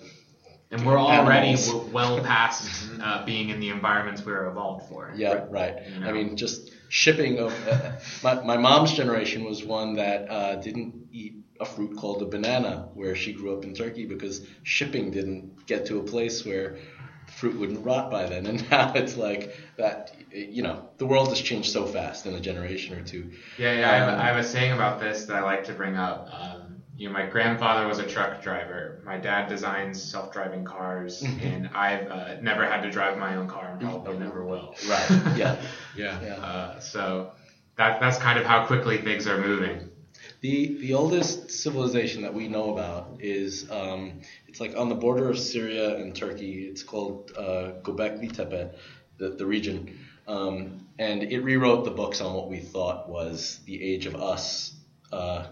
[0.70, 1.68] And we're already Animals.
[1.68, 5.14] w- well past uh, being in the environments we were evolved for.
[5.16, 5.76] Yeah, right.
[5.94, 6.10] You know?
[6.10, 7.91] I mean, just shipping of uh,
[8.22, 12.90] my, my mom's generation was one that uh, didn't eat a fruit called a banana
[12.94, 16.78] where she grew up in Turkey because shipping didn't get to a place where
[17.28, 18.45] fruit wouldn't rot by then.
[18.52, 22.40] And now it's like that, you know, the world has changed so fast in a
[22.40, 23.32] generation or two.
[23.58, 23.91] Yeah, yeah.
[23.91, 26.30] I, have, Um, I have a saying about this that I like to bring up.
[26.32, 29.02] Um, you know, my grandfather was a truck driver.
[29.06, 33.68] My dad designs self-driving cars, and I've uh, never had to drive my own car,
[33.70, 34.76] and probably never will.
[34.90, 35.10] Right.
[35.38, 35.62] Yeah.
[35.95, 36.20] yeah.
[36.22, 36.34] Yeah.
[36.36, 37.32] Uh, so
[37.78, 39.90] that that's kind of how quickly things are moving.
[40.41, 45.30] The the oldest civilization that we know about is um, it's like on the border
[45.30, 46.66] of Syria and Turkey.
[46.68, 48.72] It's called uh, Göbekli Tepe,
[49.18, 49.98] the the region,
[50.28, 54.74] um, and it rewrote the books on what we thought was the age of us
[55.12, 55.48] uh,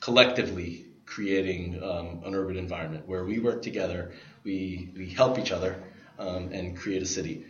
[0.00, 4.12] collectively creating um, an urban environment where we work together,
[4.44, 5.82] we we help each other,
[6.18, 7.46] um, and create a city.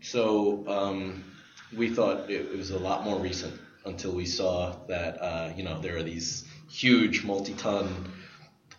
[0.00, 1.24] So um,
[1.76, 5.80] we thought it was a lot more recent until we saw that uh, you know
[5.80, 8.12] there are these huge multi-ton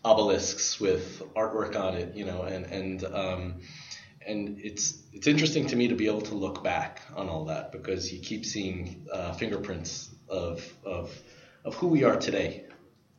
[0.06, 3.62] obelisks with artwork on it, you know, and and um,
[4.26, 7.72] and it's it's interesting to me to be able to look back on all that
[7.72, 11.12] because you keep seeing uh, fingerprints of of
[11.66, 12.66] of who we are today.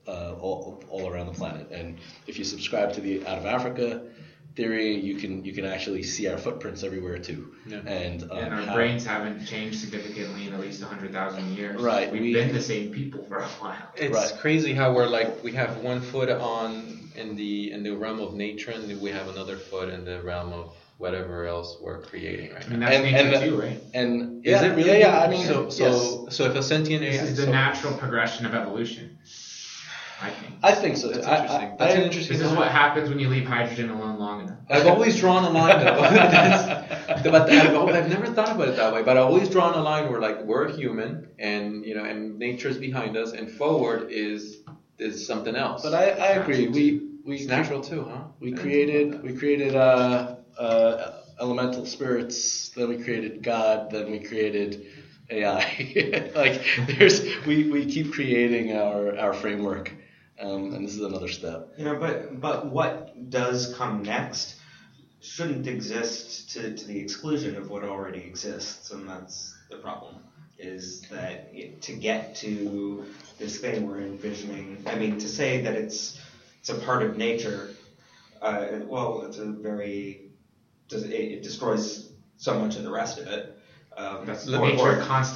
[0.09, 4.03] Uh, all, all around the planet, and if you subscribe to the Out of Africa
[4.57, 7.55] theory, you can you can actually see our footprints everywhere too.
[7.67, 7.79] Yeah.
[7.87, 11.81] And, um, and our how- brains haven't changed significantly in at least 100,000 years.
[11.81, 13.77] Right, We've we- been the same people for a while.
[13.95, 14.41] It's Right.
[14.41, 18.35] crazy how we're like we have one foot on in the in the realm of
[18.35, 22.65] nature and we have another foot in the realm of whatever else we're creating right
[22.67, 22.89] I mean, now.
[22.91, 23.81] that's And- nature and the- too, right?
[23.95, 24.91] And Is it really?
[24.91, 25.21] Yeah, yeah.
[25.25, 28.45] I mean, so so so if a sentient AI, This is the so- natural progression
[28.47, 29.19] of evolution.
[30.23, 30.53] I think.
[30.63, 31.09] I think so.
[31.09, 31.33] That's too.
[31.33, 31.69] I- interesting.
[31.73, 32.37] I- That's an interesting.
[32.39, 34.59] This is what happens when you leave hydrogen alone long enough.
[34.69, 35.97] I've always drawn a line though.
[37.25, 39.03] But I've, I've never thought about it that way.
[39.03, 42.77] But I've always drawn a line where like we're human, and you know, and nature's
[42.77, 44.59] behind us, and forward is
[44.99, 45.83] is something else.
[45.83, 46.69] But I, I agree.
[46.69, 46.85] We
[47.25, 48.25] we it's natural too, huh?
[48.45, 54.87] we created we created uh, uh, elemental spirits, then we created God, then we created
[55.31, 56.33] AI.
[56.35, 56.63] like
[56.99, 59.93] there's we, we keep creating our our framework,
[60.39, 61.73] um, and this is another step.
[61.79, 64.57] You know, but but what does come next
[65.23, 70.17] shouldn't exist to, to the exclusion of what already exists, and that's the problem.
[70.59, 73.07] Is that it, to get to
[73.39, 74.85] this thing we're envisioning?
[74.87, 76.21] I mean, to say that it's
[76.59, 77.71] it's a part of nature,
[78.43, 80.30] uh, well, it's a very
[80.91, 83.57] does it, it destroys so much of the rest of it.
[83.97, 84.77] Um, That's Let the me-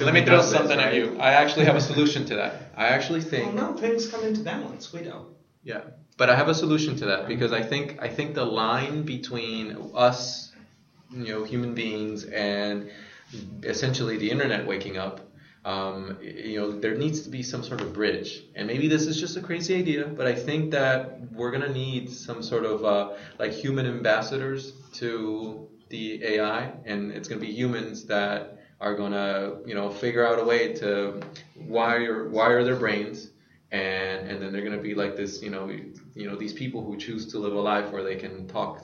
[0.05, 1.17] Let me throw does this, something at you.
[1.19, 2.71] I actually have a solution to that.
[2.75, 4.93] I actually well, think no, things come into balance.
[4.93, 5.27] We don't.
[5.63, 5.81] Yeah,
[6.17, 9.91] but I have a solution to that because I think I think the line between
[9.95, 10.51] us,
[11.11, 12.91] you know, human beings and
[13.63, 15.19] essentially the internet waking up,
[15.65, 18.43] um, you know, there needs to be some sort of bridge.
[18.55, 22.11] And maybe this is just a crazy idea, but I think that we're gonna need
[22.11, 28.05] some sort of uh, like human ambassadors to the AI, and it's gonna be humans
[28.05, 31.21] that are gonna, you know, figure out a way to
[31.55, 33.29] wire wire their brains
[33.71, 35.69] and and then they're gonna be like this, you know,
[36.15, 38.83] you know these people who choose to live a life where they can talk,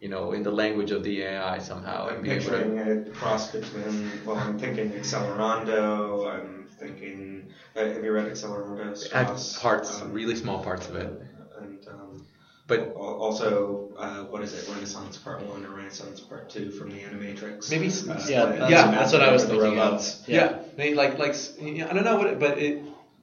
[0.00, 2.50] you know, in the language of the AI somehow I'm and be able to.
[2.50, 8.90] picturing a cross between, well, I'm thinking Accelerando, I'm thinking, uh, have you read Accelerando?
[9.14, 9.60] Add Stross?
[9.60, 11.22] parts, Um, really small parts of it,
[11.60, 12.26] And um,
[12.66, 17.00] but also, uh, what is it, Renaissance Part 1 or Renaissance Part 2 from the
[17.00, 17.70] Animatrix?
[17.70, 18.90] Maybe- Uh, Yeah, the- that's, Yeah.
[18.92, 20.20] that's what I was thinking robots.
[20.20, 20.28] of.
[20.28, 22.82] yeah, they like like I don't know what, it, but it.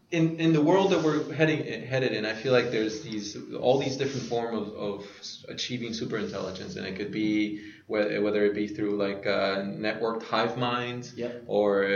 [0.10, 3.78] In, in the world that we're heading headed in, I feel like there's these all
[3.78, 5.06] these different forms of, of
[5.50, 10.24] achieving super intelligence, and it could be whether, whether it be through like uh, networked
[10.24, 11.44] hive minds, Yep.
[11.48, 11.90] or uh,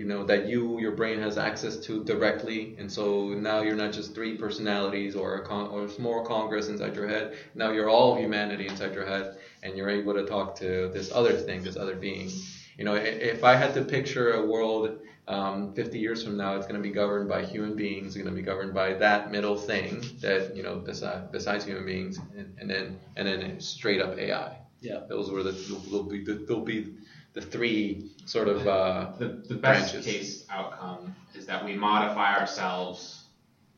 [0.00, 3.92] you know that you your brain has access to directly, and so now you're not
[3.94, 7.36] just three personalities or a con- or small congress inside your head.
[7.54, 11.32] Now you're all humanity inside your head, and you're able to talk to this other
[11.32, 12.28] thing, this other being.
[12.76, 16.66] You know, if I had to picture a world um, 50 years from now, it's
[16.66, 18.08] going to be governed by human beings.
[18.08, 21.84] It's going to be governed by that middle thing that you know besides, besides human
[21.84, 24.56] beings, and, and then and then straight up AI.
[24.80, 25.00] Yeah.
[25.08, 25.52] Those were the
[25.90, 26.94] they'll be the, they'll be
[27.32, 30.06] the three sort of uh, The, the best branches.
[30.06, 33.24] case outcome is that we modify ourselves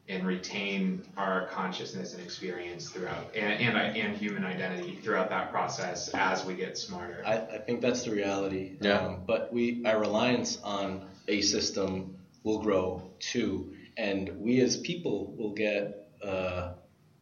[0.09, 6.09] and retain our consciousness and experience throughout, and, and, and human identity throughout that process
[6.15, 7.23] as we get smarter.
[7.27, 8.77] I, I think that's the reality.
[8.81, 9.01] Yeah.
[9.01, 15.35] Um, but we our reliance on a system will grow too, and we as people
[15.37, 16.73] will get uh,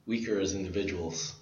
[0.07, 1.35] weaker as individuals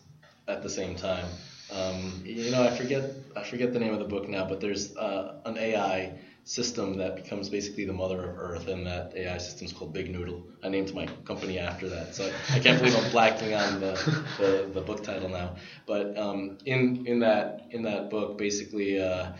[0.48, 1.26] at the same time.
[1.70, 4.96] Um, you know, I forget I forget the name of the book now, but there's
[4.96, 9.66] uh, an AI system that becomes basically the mother of Earth, and that AI system
[9.66, 10.46] is called Big Noodle.
[10.62, 13.92] I named my company after that, so I can't believe I'm blacking on the,
[14.38, 15.56] the, the book title now.
[15.86, 19.32] But um, in in that in that book, basically, uh,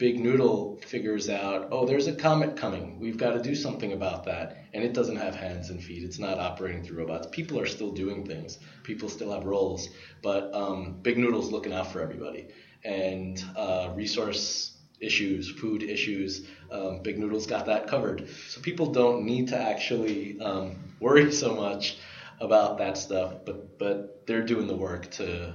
[0.00, 2.98] Big Noodle figures out, oh, there's a comet coming.
[2.98, 4.64] We've got to do something about that.
[4.72, 6.02] And it doesn't have hands and feet.
[6.02, 7.28] It's not operating through robots.
[7.30, 8.58] People are still doing things.
[8.82, 9.90] People still have roles.
[10.22, 12.48] But um, Big Noodle's looking out for everybody.
[12.82, 18.30] And uh, resource issues, food issues, um, Big Noodle's got that covered.
[18.48, 21.98] So people don't need to actually um, worry so much
[22.40, 23.34] about that stuff.
[23.44, 25.54] But but they're doing the work to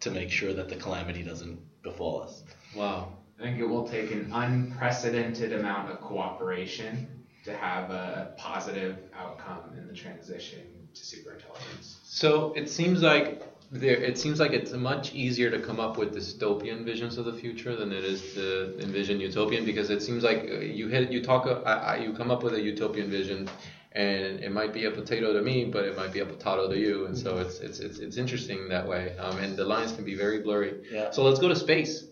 [0.00, 2.42] to make sure that the calamity doesn't befall us.
[2.74, 3.17] wow.
[3.38, 7.06] I think it will take an unprecedented amount of cooperation
[7.44, 10.60] to have a positive outcome in the transition
[10.94, 11.98] to superintelligence.
[12.04, 13.96] So it seems like there.
[13.96, 17.76] It seems like it's much easier to come up with dystopian visions of the future
[17.76, 21.46] than it is to envision utopian because it seems like uh, you hit you talk
[21.46, 23.48] uh, I, I, you come up with a utopian vision
[23.92, 26.78] and it might be a potato to me but it might be a potato to
[26.78, 30.04] you and so it's it's it's, it's interesting that way um, and the lines can
[30.04, 30.74] be very blurry.
[30.90, 31.10] Yeah.
[31.10, 32.04] So let's go to space.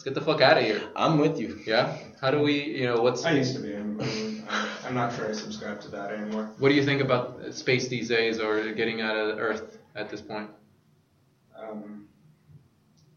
[0.00, 0.80] Let's get the fuck out of here.
[0.96, 1.60] I'm with you.
[1.66, 1.94] Yeah.
[2.22, 2.62] How do we?
[2.64, 3.76] You know what's I used to be.
[3.76, 4.44] I'm, I'm,
[4.86, 6.50] I'm not sure I subscribe to that anymore.
[6.58, 10.22] what do you think about space these days or getting out of Earth at this
[10.22, 10.48] point?
[11.54, 12.06] Um,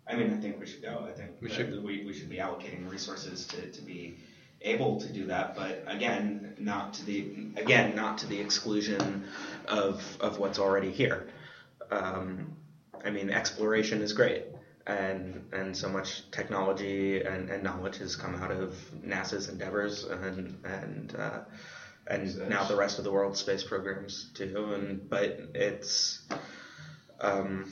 [0.05, 1.07] I mean, I think we should go.
[1.09, 4.17] I think We should- We, we should be allocating resources to, to be
[4.61, 7.19] able to do that, but again, not to the
[7.55, 9.23] again not to the exclusion
[9.69, 11.29] of of what's already here.
[11.91, 12.57] Um,
[13.05, 14.43] I mean, exploration is great,
[14.87, 20.59] and and so much technology and, and knowledge has come out of NASA's endeavors, and
[20.65, 21.39] and uh,
[22.07, 24.73] and now the rest of the world's space programs too.
[24.73, 26.19] And but it's
[27.21, 27.71] um,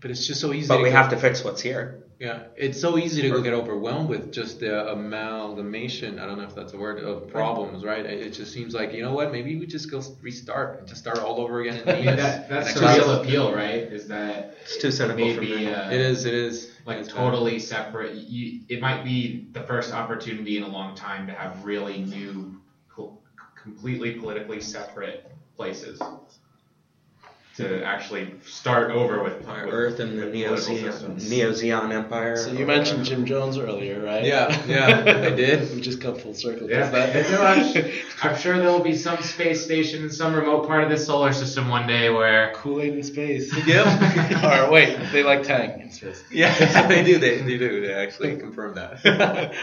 [0.00, 0.68] But it's just so easy.
[0.68, 2.01] but we go- have to fix what's here.
[2.22, 6.20] Yeah, it's so easy to go get overwhelmed with just the amalgamation.
[6.20, 8.06] I don't know if that's a word of problems, right?
[8.06, 9.32] It it just seems like you know what?
[9.32, 11.78] Maybe we just go restart and just start all over again.
[11.80, 13.82] in I that, that's the real appeal, right?
[13.98, 15.66] Is that It's too cynical for maybe me.
[15.66, 16.24] uh, It is.
[16.24, 16.70] It is.
[16.86, 17.16] like It's bad.
[17.16, 18.14] totally separate.
[18.14, 22.54] You, it might be the first opportunity in a long time to have really new,
[22.88, 23.18] co-
[23.60, 25.26] completely politically separate
[25.56, 26.00] places
[27.56, 32.36] to actually start over with, Our with Earth and the Neo-Zeon, Empire.
[32.36, 34.24] So you mentioned Jim Jones earlier, right?
[34.24, 35.74] Yeah, yeah, I did.
[35.74, 36.70] we just come full circle.
[36.70, 37.92] Yeah, that- and I'm,
[38.22, 41.32] I'm sure there will be some space station in some remote part of the solar
[41.34, 43.52] system one day where Kool-Aid in space.
[43.66, 44.44] Yep.
[44.44, 46.22] or wait, they like Tang in space.
[46.30, 47.18] Yeah, they do.
[47.18, 47.80] They, they do.
[47.82, 49.54] They actually confirm that.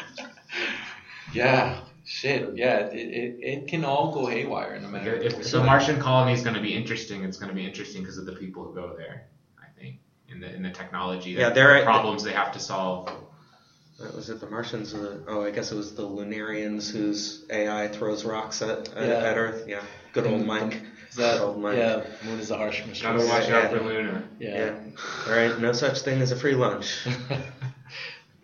[1.33, 1.79] yeah.
[2.09, 2.55] Shit.
[2.57, 2.87] Yeah.
[2.87, 5.13] It, it, it can all go haywire no matter.
[5.13, 5.63] if which the.
[5.63, 8.31] Martian colony is going to be interesting, it's going to be interesting because of the
[8.33, 9.27] people who go there.
[9.61, 13.11] I think in the in the technology, Yeah, the they're- problems they have to solve.
[13.97, 14.93] What was it the Martians?
[14.93, 19.07] Or the, oh, I guess it was the Lunarians whose AI throws rocks at at,
[19.07, 19.29] Yeah.
[19.29, 19.65] at Earth.
[19.67, 19.83] Yeah,
[20.13, 20.47] good old mm-hmm.
[20.47, 20.81] Mike.
[21.09, 21.77] Is that, Good old Mike.
[21.77, 23.01] yeah, Moon is a harsh mistress.
[23.01, 23.39] Gotta mistress.
[23.41, 23.57] watch Yeah.
[23.59, 24.23] out for Luna.
[24.39, 24.55] Yeah.
[24.55, 24.73] Yeah.
[25.27, 25.59] All right.
[25.59, 27.05] No such thing as a free lunch.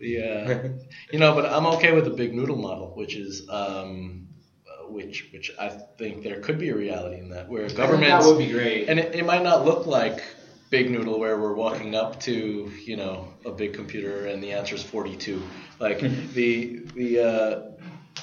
[0.00, 0.68] uh,
[1.12, 4.28] you know, but I'm okay with the big noodle model, which is um,
[4.68, 8.26] uh, which which I think there could be a reality in that where that governments
[8.26, 8.88] would be great.
[8.88, 10.22] and it, it might not look like
[10.70, 14.74] big noodle where we're walking up to you know a big computer and the answer
[14.74, 15.40] is 42
[15.78, 16.00] like
[16.32, 17.60] the the, uh,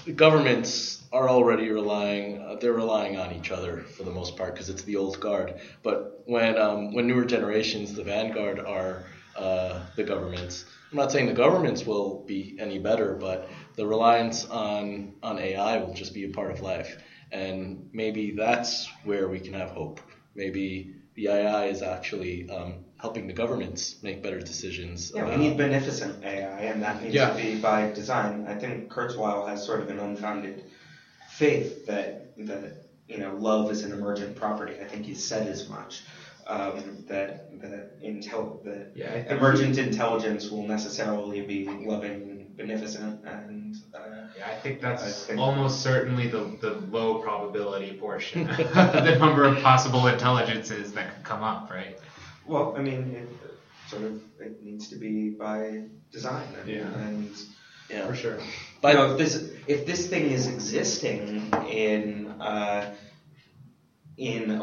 [0.06, 4.54] the governments are already relying uh, they're relying on each other for the most part
[4.54, 5.60] because it's the old guard.
[5.84, 11.26] But when um, when newer generations the vanguard are uh, the governments I'm not saying
[11.28, 16.24] the governments will be any better but the reliance on on AI will just be
[16.26, 16.98] a part of life
[17.32, 20.00] and maybe that's where we can have hope
[20.36, 25.12] maybe the AI is actually um, helping the governments make better decisions.
[25.14, 27.30] Yeah, we need beneficent AI, and that needs Yeah.
[27.30, 28.46] to be by design.
[28.48, 30.64] I think Kurzweil has sort of an unfounded
[31.30, 34.76] faith that that you know love is an emergent property.
[34.82, 36.04] I think he said as much.
[36.46, 43.24] Um, that that intel that yeah, I think emergent intelligence will necessarily be loving, beneficent,
[43.26, 44.00] and uh,
[44.38, 48.46] Yeah, I think that's I think- almost certainly the, the low probability portion.
[48.74, 51.98] the number of possible intelligences that could come up, right?
[52.46, 53.30] well, I mean, it,
[53.90, 56.48] sort of it needs to be by design.
[56.60, 56.82] And, Yeah.
[57.06, 57.32] and
[57.90, 58.08] yeah.
[58.08, 58.38] For sure.
[58.82, 62.94] But you know, if this if this thing is existing in uh,
[64.18, 64.62] in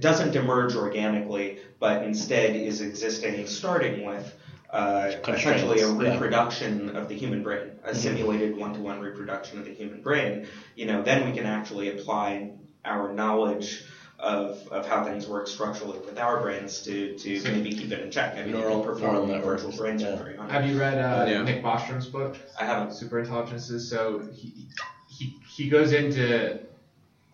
[0.00, 4.34] doesn't emerge organically, but instead is existing starting with
[4.70, 6.12] uh, essentially a Constraints, yeah.
[6.12, 10.46] reproduction of the human brain, a simulated one-to-one reproduction of the human brain.
[10.76, 12.52] You know, then we can actually apply
[12.84, 13.84] our knowledge.
[14.22, 18.00] Of, of how things work structurally with our brains to, to So- maybe keep it
[18.00, 18.34] in check.
[18.36, 20.14] I mean, Neural- you perform neural virtual brain yeah.
[20.14, 20.52] surgery on it.
[20.52, 21.42] Have you read uh, Yeah.
[21.42, 22.90] Nick Bostrom's book, I haven't.
[22.90, 23.80] Superintelligences?
[23.88, 24.66] So he,
[25.08, 26.60] he, he goes into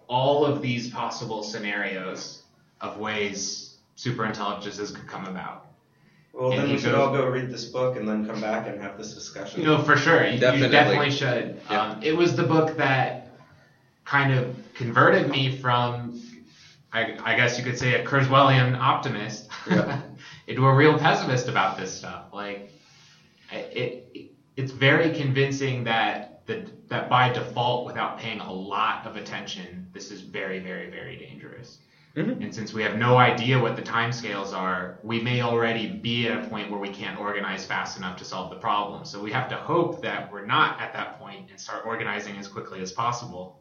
[0.08, 2.42] all of these possible scenarios
[2.80, 5.66] of ways superintelligences could come about.
[6.32, 8.40] Well, And then he we should goes- all go read this book and then come
[8.40, 9.62] back and have this discussion.
[9.64, 10.26] No, for sure.
[10.26, 10.66] You Definitely.
[10.66, 11.60] you definitely should.
[11.70, 11.82] Yeah.
[11.82, 13.28] Um, it was the book that
[14.04, 16.20] kind of converted me from,
[16.92, 20.02] I, I guess you could say, a Kurzweilian optimist Yeah.
[20.46, 22.26] into a real pessimist about this stuff.
[22.32, 22.70] Like,
[23.50, 29.16] it, it it's very convincing that the, that by default, without paying a lot of
[29.16, 31.78] attention, this is very, very, very dangerous.
[32.16, 32.42] Mhm.
[32.42, 36.44] And since we have no idea what the timescales are, we may already be at
[36.44, 39.04] a point where we can't organize fast enough to solve the problem.
[39.04, 42.48] So we have to hope that we're not at that point and start organizing as
[42.48, 43.60] quickly as possible.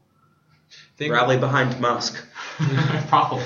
[0.98, 2.26] Think- Rally behind Musk.
[3.10, 3.44] Probably.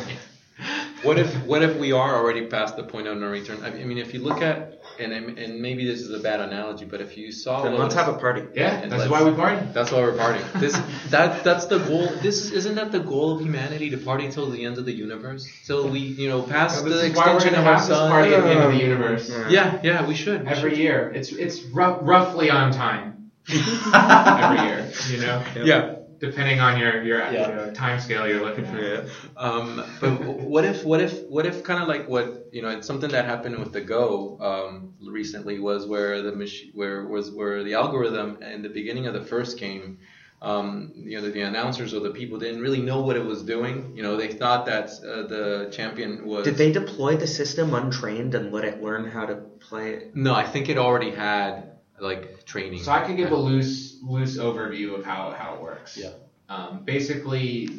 [1.03, 3.63] What if what if we are already past the point of no return?
[3.63, 7.01] I mean, if you look at and and maybe this is a bad analogy, but
[7.01, 8.43] if you saw Then let's have a party.
[8.53, 9.65] Yeah, And that's why we party.
[9.73, 10.59] That's why we're partying.
[10.59, 10.73] This
[11.09, 12.07] that that's the goal.
[12.21, 15.47] This isn't that the goal of humanity to party till the end of the universe,
[15.65, 18.11] till we you know past this the is why we're gonna of our sun.
[18.11, 19.29] party at the end of the universe.
[19.29, 19.49] Yeah.
[19.49, 20.43] Yeah, yeah, we should.
[20.43, 20.79] We Every should.
[20.79, 21.11] year.
[21.13, 23.31] It's it's roughly on time.
[23.49, 25.95] Every year, you know, Yeah.
[26.19, 27.49] Depending on your your Yeah.
[27.49, 28.79] you know, time scale you're looking for.
[28.79, 29.05] Yeah.
[29.37, 32.87] Um, but what if, what if, what if, kind of like what you know, it's
[32.87, 37.63] something that happened with the Go um, recently was where the machine, where was where
[37.63, 39.99] the algorithm in the beginning of the first game,
[40.41, 43.43] um, you know, the, the announcers or the people didn't really know what it was
[43.43, 43.95] doing.
[43.95, 46.45] You know, they thought that uh, the champion was.
[46.45, 50.15] Did they deploy the system untrained and let it learn how to play it?
[50.15, 52.83] No, I think it already had like training.
[52.83, 55.97] So I can give a loose loose overview of how, how it works.
[55.97, 56.11] Yeah.
[56.49, 57.69] Um, basically,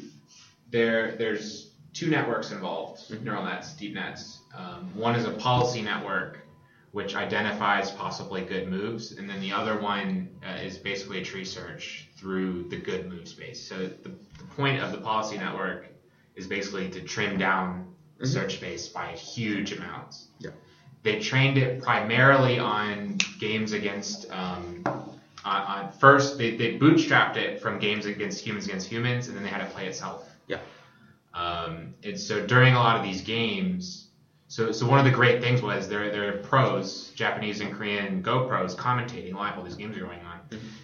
[0.70, 3.24] there there's two networks involved, Mm-hmm.
[3.24, 4.40] neural nets, deep nets.
[4.56, 6.38] Um, one is a policy network,
[6.92, 11.44] which identifies possibly good moves, and then the other one uh, is basically a tree
[11.44, 13.66] search through the good move space.
[13.68, 15.86] So the, the point of the policy network
[16.36, 20.28] is basically to trim down the search space by huge amounts.
[20.38, 20.50] Yeah.
[21.02, 24.30] They trained it primarily on games against.
[24.30, 24.84] Um,
[25.44, 29.42] on, on first, they, they bootstrapped it from games against humans against humans, and then
[29.42, 30.28] they had it play itself.
[30.46, 30.58] Yeah.
[31.32, 34.08] Um, and so during a lot of these games,
[34.48, 38.20] so so one of the great things was there there are pros, Japanese and Korean
[38.20, 40.40] Go pros commentating live while these games are going on.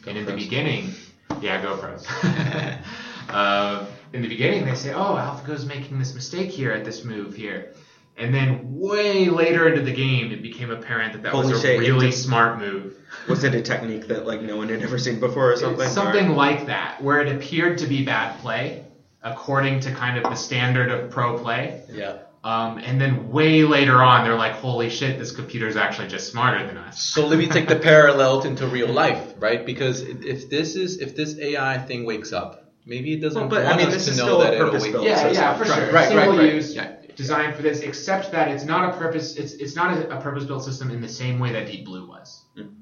[0.06, 0.94] and in the beginning,
[1.40, 2.06] yeah, GoPros.
[3.28, 7.34] uh, in the beginning, they say, "Oh, AlphaGo's making this mistake here at this move
[7.34, 7.74] here,"
[8.18, 11.62] and then way later into the game, it became apparent that that Holy was a
[11.62, 12.94] shit, really just- smart move.
[13.28, 15.84] Was it a technique that like no one had ever seen before or something?
[15.84, 18.84] It's something like that, where it appeared to be bad play,
[19.22, 21.82] according to kind of the standard of pro play.
[21.90, 22.18] Yeah.
[22.44, 26.30] Um, and then way later on, they're like, "Holy shit, this computer is actually just
[26.30, 29.66] smarter than us." So let me take the parallel into real life, right?
[29.66, 33.48] Because if if this is if this AI thing wakes up, maybe it doesn't Well,
[33.50, 35.10] but, I want mean, us this to is know still a that it'll purpose-built wake
[35.10, 35.34] Yeah, up.
[35.34, 35.92] yeah, for Right, sure.
[35.92, 36.54] right, Single right, right.
[36.54, 36.92] use, Yeah.
[37.16, 39.36] Designed for this, except that it's not a purpose.
[39.36, 42.44] It's it's not a, a purpose-built system in the same way that Deep Blue was.
[42.56, 42.74] Mm.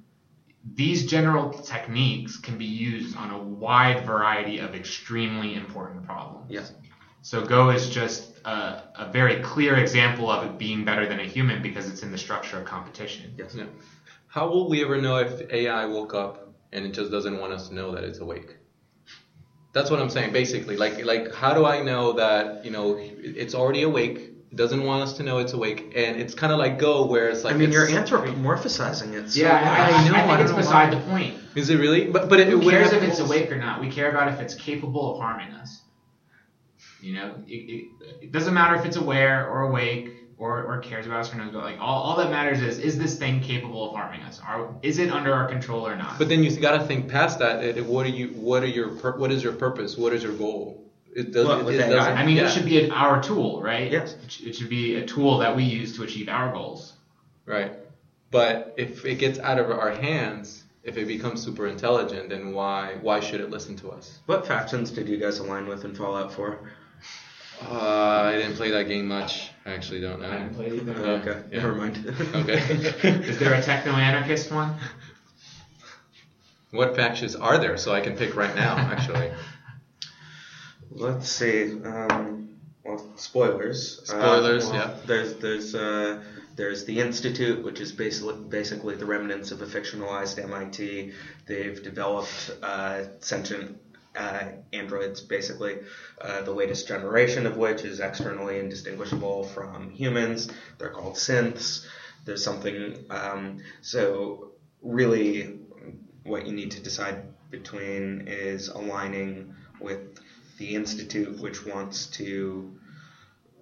[0.75, 6.47] These general techniques can be used on a wide variety of extremely important problems.
[6.51, 6.73] Yes.
[7.23, 11.25] So Go is just a, a very clear example of it being better than a
[11.25, 13.35] human because it's in the structure of competition.
[13.37, 13.55] Yes.
[13.55, 13.67] Yeah.
[14.27, 17.69] How will we ever know if AI woke up and it just doesn't want us
[17.69, 18.57] to know that it's awake?
[19.75, 20.77] That's what I'm saying, basically.
[20.77, 24.31] Like, like, how do I know that you know it's already awake?
[24.53, 27.29] It doesn't want us to know it's awake, and it's kind of like Go, where
[27.29, 29.33] it's like I mean, you're anthropomorphizing it.
[29.33, 30.15] So Yeah, I, I know.
[30.15, 31.01] I think don't it's know beside why.
[31.01, 31.35] the point.
[31.57, 32.07] Is it really?
[32.07, 33.81] But but it, Who it cares if it's awake or not?
[33.81, 35.81] We care about if it's capable of harming us.
[37.01, 37.85] You know, it, it,
[38.23, 40.14] it doesn't matter if it's aware or awake
[40.45, 41.65] or, or cares about us or knows about.
[41.65, 44.41] Like all, all that matters is is this thing capable of harming us?
[44.47, 46.19] Are is it under our control or not?
[46.19, 47.65] But then you got to think past that.
[47.65, 48.29] It, it- what are you?
[48.29, 48.89] What are your?
[49.23, 49.97] What is your purpose?
[49.97, 50.83] What is your goal?
[51.17, 51.65] It doesn't.
[51.65, 52.19] What, it, it doesn't.
[52.19, 53.91] I mean, yeah, it should be an, our tool, right?
[53.91, 54.15] Yes.
[54.25, 56.93] It, it should be a tool that we use to achieve our goals.
[57.47, 57.73] right.
[58.31, 62.97] But if it gets out of our hands, if it becomes super intelligent, then why?
[63.01, 64.19] Why should it listen to us?
[64.27, 66.59] What factions did you guys align with in Fallout 4?
[67.63, 69.51] Uh, I didn't play that game much.
[69.67, 70.29] I actually don't know.
[70.29, 70.93] I haven't played either.
[70.93, 71.63] Yeah, okay, yeah.
[71.63, 72.15] never mind.
[72.35, 72.59] Okay.
[73.29, 74.77] Is there a techno anarchist one?
[76.71, 77.77] what factions are there?
[77.79, 78.77] So I can pick right now.
[78.77, 79.31] Actually.
[80.91, 81.73] Let's see.
[81.83, 84.01] Um, well, spoilers.
[84.03, 84.97] Uh, Spoilers, well, yeah.
[85.07, 86.23] There's there's uh,
[86.57, 91.13] there's the Institute, which is basically basically the remnants of a fictionalized MIT.
[91.47, 93.79] They've developed uh, sentient
[94.17, 95.79] uh, androids, basically
[96.21, 100.51] uh, the latest generation of which is externally indistinguishable from humans.
[100.79, 101.87] They're called synths.
[102.25, 103.05] There's something.
[103.11, 105.59] Um, so really,
[106.23, 110.19] what you need to decide between is aligning with
[110.59, 112.79] the institute, which wants to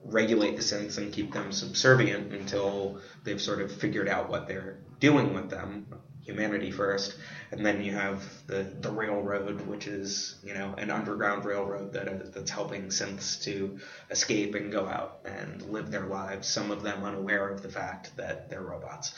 [0.04, 4.78] regulate the synths and keep them subservient until they've sort of figured out what they're
[5.00, 5.86] doing with them,
[6.22, 7.16] humanity first,
[7.50, 12.08] and then you have the, the railroad, which is you know an underground railroad that
[12.08, 13.78] uh, that's helping synths to
[14.10, 16.48] escape and go out and live their lives.
[16.48, 19.14] Some of them unaware of the fact that they're robots,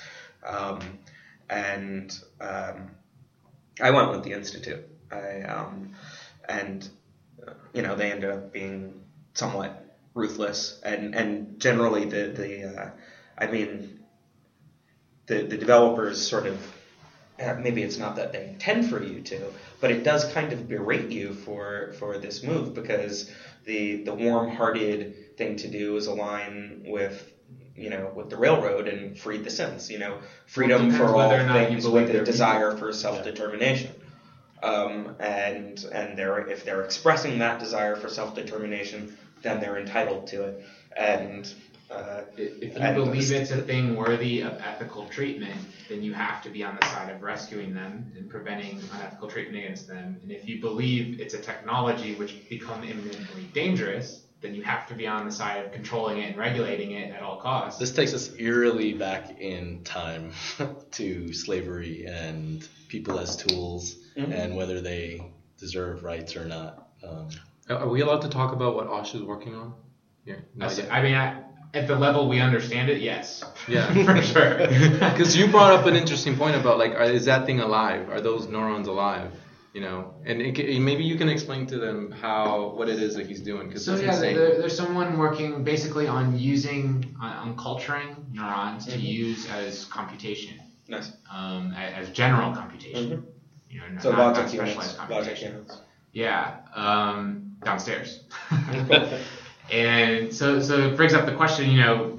[0.47, 0.81] um,
[1.49, 2.91] and um,
[3.81, 4.89] I went with the institute.
[5.11, 5.93] I um,
[6.49, 6.89] and
[7.73, 9.03] you know they ended up being
[9.35, 12.91] somewhat ruthless and and generally the the uh,
[13.37, 14.01] I mean
[15.27, 16.74] the the developers sort of
[17.39, 21.11] maybe it's not that they intend for you to, but it does kind of berate
[21.11, 23.31] you for for this move because
[23.65, 27.31] the the warm-hearted thing to do is align with
[27.77, 29.91] you know with the railroad and free the synths.
[29.91, 32.93] You know, freedom for all whether or not you things with a they're desire for
[32.93, 33.93] self-determination.
[34.63, 40.45] Um, and and they're if they're expressing that desire for self-determination, then they're entitled to
[40.45, 40.65] it.
[40.97, 41.53] And
[41.95, 46.03] uh, If if you And believe the- it's a thing worthy of ethical treatment, then
[46.03, 49.87] you have to be on the side of rescuing them and preventing unethical treatment against
[49.89, 50.19] them.
[50.23, 54.95] And if you believe it's a technology which become imminently dangerous, then you have to
[54.95, 57.79] be on the side of controlling it and regulating it at all costs.
[57.81, 60.33] This takes us eerily back in time
[60.93, 64.33] to slavery and people as tools Mhm.
[64.33, 65.21] and whether they
[65.59, 66.89] deserve rights or not.
[67.03, 67.29] Um,
[67.71, 69.73] Are we allowed to talk about what Osh is working on?
[70.27, 70.37] Yeah.
[70.61, 71.43] I s- I mean, I,
[71.75, 73.43] at the level we understand it, yes.
[73.69, 73.93] Yeah.
[74.07, 74.59] for sure.
[75.11, 78.09] Because you brought up an interesting point about like, are, is that thing alive?
[78.09, 79.31] Are those neurons alive?
[79.73, 83.27] You know, and it, maybe you can explain to them how what it is that
[83.27, 88.11] he's doing because So yeah, there, there's someone working basically on using on, on culturing
[88.31, 89.03] neurons to Mhm.
[89.03, 91.11] use as computation, Nice.
[91.29, 93.11] um, a- as general computation.
[93.11, 93.23] Mhm.
[93.69, 94.99] You know, So not, not logic specialized units.
[94.99, 95.53] Logic computation.
[95.55, 95.79] units.
[96.13, 96.43] Yeah,
[96.77, 98.21] um, downstairs.
[99.71, 101.71] and so, so it brings up the question.
[101.71, 102.17] You know,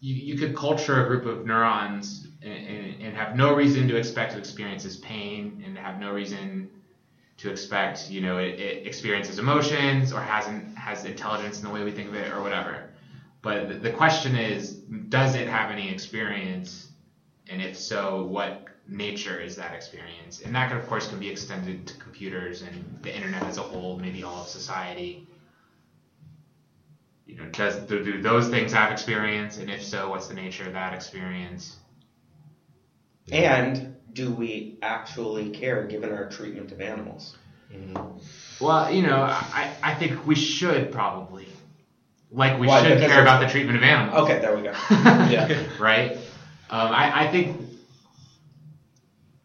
[0.00, 3.96] you, you could culture a group of neurons and, and, and have no reason to
[3.96, 6.70] expect to experience as pain, and have no reason
[7.36, 11.82] to expect, you know, it, it experiences emotions or hasn't has intelligence in the way
[11.82, 12.90] we think of it or whatever.
[13.42, 14.74] But the, the question is,
[15.08, 16.92] does it have any experience?
[17.50, 20.42] And if so, what nature is that experience?
[20.42, 23.98] And that, of course, can be extended to computers and the internet as a whole,
[23.98, 25.26] maybe all of society.
[27.34, 29.56] You know, does do, do those things have experience?
[29.58, 31.76] And if so, what's the nature of that experience?
[33.32, 37.34] And do we actually care given our treatment of animals?
[37.72, 38.20] Mhm.
[38.60, 41.48] Well, you know, I, I think we should probably.
[42.30, 42.82] Like we Why?
[42.82, 44.28] should care about the treatment of animals.
[44.28, 44.70] Okay, there we go.
[45.28, 45.48] Yeah.
[45.80, 46.16] right?
[46.70, 47.48] Um, I, I think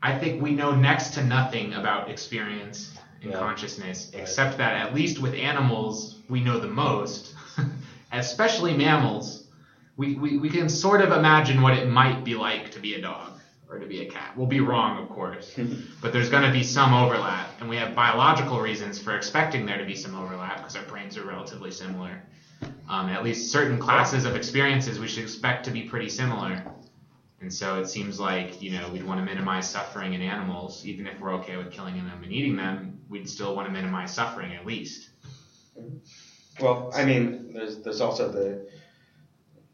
[0.01, 2.91] I think we know next to nothing about experience
[3.21, 3.39] and Yeah.
[3.39, 4.23] consciousness, Right.
[4.23, 7.33] except that at least with animals we know the most,
[8.11, 9.47] especially mammals.
[9.97, 13.01] We, we, we can sort of imagine what it might be like to be a
[13.01, 13.39] dog
[13.69, 14.35] or to be a cat.
[14.35, 15.57] We'll be wrong, of course,
[16.01, 19.77] but there's going to be some overlap, and we have biological reasons for expecting there
[19.77, 22.21] to be some overlap because our brains are relatively similar.
[22.89, 26.63] Um, at least certain classes of experiences we should expect to be pretty similar.
[27.41, 31.07] And so it seems like, you know, we'd want to minimize suffering in animals, even
[31.07, 34.53] if we're okay with killing them and eating them, we'd still want to minimize suffering
[34.55, 35.09] at least.
[36.61, 38.67] Well, I mean, there's there's also the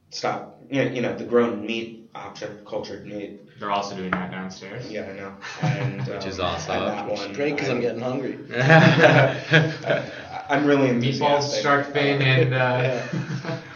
[0.09, 0.59] stop.
[0.69, 3.41] You know, you know the grown meat option, cultured meat.
[3.59, 4.89] They're also doing that downstairs.
[4.91, 5.35] Yeah, I know.
[5.61, 6.75] And Which um, is awesome.
[6.75, 8.37] And that Which one, is great because I'm getting hungry.
[8.53, 10.11] I-
[10.47, 13.01] I'm really Meatballs, shark fin, and uh,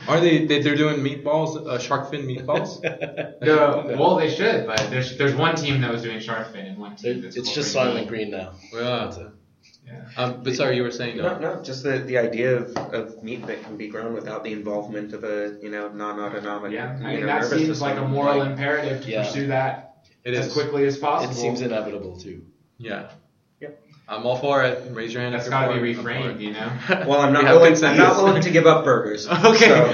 [0.07, 2.83] Are they, they they're doing meatballs, uh, shark fin meatballs?
[3.41, 6.77] no, well, they should, but there's there's one team that was doing shark fin and
[6.77, 8.53] one team that's It's just incorporating Soylent Green now.
[8.73, 9.29] Yeah.
[9.91, 10.19] That's it.
[10.19, 13.45] Um, but sorry, you were saying No, no, just the, the idea of, of meat
[13.47, 17.19] that can be grown without the involvement of a you know non-autonomic Yeah, I mean
[17.21, 19.23] know, that nervous seems like a moral Like, imperative to Yeah.
[19.25, 20.53] pursue that It as is.
[20.53, 21.31] quickly as possible.
[21.33, 22.43] It seems inevitable too.
[22.77, 23.11] Yeah.
[23.59, 23.81] Yep.
[24.07, 24.91] I'm all for it.
[24.91, 25.35] Raise your hand.
[25.35, 26.15] That's if got to you're be for it.
[26.15, 26.71] I'm for reframed, you know.
[27.07, 27.83] well, I'm not We willing.
[27.85, 29.27] I'm not willing to give up burgers.
[29.45, 29.67] Okay.
[29.67, 29.85] So,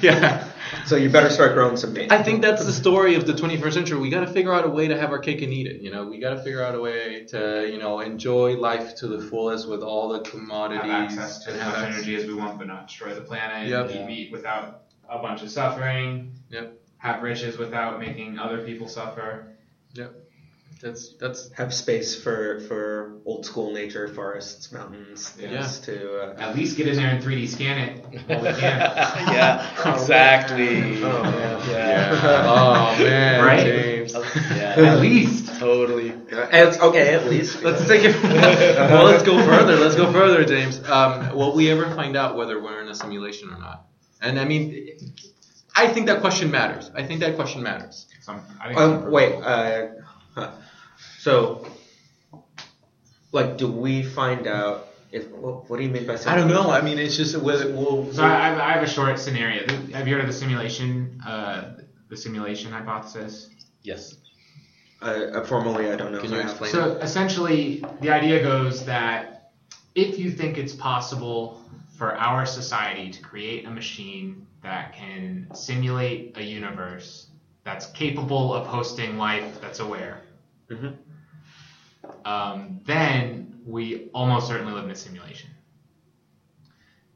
[0.02, 0.47] yeah.
[0.86, 2.10] So you better start growing some meat.
[2.12, 3.98] I think that's the story of the 21st century.
[3.98, 5.80] We got to figure out a way to have our cake and eat it.
[5.82, 9.06] You know, we got to figure out a way to, you know, enjoy life to
[9.08, 12.26] the fullest with all the commodities have access to and as have much energy as
[12.26, 13.68] we want, but not destroy the planet.
[13.68, 13.90] Yep.
[13.90, 14.06] Eat Yeah.
[14.06, 16.32] meat without a bunch of suffering.
[16.50, 16.78] Yep.
[16.98, 19.54] Have riches without making other people suffer.
[20.80, 25.52] That's that's have space for for old school nature, forests, mountains, things
[25.88, 25.94] Yeah.
[25.94, 26.20] to.
[26.20, 28.60] Uh, At least get in there and 3D scan it while we can.
[28.60, 31.02] yeah, exactly.
[31.04, 31.68] Oh, man.
[31.68, 32.46] Yeah.
[32.48, 33.64] oh man, Right?
[33.66, 34.12] James.
[34.14, 34.74] Yeah.
[34.76, 35.58] At least.
[35.58, 36.10] Totally.
[36.30, 37.62] it's, okay, at least.
[37.62, 38.14] Let's take it.
[38.22, 39.76] well, let's go further.
[39.76, 40.80] Let's go further, James.
[40.88, 43.86] Um, will we ever find out whether we're in a simulation or not?
[44.22, 44.96] And I mean,
[45.74, 46.90] I think that question matters.
[46.94, 48.06] I think that question matters.
[48.22, 49.34] Some, I think Um, wait.
[49.34, 49.88] Uh,
[50.34, 50.50] huh.
[51.18, 51.66] So,
[53.32, 55.28] like, do we find out if?
[55.30, 56.14] What, what do you mean by?
[56.26, 56.70] I don't know.
[56.70, 58.12] I mean, it's just whether we'll.
[58.12, 59.66] So I, I have- a short scenario.
[59.92, 61.72] Have you heard of the simulation, uh,
[62.08, 63.50] the simulation hypothesis?
[63.82, 64.16] Yes.
[65.00, 66.20] Uh, uh, formally, I don't know.
[66.20, 66.72] Can you explain?
[66.72, 69.52] So essentially, the idea goes that
[69.94, 71.62] if you think it's possible
[71.96, 77.28] for our society to create a machine that can simulate a universe
[77.64, 80.22] that's capable of hosting life that's aware,
[80.70, 80.96] Mhm.
[82.24, 85.50] um, then we almost certainly live in a simulation.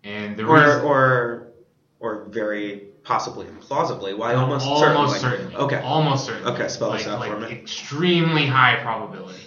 [0.05, 1.49] And the or reason, or
[2.01, 4.16] or very possibly implausibly.
[4.16, 5.19] Why almost, almost certainly?
[5.19, 5.57] certainly.
[5.57, 5.81] Okay.
[5.81, 6.53] Almost certainly.
[6.53, 7.51] Okay, spell this out like for me.
[7.51, 9.39] Extremely high probability.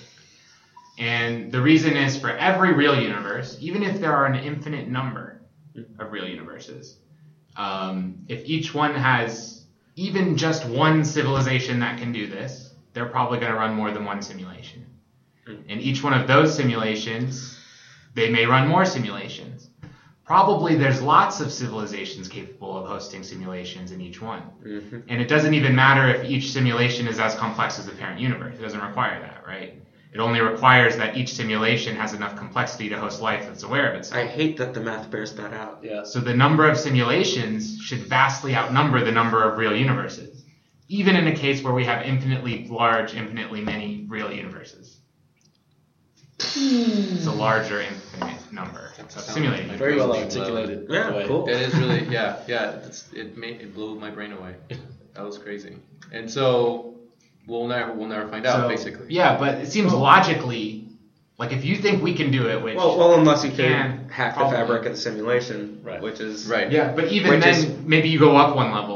[0.97, 5.41] And the reason is for every real universe, even if there are an infinite number
[5.99, 6.97] of real universes,
[7.57, 9.65] um, if each one has
[9.95, 12.64] even just one civilization that can do this,
[12.95, 14.85] they're probably going to run more than one simulation.
[15.45, 15.57] Hmm.
[15.69, 17.59] And each one of those simulations,
[18.15, 19.69] they may run more simulations.
[20.25, 24.41] Probably there's lots of civilizations capable of hosting simulations in each one.
[24.63, 28.19] hmm And it doesn't even matter if each simulation is as complex as the parent
[28.19, 28.55] universe.
[28.57, 29.75] It doesn't require that, right?
[30.15, 33.95] It only requires that each simulation has enough complexity to host life that's aware of
[33.99, 34.23] itself.
[34.23, 35.79] I hate that the math bears that out.
[35.83, 36.05] Yeah.
[36.05, 40.34] So the number of simulations should vastly outnumber the number of real universes,
[40.87, 44.97] even in a case where we have infinitely large, infinitely many real universes.
[46.41, 47.15] Hmm.
[47.15, 49.79] It's a larger infinite number of simulated universes.
[49.79, 50.87] Very well articulated.
[50.89, 51.27] Yeah, way.
[51.27, 51.47] cool.
[51.47, 52.71] It is really, yeah, yeah.
[52.85, 54.55] It's, it made it blew my brain away.
[55.15, 55.77] That was crazy.
[56.11, 56.95] And so
[57.47, 59.13] we'll never we'll never find out So, basically.
[59.13, 60.89] Yeah, but it seems logically,
[61.37, 64.09] like if you think we can do it, which Well, well, unless you can can
[64.09, 66.01] hack the fabric of the simulation, Right.
[66.01, 66.69] which is Right.
[66.69, 68.94] yeah, but even then, is- maybe you go up one level,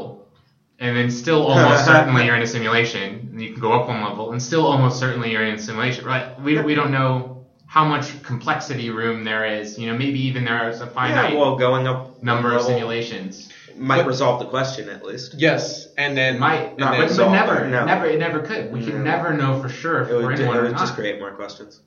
[0.80, 3.30] and then still almost certainly you're in a simulation.
[3.32, 6.06] And you can go up one level, and still almost certainly you're in a simulation.
[6.06, 6.40] Right?
[6.42, 9.78] We we don't know how much complexity room there is.
[9.78, 11.40] You know, maybe even there is a finite yeah.
[11.40, 13.50] Well, going up number of simulations.
[13.78, 15.36] might But- resolve the question at least.
[15.38, 17.86] Yes, and then It might, and not then but, but never, no.
[17.86, 18.74] never, it never could.
[18.74, 19.02] We could No.
[19.04, 20.80] never know for sure if It we're in ju- one it or would not.
[20.82, 21.80] just create more questions.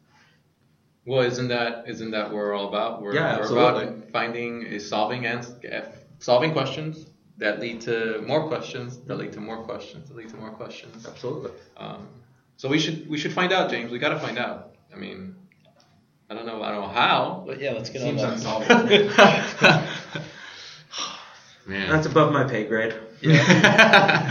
[1.05, 3.03] Well, isn't that isn't that what we're all about?
[3.03, 3.83] We're, Yeah, we're absolutely.
[3.89, 5.45] about finding is solving and
[6.21, 7.07] solving questions
[7.39, 11.07] that lead to more questions that lead to more questions that lead to more questions.
[11.07, 11.53] Absolutely.
[11.77, 12.09] Um,
[12.57, 13.91] so we should we should find out, James.
[13.91, 14.75] We got to find out.
[14.93, 15.35] I mean,
[16.31, 16.63] I don't know.
[16.63, 17.45] I don't know how.
[17.47, 18.35] But yeah, let's get Seems on that.
[18.35, 20.23] unsolvable.
[21.67, 21.89] Man.
[21.91, 22.95] That's above my pay grade.
[23.23, 24.29] yeah,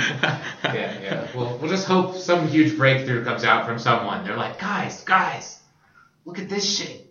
[0.64, 1.28] yeah.
[1.34, 4.26] Well, we'll just hope some huge breakthrough comes out from someone.
[4.26, 5.60] They're like, guys, guys,
[6.26, 7.11] look at this shit.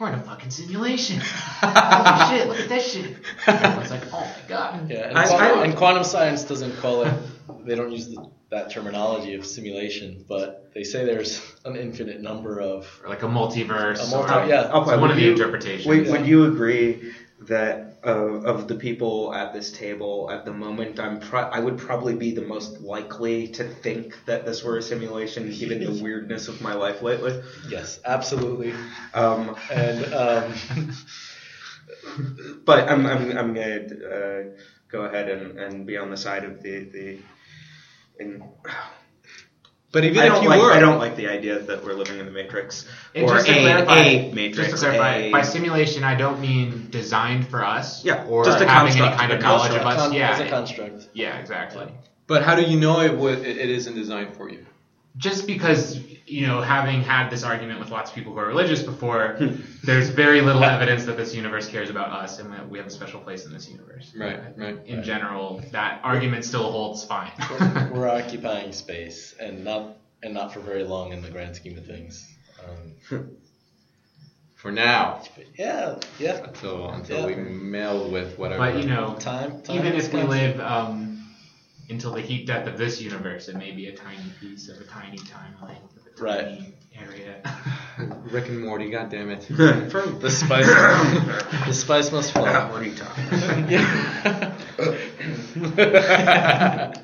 [0.00, 1.20] We're in a fucking simulation.
[1.24, 3.16] Holy shit, look at this shit.
[3.46, 4.90] Everyone's like, oh my god.
[4.90, 7.14] Yeah, and, I- quantum, I- and quantum science doesn't call it.
[7.64, 12.60] They don't use the, that terminology of simulation, but they say there's an infinite number
[12.60, 12.88] of.
[13.04, 14.04] Or like a multiverse.
[14.06, 14.66] A multi- or, yeah.
[14.80, 15.86] It's one of the you- interpretations.
[15.86, 17.12] Would, would you agree
[17.42, 21.78] that uh, of the people at this table at the moment, I'm pro- I would
[21.78, 26.48] probably be the most likely to think that this were a simulation, given the weirdness
[26.48, 27.42] of my life lately.
[27.68, 28.74] Yes, absolutely.
[29.14, 30.54] Um, And um,
[32.64, 34.42] but I'm I'm I'm gonna uh,
[34.88, 37.18] go ahead and, and be on the side of the the.
[38.20, 38.42] In,
[39.92, 42.18] But even I if you like were, I don't like the idea that we're living
[42.18, 44.70] in the matrix And or just to a, clarify, a matrix.
[44.70, 48.02] Just to clarify, a- by simulation, I don't mean designed for us.
[48.04, 49.96] Yeah, Or just a having any kind of knowledge of us.
[50.00, 50.30] con- yeah.
[50.32, 51.08] as a construct.
[51.12, 51.92] yeah, exactly.
[52.26, 54.64] but how do you know it would it, it isn't designed for you?
[55.18, 58.82] just because you know having had this argument with lots of people who are religious
[58.82, 59.36] before
[59.84, 62.90] there's very little evidence that this universe cares about us and that we have a
[62.90, 64.78] special place in this universe Right, right.
[64.86, 70.52] in general that argument still holds fine We're, we're occupying space, and not and not
[70.52, 72.28] for very long in the grand scheme of things.
[73.10, 73.28] Um,
[74.54, 75.22] For now,
[75.58, 76.44] yeah, yeah.
[76.44, 77.26] until until Yeah.
[77.26, 78.60] we meld with whatever.
[78.72, 81.26] but you know Time, time even if we live um,
[81.90, 84.84] until the heat death of this universe it may be a tiny piece of a
[84.84, 86.44] tiny timeline of a Right.
[86.44, 87.42] tiny area
[88.30, 89.40] Rick and Morty, God damn it.
[89.48, 90.66] the spice,
[91.66, 92.44] the spice must flow.
[92.44, 92.94] what are you
[96.94, 97.02] talking?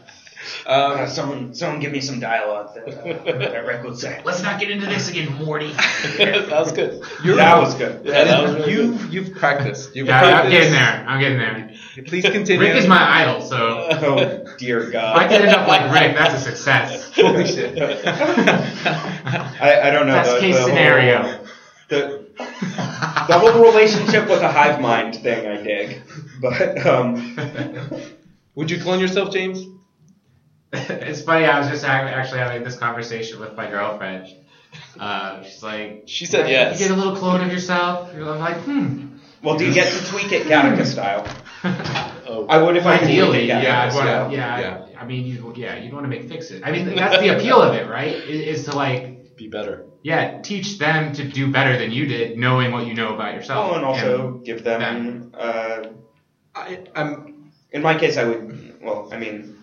[0.68, 4.20] Uh, someone, someone, give me some dialogue that, uh, that Rick would say.
[4.26, 5.72] let's not get into this again morty
[6.18, 7.02] that was good.
[7.24, 8.04] that was good.
[8.04, 9.10] Yeah, that was really you good.
[9.14, 9.96] you've practiced.
[9.96, 10.44] You've yeah practiced.
[10.44, 12.60] i'm getting there i'm getting there Please continue.
[12.60, 15.28] rick is my idol so Oh dear if i God.
[15.30, 17.78] can end up like rick that's a success Holy shit.
[18.78, 20.12] I, I don't know.
[20.14, 21.44] Best the, case the whole- scenario.
[21.88, 26.02] the the whole relationship with a hive mind thing I dig,
[26.42, 27.36] but um,
[28.54, 29.64] Would you clone yourself, James?
[30.72, 31.46] it's funny.
[31.46, 34.26] I was just ac- actually having this conversation with my girlfriend.
[34.98, 36.78] Uh, she's like, She said yes.
[36.78, 38.12] You get a little clone of yourself.
[38.12, 39.06] I'm like, hmm.
[39.42, 41.26] well, do you get to tweak it Gattaca style?
[42.30, 45.00] Oh, I would if I could Ideally, it Gattaca yeah, wanna, yeah, Yeah.
[45.00, 46.60] I mean, you, yeah, you'd want to make fixes.
[46.62, 48.14] I mean, that's the appeal of it, right?
[48.14, 49.86] Is, is to like, be better.
[50.02, 53.70] yeah, teach them to do better than you did, knowing what you know about yourself.
[53.70, 55.32] Well, and also give them.
[55.32, 55.84] Uh,
[56.54, 57.50] I, I'm.
[57.70, 58.78] in my case, I would.
[58.82, 59.57] Well, I mean,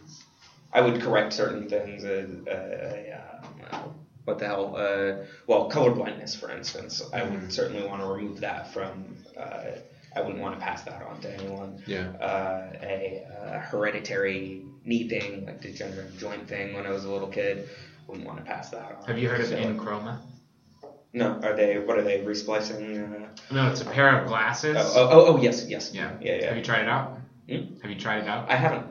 [0.76, 2.03] I would correct certain things.
[2.03, 3.84] Uh, uh, uh,
[4.26, 4.76] what the hell?
[4.76, 7.02] Uh, well, color blindness, for instance.
[7.14, 9.15] I would certainly want to remove that from.
[9.38, 9.72] Uh,
[10.15, 11.81] I wouldn't want to pass that on to anyone.
[11.88, 12.10] Yeah.
[12.19, 17.27] Uh, a uh, hereditary knee thing, like degenerative joint thing, when I was a little
[17.30, 17.69] kid.
[18.07, 19.06] Wouldn't want to pass that on.
[19.07, 20.19] Have you heard of So- EnChroma?
[21.14, 21.80] No, are they?
[21.80, 22.97] What are they resplicing?
[22.99, 24.76] Uh, No, it's a pair of glasses.
[24.77, 25.91] oh, oh, oh, oh, yes, yes.
[25.93, 26.11] Yeah.
[26.19, 26.47] yeah, yeah.
[26.49, 27.18] Have you tried it out?
[27.49, 27.80] Hmm?
[27.81, 28.49] Have you tried it out?
[28.52, 28.85] I haven't.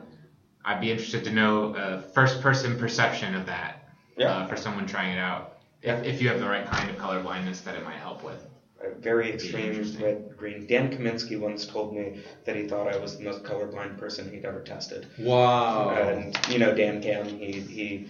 [0.65, 3.87] I'd be interested to know uh, first-person perception of that
[4.17, 4.31] Yeah.
[4.31, 5.59] uh, for someone trying it out.
[5.83, 8.43] If, if you have the right kind of color blindness that it might help with.
[8.83, 10.67] A very extreme red green.
[10.67, 14.43] Dan Kaminsky once told me that he thought I was the most colorblind person he'd
[14.45, 15.07] ever tested.
[15.17, 15.91] Wow.
[15.91, 18.07] And you know DanKam, he he,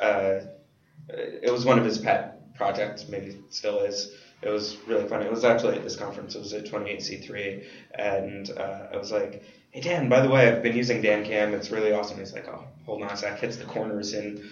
[0.00, 0.40] uh,
[1.08, 3.08] it was one of his pet projects.
[3.08, 4.12] Maybe still is.
[4.40, 5.24] It was really funny.
[5.24, 6.36] It was actually at this conference.
[6.36, 7.64] It was at 28C3,
[7.96, 9.42] and uh, I was like,
[9.78, 11.52] "Hey Dan, by the way, I've been using DanKam.
[11.52, 13.38] It's really awesome." He's like, "Oh, hold on a sec.
[13.38, 14.50] Hits the corners in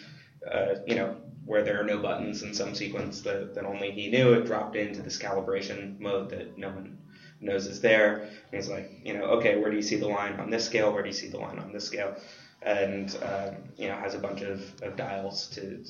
[0.49, 4.09] uh, you know, where there are no buttons in some sequence that, that only he
[4.09, 4.35] knew.
[4.35, 6.99] It dropped into this calibration mode that no one
[7.41, 8.21] knows is there.
[8.21, 10.93] And he's like, you know, okay, where do you see the line on this scale?
[10.93, 12.17] Where do you see the line on this scale?
[12.63, 15.85] And um, you know, has a bunch of, of dials to.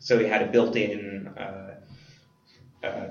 [0.00, 1.74] So he had a built-in uh,
[2.82, 3.08] uh,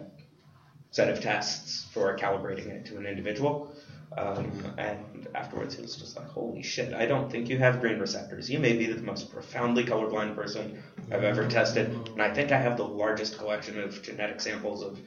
[0.92, 3.74] set of tests for calibrating it to an individual.
[4.18, 6.94] Um, and afterwards, he was just like, "Holy shit!
[6.94, 8.50] I don't think you have green receptors.
[8.50, 10.82] You may be the most profoundly colorblind person
[11.12, 15.00] I've ever tested, and I think I have the largest collection of genetic samples of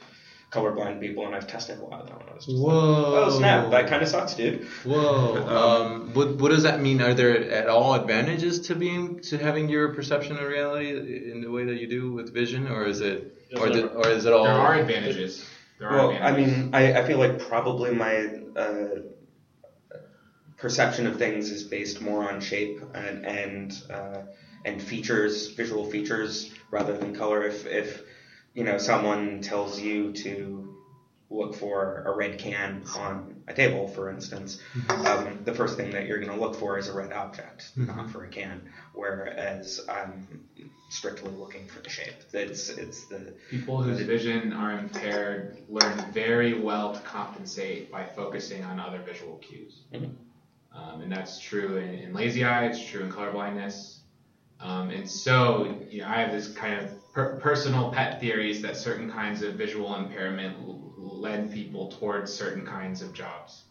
[0.52, 3.24] colorblind people, and I've tested a lot of them." And I was just like, Whoa.
[3.26, 3.70] "Oh snap!
[3.72, 5.36] That kind of sucks, dude." Whoa.
[5.48, 7.02] Um, what, what does that mean?
[7.02, 11.50] Are there at all advantages to being to having your perception of reality in the
[11.50, 14.44] way that you do with vision, or is it, or, the, or is it all?
[14.44, 15.44] There are advantages.
[15.82, 19.00] There are Well, I mean, I, I feel like probably my uh,
[20.56, 24.22] perception of things is based more on shape and and uh,
[24.64, 27.42] and features, visual features, rather than color.
[27.44, 28.02] If if
[28.54, 30.72] you know someone tells you to
[31.30, 36.06] look for a red can on a table, for instance, um, the first thing that
[36.06, 38.68] you're going to look for is a red object, not for a can.
[38.92, 40.46] Whereas I'm
[40.90, 42.14] strictly looking for the shape.
[42.32, 48.64] It's it's the People whose vision are impaired learn very well to compensate by focusing
[48.64, 49.82] on other visual cues.
[49.92, 50.14] Mhm.
[50.74, 53.98] Um, and that's true in, in lazy eye, it's true in colorblindness.
[54.60, 58.76] Um, and so you know, I have this kind of per- personal pet theories that
[58.76, 60.56] certain kinds of visual impairment
[61.22, 63.62] led people towards certain kinds of jobs.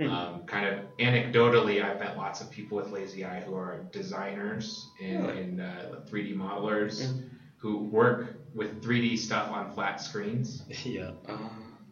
[0.00, 0.08] Hmm.
[0.10, 4.88] Um, kind of anecdotally, I've met lots of people with lazy eye who are designers
[5.02, 5.42] and, Really?
[5.42, 7.28] and uh, 3D modelers Mhm.
[7.58, 10.62] who work with 3D stuff on flat screens.
[10.84, 11.10] yeah.
[11.28, 11.36] uh,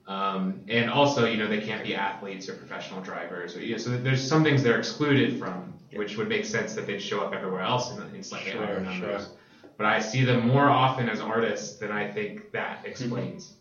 [0.09, 3.56] Um, and also, you know, they can't be athletes or professional drivers.
[3.56, 6.86] Or, you know, so there's some things they're excluded from, which would make sense that
[6.86, 9.24] they'd show up everywhere else in, in slightly higher numbers.
[9.27, 9.70] sure.
[9.77, 13.56] But I see them more often as artists than I think that explains.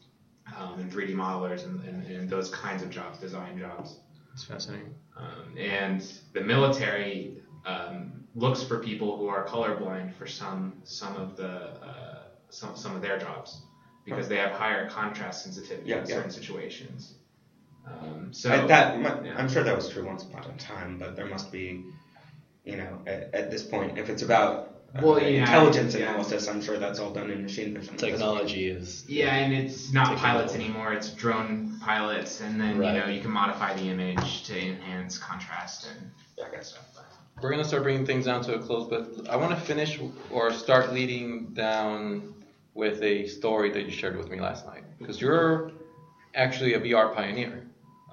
[0.55, 3.97] Um, and 3D modelers and, and, and those kinds of jobs, design jobs.
[4.33, 4.93] It's fascinating.
[5.17, 11.35] Um, and the military um, looks for people who are colorblind for some some of
[11.35, 13.61] the uh, some some of their jobs
[14.05, 16.15] because they have higher contrast sensitivity Yeah, in yeah.
[16.15, 17.15] certain situations.
[17.87, 19.35] Um, so I, that mu- yeah.
[19.37, 21.83] I'm sure that was true once upon a time, but there must be,
[22.63, 26.09] you know, at, at this point, if it's about uh, Well, yeah, intelligence yeah.
[26.09, 27.97] analysis, I'm sure that's all done in machine vision.
[27.97, 29.03] Technology is.
[29.07, 32.93] yeah, and it's not Taking pilots anymore; it's drone pilots, and then Right.
[32.95, 36.85] you know you can modify the image to enhance contrast and Yeah, kind of stuff.
[36.95, 37.05] But
[37.43, 39.99] We're gonna start bringing things down to a close, but I want to finish
[40.31, 42.33] or start leading down
[42.73, 45.71] with a story that you shared with me last night because you're
[46.33, 47.64] actually a VR pioneer.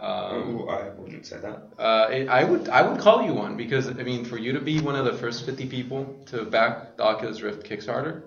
[0.02, 1.58] Um, Ooh, I wouldn't say that.
[1.78, 4.60] Uh, it, I would I would call you one because I mean for you to
[4.60, 8.22] be one of the first 50 people to back the Oculus Rift Kickstarter,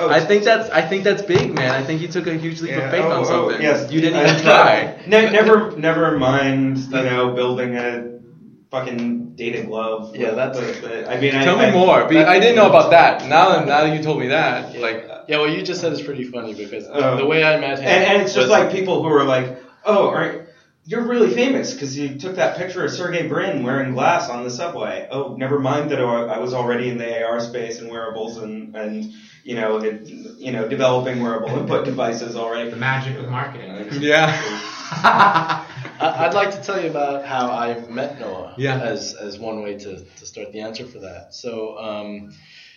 [0.00, 1.70] Oh, I think that's I think that's big, man.
[1.70, 3.62] I think you took a huge leap Yeah, of faith oh, on oh, something.
[3.62, 3.90] yes.
[3.90, 5.02] You didn't even try.
[5.06, 6.78] Ne- never, never mind.
[6.78, 8.18] You know, building a
[8.70, 10.14] fucking data glove.
[10.14, 12.06] Yeah, that's- the- the- I mean, I, Tell me I- more.
[12.06, 13.26] be- that- I didn't know about that.
[13.26, 14.80] Now that now that you told me that, Yeah.
[14.80, 17.16] like Yeah, what you just said is pretty funny because Oh.
[17.16, 17.86] the way I met him.
[17.88, 20.48] And, and it's just was- like people who are like, oh, aren't
[20.84, 24.50] you're really famous because you took that picture of Sergey Brin wearing glass on the
[24.50, 25.06] subway.
[25.10, 28.74] Oh, never mind that I I was already in the AR space and wearables and
[28.74, 29.12] and
[29.44, 32.70] you know it, you know developing wearable input devices already.
[32.70, 33.88] the magic of marketing.
[34.00, 34.32] yeah.
[35.02, 35.64] I-
[36.26, 38.54] I'd like to tell you about how I met Noah.
[38.56, 38.80] Yeah.
[38.80, 41.34] As as one way to, to start the answer for that.
[41.34, 42.32] So um,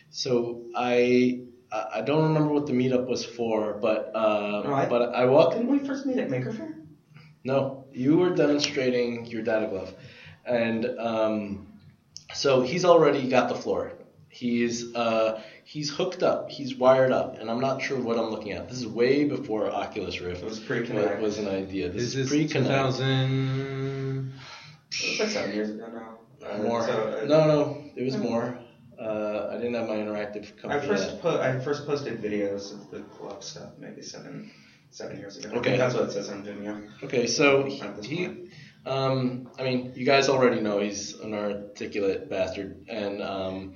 [0.09, 1.41] so I
[1.71, 5.25] I I don't remember what the meetup was for, but uh, No, I- but I
[5.25, 6.75] walked Didn't we first meet at Maker Faire?
[7.43, 9.93] No, you were demonstrating your data glove,
[10.45, 11.67] and um,
[12.33, 13.93] so he's already got the floor.
[14.29, 16.49] He's uh, he's hooked up.
[16.49, 18.69] He's wired up, and I'm not sure what I'm looking at.
[18.69, 21.19] This is way before Oculus Rift It was pre was, Kinect.
[21.19, 21.89] was an idea.
[21.89, 24.33] This This is is pre 2000.
[24.93, 26.47] It was like seven years ago now.
[26.47, 26.83] Uh, More.
[26.85, 28.57] so, uh, no, no, it was more.
[28.99, 31.21] Uh, I didn't have my interactive I first yet.
[31.21, 34.51] po- I first posted videos of the glove stuff maybe seven
[34.91, 35.55] seven years ago.
[35.57, 35.77] Okay.
[35.77, 36.87] that's what it says on Vimeo.
[37.03, 38.49] Okay, so he, At this he point.
[38.85, 43.73] um, I mean, you guys already know he's an articulate bastard, and um,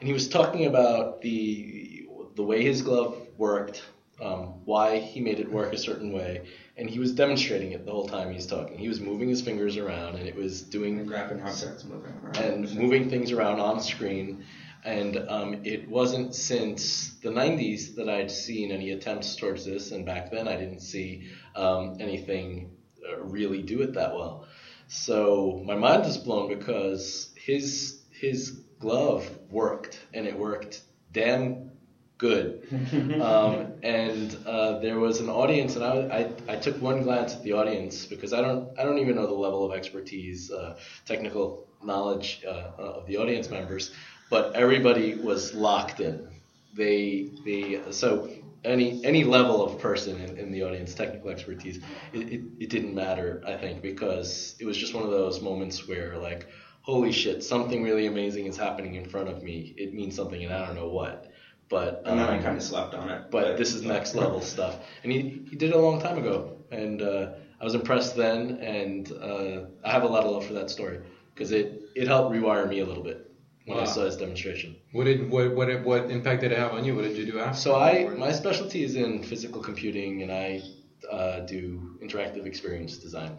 [0.00, 3.84] and he was talking about the the way his glove worked,
[4.20, 6.42] um, why he made it work a certain way,
[6.76, 8.76] and he was demonstrating it the whole time he's talking.
[8.78, 12.36] He was moving his fingers around, and it was doing And grabbing objects moving around.
[12.36, 14.44] and moving things around on screen.
[14.84, 20.04] And um, it wasn't since the 90s that I'd seen any attempts towards this, and
[20.04, 22.76] back then I didn't see um, anything
[23.08, 24.46] uh, really do it that well.
[24.88, 30.82] So my mind was blown because his his glove worked, and it worked
[31.12, 31.70] damn
[32.18, 32.66] good.
[33.14, 37.42] Um, and uh, there was an audience, and I, I, I took one glance at
[37.42, 41.66] the audience because I don't I don't even know the level of expertise, uh, technical
[41.82, 43.92] knowledge uh, of the audience members,
[44.34, 46.26] but everybody was locked in.
[46.72, 48.28] They they so
[48.64, 51.78] any any level of person in, in the audience, technical expertise,
[52.12, 55.86] it, it, it didn't matter, I think, because it was just one of those moments
[55.86, 56.48] where like,
[56.82, 59.72] holy shit, something really amazing is happening in front of me.
[59.76, 61.30] It means something, and I don't know what.
[61.68, 63.30] But And then I um, kind of slept on it.
[63.30, 64.80] but this is next level stuff.
[65.04, 68.58] And he, he did it a long time ago, and uh, I was impressed then,
[68.58, 70.98] and uh, I have a lot of love for that story
[71.32, 73.30] because it, it helped rewire me a little bit
[73.66, 74.76] when I saw his demonstration.
[74.92, 76.94] What did what what what impact did it have on you?
[76.94, 77.58] What did you do after?
[77.58, 80.62] So I my specialty is in physical computing, and I
[81.10, 83.38] uh, do interactive experience design,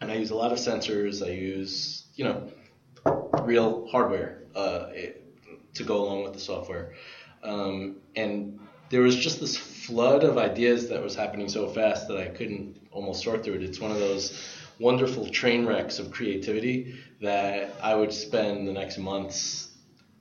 [0.00, 1.26] and I use a lot of sensors.
[1.26, 2.50] I use you know
[3.42, 5.24] real hardware uh, it,
[5.74, 6.94] to go along with the software,
[7.42, 8.58] um, and
[8.88, 12.88] there was just this flood of ideas that was happening so fast that I couldn't
[12.90, 13.62] almost sort through it.
[13.62, 14.42] It's one of those
[14.80, 19.68] wonderful train wrecks of creativity that I would spend the next months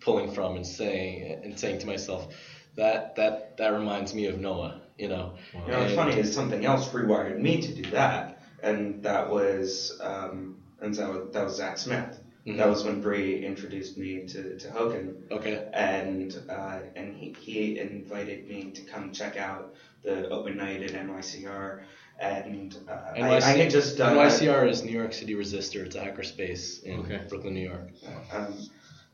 [0.02, 2.34] pulling from and saying and saying to myself
[2.76, 5.36] that that that reminds me of Noah, you know.
[5.54, 9.30] You know, what's And- funny is something else rewired me to do that, and that
[9.30, 12.20] was um, and so that was Zach Smith.
[12.46, 12.58] Mhm.
[12.58, 13.16] That was when Bre
[13.52, 15.68] introduced me to to Hoeken, Okay.
[15.74, 19.74] and uh, and he, he invited me to come check out
[20.04, 21.82] the open night at NYCR,
[22.20, 25.86] and uh, I, I had just done NYCR is New York City Resistor.
[25.86, 27.22] It's a hackerspace in Okay.
[27.30, 27.90] Brooklyn, New York.
[28.32, 28.56] Um,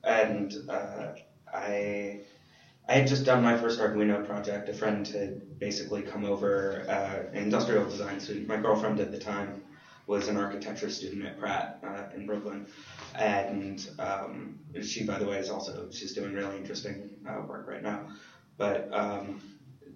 [0.03, 1.13] and uh,
[1.53, 2.21] I
[2.87, 4.69] I had just done my first Arduino project.
[4.69, 8.47] A friend had basically come over, uh, an industrial design student.
[8.47, 9.63] My girlfriend at the time
[10.05, 12.67] was an architecture student at Pratt uh, in Brooklyn,
[13.15, 17.81] and um, she, by the way, is also she's doing really interesting uh, work right
[17.81, 18.01] now.
[18.57, 19.41] But um,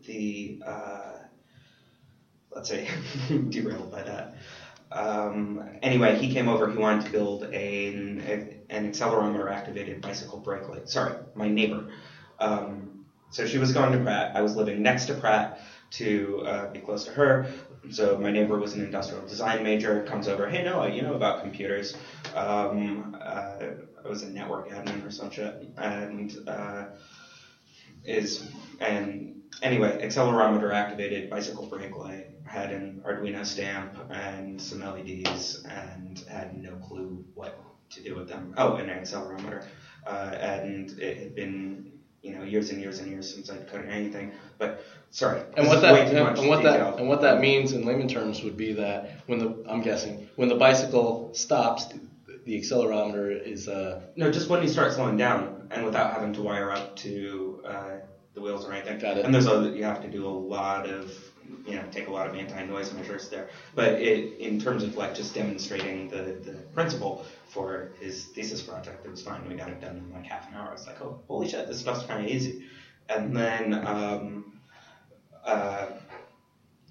[0.07, 1.18] the uh,
[2.51, 2.89] let's say
[3.49, 4.35] derailed by that.
[4.91, 6.69] Um, anyway, he came over.
[6.69, 10.89] He wanted to build an, an accelerometer activated bicycle brake light.
[10.89, 11.91] Sorry, my neighbor.
[12.39, 14.31] Um, so she was going to Pratt.
[14.35, 15.59] I was living next to Pratt
[15.91, 17.47] to uh, be close to her.
[17.91, 20.03] So my neighbor was an industrial design major.
[20.03, 20.47] Comes over.
[20.47, 21.95] Hey Noah, you know about computers?
[22.35, 23.67] Um, uh,
[24.03, 26.85] I was a network admin or some shit, and uh,
[28.03, 28.43] is
[28.79, 36.23] and anyway, accelerometer activated bicycle brake light had an Arduino stamp and some LEDs and
[36.27, 37.55] had no clue what
[37.91, 38.53] to do with them.
[38.57, 39.65] Oh, and an accelerometer.
[40.05, 41.91] Uh, and it had been,
[42.23, 44.31] you know, years and years and years since I'd coded anything.
[44.57, 46.63] But sorry, And what that and, what detail.
[46.63, 50.27] that and what that means in layman terms would be that when the I'm guessing
[50.35, 51.99] when the bicycle stops, the,
[52.45, 56.41] the accelerometer is uh No, just when you start slowing down and without having to
[56.41, 57.91] wire up to uh,
[58.33, 58.97] the wheels or anything.
[58.99, 59.25] Got it.
[59.25, 61.15] And there's a you have to do a lot of
[61.65, 63.49] you know take a lot of anti-noise measures there.
[63.75, 69.05] But it in terms of like just demonstrating the, the principle for his thesis project,
[69.05, 69.47] it was fine.
[69.47, 70.69] We got it done in like half an hour.
[70.69, 72.63] I was like, oh holy shit, this stuff's kind of easy.
[73.07, 74.59] And then um,
[75.43, 75.87] uh,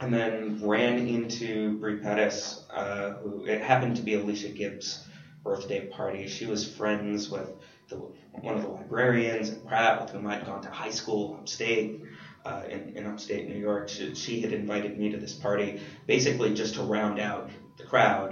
[0.00, 5.04] and then ran into Bre Pettis, uh, who it happened to be Alicia Gibb's
[5.42, 6.28] birthday party.
[6.28, 7.50] She was friends with
[7.88, 12.00] the, one of the librarians at Pratt, with whom I'd gone to high school upstate.
[12.48, 15.68] Uh, in, in upstate New York, she, she had invited me to this party,
[16.06, 18.30] basically just to round out the crowd.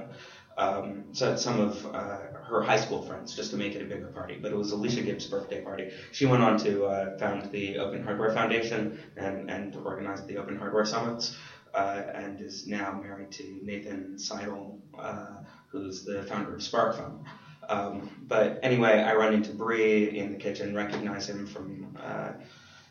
[0.57, 2.19] Um, so some of uh,
[2.49, 4.39] her high school friends, just to make it a bigger party.
[4.41, 5.91] But it was Alicia Gibb's birthday party.
[6.13, 10.57] She went on to uh, found the Open Hardware Foundation and, and organized the Open
[10.57, 11.37] Hardware Summits
[11.75, 15.37] uh, and is now married to Nathan Seidle, uh,
[15.71, 17.23] who's the founder of SparkFun.
[17.69, 21.99] Um, but anyway, I run into Bre in the kitchen, recognize him from,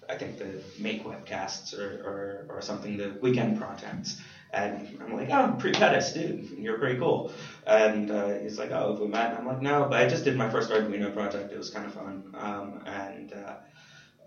[0.10, 4.22] I think, the Make webcasts or, or, or something, the weekend projects.
[4.54, 6.50] And I'm like, oh, Bre Pettis, dude.
[6.58, 7.32] You're pretty cool.
[7.68, 9.32] And uh, he's like, oh, have we met?
[9.32, 11.52] And I'm like, no, but I just did my first Arduino project.
[11.52, 12.24] It was kind of fun.
[12.34, 13.56] Um, and uh,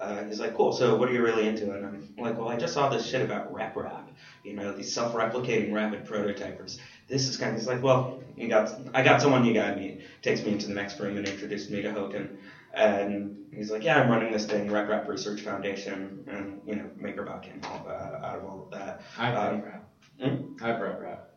[0.01, 0.73] uh, he's like, cool.
[0.73, 1.73] So what are you really into?
[1.73, 4.05] And I'm like, well, I just saw this shit about RepRap.
[4.43, 6.79] You know, these self-replicating rapid prototypers.
[7.09, 7.59] This is kind of.
[7.59, 8.73] He's like, well, you got.
[8.95, 10.03] I got someone you got to meet.
[10.23, 12.37] Takes me into the next room and introduced me to Hoeken.
[12.75, 17.43] And he's like, yeah, I'm running this thing, RepRap Research Foundation, and you know, MakerBot
[17.43, 17.91] came uh,
[18.27, 19.01] out of all of that.
[19.19, 19.89] I've Um, read rap.
[20.21, 20.65] hmm?
[20.65, 21.31] I've read rap.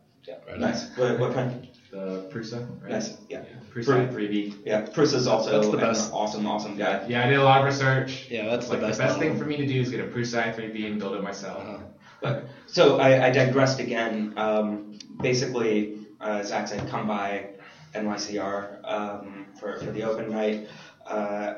[0.47, 0.95] right Nice.
[0.97, 1.67] What, what kind?
[1.89, 2.91] The Prusa, right?
[2.91, 3.17] Nice.
[3.29, 3.43] Yeah.
[3.73, 4.59] Prusa 3D.
[4.65, 4.81] Yeah.
[4.83, 6.11] Prusa is also That's the an best.
[6.13, 7.05] awesome, awesome guy.
[7.07, 8.27] Yeah, I did a lot of research.
[8.29, 8.99] Yeah, that's like the best.
[8.99, 11.23] the best thing for me to do is get a Prusa 3D and build it
[11.23, 11.63] myself.
[11.63, 11.77] Uh-huh.
[12.21, 14.33] But so I, I digressed again.
[14.37, 17.47] Um, basically, uh, Zach said, "Come by
[17.95, 20.67] NYCR um, for for the open night."
[21.11, 21.55] Uh,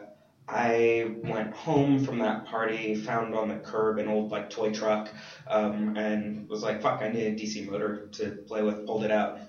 [0.48, 5.10] I went home from that party, found on the curb an old like toy truck,
[5.48, 9.12] um, and was like, "Fuck, I need a DC motor to play with." Pulled it
[9.12, 9.40] out,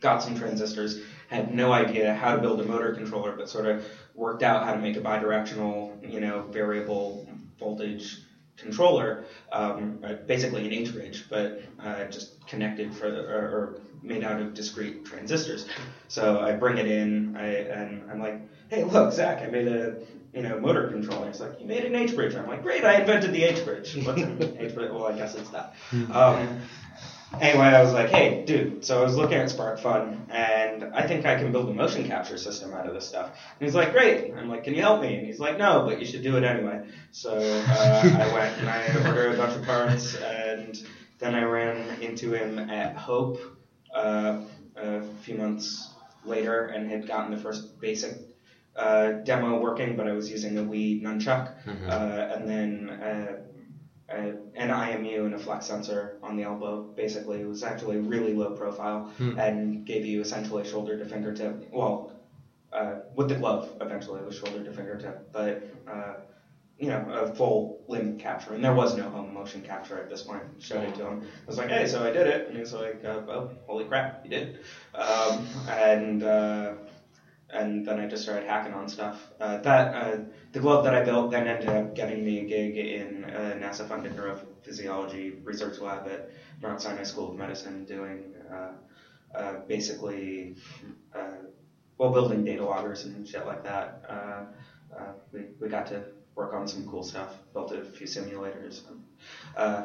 [0.00, 1.02] got some transistors.
[1.28, 3.84] Had no idea how to build a motor controller, but sort of
[4.14, 7.28] worked out how to make a bidirectional, you know, variable
[7.58, 8.20] voltage
[8.56, 14.24] controller, um, uh, basically an H bridge, but uh, just connected for or, or made
[14.24, 15.68] out of discrete transistors.
[16.08, 19.96] So I bring it in, I, and I'm like, hey, look, Zach, I made a
[20.34, 21.26] you know motor controller.
[21.28, 22.34] He's like, you made an H bridge.
[22.34, 23.96] I'm like, great, I invented the H bridge.
[24.04, 24.90] What's an H bridge?
[24.90, 25.74] Well, I guess it's that.
[26.12, 26.60] Um,
[27.40, 28.84] anyway, I was like, hey, dude.
[28.84, 32.38] So I was looking at SparkFun, and I think I can build a motion capture
[32.38, 33.26] system out of this stuff.
[33.26, 34.32] And he's like, great.
[34.34, 35.16] I'm like, can you help me?
[35.16, 36.86] And he's like, no, but you should do it anyway.
[37.12, 40.80] So uh, I went and I ordered a bunch of parts, and
[41.18, 43.38] then I ran into him at Hope
[43.94, 44.42] uh,
[44.76, 45.90] a few months
[46.24, 48.25] later and had gotten the first basic
[48.76, 51.88] uh, demo working, but I was using a Wii nunchuck, Mhm.
[51.88, 53.36] uh, and then uh,
[54.08, 56.86] uh, an IMU and a flex sensor on the elbow.
[56.94, 59.38] Basically, it was actually really low profile Hmm.
[59.38, 61.66] and gave you essentially shoulder to fingertip.
[61.72, 62.12] Well,
[62.72, 66.14] uh, with the glove, eventually it was shoulder to fingertip, but uh,
[66.78, 68.52] you know, a full limb capture.
[68.52, 70.42] And there was no home motion capture at this point.
[70.58, 71.22] Showed it to him.
[71.22, 72.48] I was like, hey, so I did it.
[72.48, 74.58] And he's like, oh, holy crap, you did.
[74.94, 76.72] Um, and uh,
[77.56, 79.18] and then I just started hacking on stuff.
[79.40, 80.18] Uh, that uh,
[80.52, 84.14] the glove that I built then ended up getting me a gig in a NASA-funded
[84.14, 86.30] neurophysiology research lab at
[86.62, 90.56] Mount Sinai School of Medicine, doing uh, uh, basically
[91.14, 91.40] uh,
[91.98, 94.02] well building data loggers and shit like that.
[94.08, 94.42] Uh,
[94.96, 96.04] uh, we we got to
[96.34, 97.34] work on some cool stuff.
[97.52, 98.82] Built a few simulators.
[99.56, 99.82] Uh,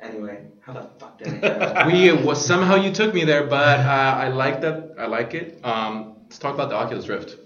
[0.00, 4.14] anyway, how the fuck did I we was somehow you took me there, but uh,
[4.24, 4.94] I like that.
[4.98, 5.64] I like it.
[5.64, 7.36] Um, let's talk about the Oculus Rift.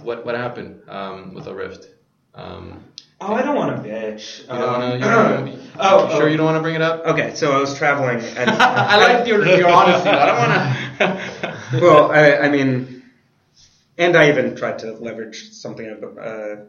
[0.00, 1.88] What what happened um, with the Rift?
[2.34, 2.84] Um,
[3.20, 4.42] Oh, I don't want to bitch.
[4.42, 5.10] you don't want to.
[5.10, 6.26] Um, don't oh, sure oh.
[6.26, 7.04] you don't want to bring it up?
[7.04, 10.08] Okay, so I was traveling and I like your, your honesty.
[10.08, 11.80] I don't want to.
[11.80, 13.02] well, I, I mean,
[13.98, 16.66] and I even tried to leverage something uh,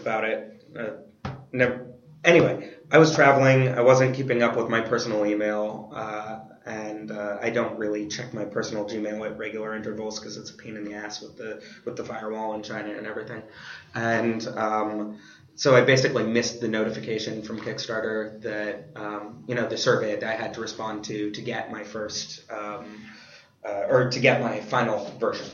[0.00, 0.64] about it.
[0.74, 1.86] Uh, never.
[2.24, 3.68] Anyway, I was traveling.
[3.68, 8.32] I wasn't keeping up with my personal email, uh, and uh, I don't really check
[8.32, 11.62] my personal Gmail at regular intervals because it's a pain in the ass with the
[11.84, 13.42] with the firewall in China and everything.
[13.94, 15.18] And um,
[15.56, 20.28] so I basically missed the notification from Kickstarter that um, you know the survey that
[20.28, 23.04] I had to respond to to get my first um,
[23.64, 25.46] uh, or to get my final version.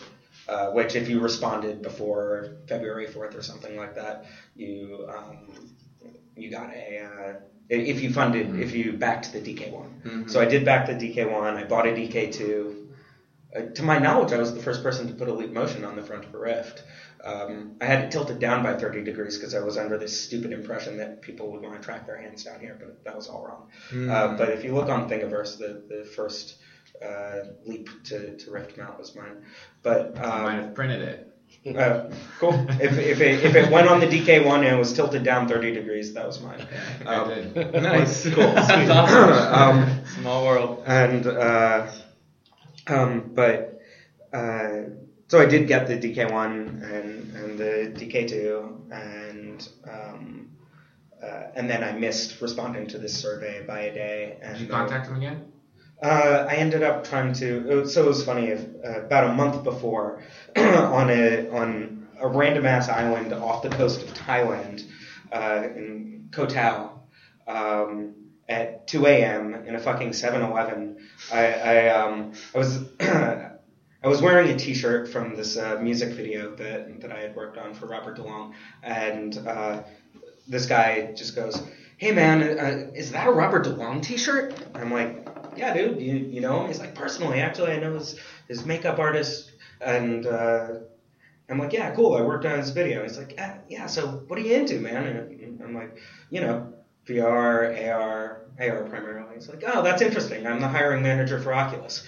[0.48, 4.24] Uh, which, if you responded before February 4th or something like that,
[4.56, 5.70] you um,
[6.34, 7.34] you got a uh,
[7.70, 10.30] if you funded if you backed the DK1.
[10.30, 11.54] So I did back the DK1.
[11.56, 12.86] I bought a DK2.
[13.54, 15.96] Uh, to my knowledge, I was the first person to put a leap motion on
[15.96, 16.84] the front of a Rift.
[17.24, 20.52] Um, I had it tilted down by 30 degrees because I was under this stupid
[20.52, 23.44] impression that people would want to track their hands down here, but that was all
[23.44, 23.68] wrong.
[24.10, 26.56] Uh, but if you look on Thingiverse, the, the first
[27.04, 29.44] uh, leap to, to Rift mount was mine.
[29.82, 31.29] But I might um, have printed it.
[31.66, 32.54] Uh, cool.
[32.80, 35.72] If, if, it, if it went on the DK1 and it was tilted down 30
[35.74, 36.66] degrees, that was mine.
[37.06, 37.72] Um, I did.
[37.82, 38.24] nice.
[38.34, 38.52] Cool.
[38.52, 39.80] That's awesome.
[39.80, 40.82] um, Small world.
[40.86, 41.90] and uh,
[42.86, 43.80] um, but
[44.32, 44.82] uh,
[45.28, 50.50] so I did get the DK1 and, and the DK2 and um,
[51.22, 54.38] uh, and then I missed responding to this survey by a day.
[54.40, 55.52] And Did you contact him again?
[56.02, 57.86] Uh, I ended up trying to.
[57.86, 58.46] So it was funny.
[58.46, 60.22] If, uh, about a month before,
[60.56, 64.84] on a on a random ass island off the coast of Thailand,
[65.32, 67.00] uh, in Koh Tao,
[67.46, 68.14] um,
[68.48, 69.54] at 2 a.m.
[69.54, 70.96] in a fucking 7-Eleven,
[71.32, 72.84] I I, um, I was.
[74.02, 77.58] I was wearing a T-shirt from this uh, music video that that I had worked
[77.58, 79.82] on for Robert DeLong, and uh,
[80.48, 81.62] this guy just goes,
[81.98, 85.28] "Hey man, uh, is that a Robert DeLong T-shirt?" I'm like,
[85.60, 88.14] "Yeah, dude, you you know him?" He's like, "Personally, actually, I know his
[88.48, 90.72] his makeup artist," and uh,
[91.48, 92.14] I'm like, "Yeah, cool.
[92.14, 93.86] I worked on his video." He's like, "Yeah, yeah.
[93.86, 95.90] So what are you into, man?" And I'm like,
[96.30, 96.62] "You know,
[97.06, 100.46] VR, AR, AR primarily." He's like, "Oh, that's interesting.
[100.46, 102.02] I'm the hiring manager for Oculus."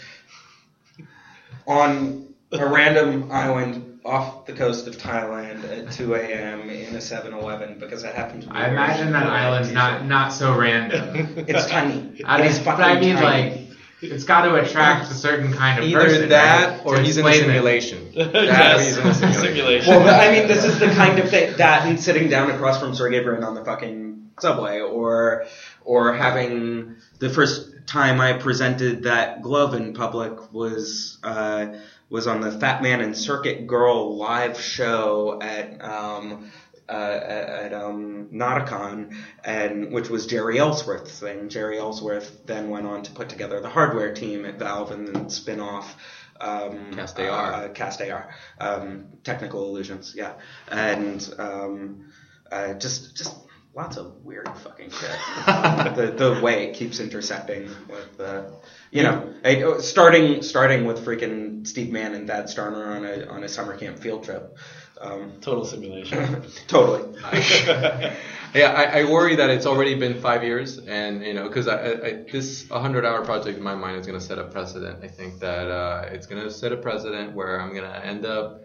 [1.67, 2.13] On
[2.53, 6.69] a random island off the coast of Thailand at 2 a.m.
[6.69, 10.33] in a 7-Eleven because I happened to be I imagine that a island's not not
[10.33, 11.35] so random.
[11.49, 12.23] It's tiny.
[12.25, 13.51] I It mean, is but fucking I mean, tiny.
[13.51, 13.59] like,
[14.03, 16.29] it's got to attract a certain kind of Either person.
[16.31, 16.87] that right?
[16.87, 18.11] or he's in a simulation.
[18.17, 18.85] That yes.
[18.87, 19.41] he's in a simulation.
[19.55, 19.91] simulation.
[19.95, 22.81] Well, but, I mean, this is the kind of thing that and sitting down across
[22.81, 25.45] from Sergey Brin on the fucking subway, or
[25.85, 31.67] or having the first time I presented that glove in public was uh,
[32.13, 36.53] was on the Fat Man and Circuit Girl live show at um,
[36.87, 41.49] uh, at, at um, Notacon, and which was Jeri Ellsworth's thing.
[41.49, 45.31] Jeri Ellsworth then went on to put together the hardware team at Valve and then
[45.31, 45.97] spin off.
[46.39, 47.31] Um, castAR.
[47.31, 50.35] uh, castAR, um, technical illusions, yeah,
[50.69, 52.13] and um,
[52.51, 53.37] uh, just just
[53.75, 55.19] lots of weird fucking shit.
[55.47, 58.53] the the way it keeps intersecting with the,
[58.93, 63.43] you know, I- starting starting with freaking Steve Mann and Thad Starner on a on
[63.43, 64.57] a summer camp field trip.
[65.01, 66.45] Um, Total simulation.
[66.69, 67.19] totally.
[68.55, 71.77] Yeah, I, I worry that it's already been five years, and you know, because I,
[71.79, 75.03] I, I, this 100-hour project in my mind is going to set a precedent.
[75.03, 78.27] I think that uh, it's going to set a precedent where I'm going to end
[78.27, 78.61] up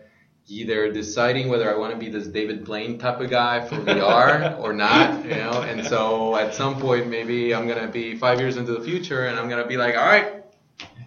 [0.48, 4.57] either deciding whether I want to be this David Blaine type of guy for VR
[4.64, 5.61] or not, you know.
[5.61, 9.26] And so at some point, maybe I'm going to be five years into the future,
[9.28, 10.34] and I'm going to be like, all right,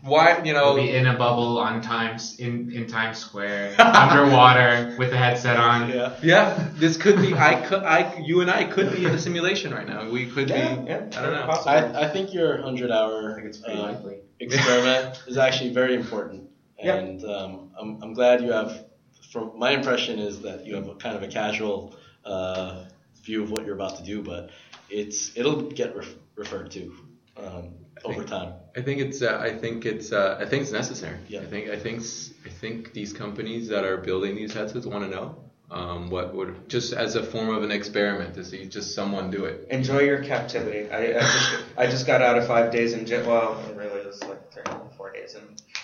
[0.03, 4.95] why, you know, We'll be in a bubble on Times in, in Times Square, underwater
[4.99, 5.91] with a headset on.
[5.91, 6.15] yeah.
[6.23, 7.35] yeah, this could be.
[7.35, 10.09] I could, I, you and I could be in a simulation right now.
[10.11, 10.87] We could Yeah, be.
[10.89, 11.47] yeah, I don't know.
[11.47, 11.71] possible.
[11.97, 14.19] I, I think your 100 hour I think it's pretty uh, likely.
[14.39, 16.49] experiment is actually very important.
[16.83, 16.95] Yeah.
[16.95, 18.87] And um, I'm, I'm glad you have,
[19.31, 21.95] from my impression is that you have a kind of a casual
[22.25, 22.85] uh,
[23.23, 24.51] view of what you're about to do, but
[24.89, 26.95] it's it'll get ref- referred to
[27.37, 27.75] um,
[28.05, 28.55] over time.
[28.77, 29.23] I think it's.
[29.23, 30.13] Uh, I think it's.
[30.13, 31.19] Uh, I think it's necessary.
[31.29, 31.41] Yeah.
[31.41, 31.71] I think.
[31.71, 32.01] I think.
[32.01, 35.37] s- I think these companies that are building these headsets want to know
[35.71, 39.45] um, what would just as a form of an experiment to see just someone do
[39.45, 39.67] it.
[39.71, 40.91] Enjoy your captivity.
[40.91, 41.49] I, I just
[41.79, 43.27] I just got out of five days in jail.
[43.27, 45.43] Well, it really was like three or four days in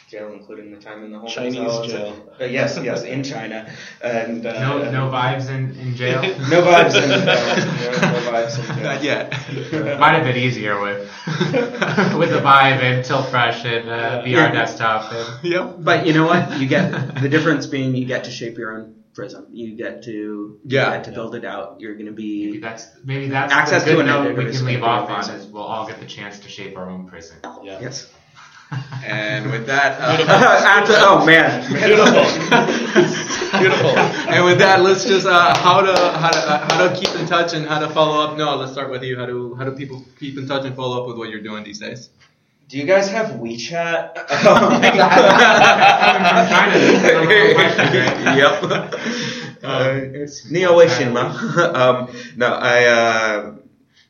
[0.08, 1.86] jail, including the time in the homeless Chinese house.
[1.88, 2.32] jail.
[2.40, 3.68] Uh, yes, yes, in China,
[4.02, 6.22] and uh, No, no vibes in, in jail.
[6.22, 7.24] no vibes in uh,
[8.02, 8.84] no, no vibes in jail.
[8.84, 9.30] Not yet.
[9.98, 11.00] Might have been easier with
[12.18, 15.12] with the vibe and Tilt Brush and uh, VR desktop.
[15.12, 15.76] And, yep.
[15.78, 16.58] But you know what?
[16.60, 19.46] You get the difference being you get to shape your own prism.
[19.50, 20.90] You get to you Yeah.
[20.90, 21.80] get to build it out.
[21.80, 24.50] You're going to maybe be that's maybe that's Access the to good an note we
[24.52, 25.36] can leave off on amazing.
[25.36, 27.38] is we'll all get the chance to shape our own prison.
[27.62, 27.80] Yeah.
[27.80, 28.12] yes.
[29.04, 30.24] And with that, uh,
[30.66, 32.24] After, oh man, beautiful.
[33.60, 33.96] beautiful.
[34.28, 37.26] And with that, let's just uh, how to how to uh, how to keep in
[37.26, 38.36] touch and how to follow up.
[38.36, 39.16] No, let's start with you.
[39.16, 41.62] How do how do people keep in touch and follow up with what you're doing
[41.62, 42.10] these days?
[42.68, 44.18] Do you guys have WeChat?
[44.28, 44.80] I'm
[46.48, 49.62] trying to- that's the number one question, yep.
[49.62, 51.30] Uh, it's Neo Shima.
[51.74, 53.54] um, no, I uh,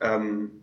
[0.01, 0.56] um,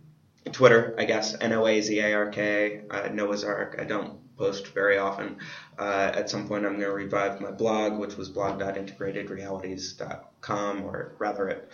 [0.52, 1.34] Twitter, I guess.
[1.40, 2.82] N O A Z A R K.
[2.90, 3.78] Uh, Noah's Ark.
[3.80, 5.38] I don't post very often.
[5.78, 11.48] Uh, at some point, I'm going to revive my blog, which was blog.integratedrealities.com, or rather,
[11.48, 11.68] it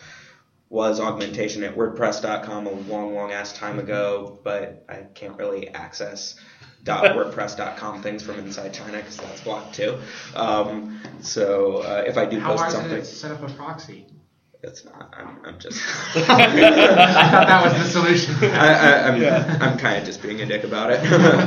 [0.69, 6.37] was augmentation at WordPress.com a long, long ass time ago, but I can't really access
[6.85, 9.99] .wordpress.com things from inside China because that's blocked too.
[10.35, 14.07] Um, so uh, if I do How post something, set up a proxy?
[14.63, 15.15] It's not.
[15.17, 15.81] I'm, I'm just.
[16.17, 18.35] I thought that was the solution.
[18.43, 19.59] I, I, I'm, Yeah.
[19.61, 21.01] I'm kind of just being a dick about it.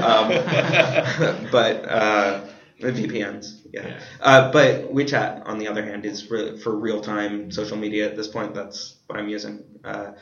[0.03, 2.45] um, but uh,
[2.79, 3.87] VPNs, yeah.
[3.87, 3.99] Yeah.
[4.21, 8.15] Uh, but WeChat, on the other hand, is for, for real time social media at
[8.15, 8.53] this point.
[8.53, 9.63] That's what I'm using.
[9.83, 10.13] Uh,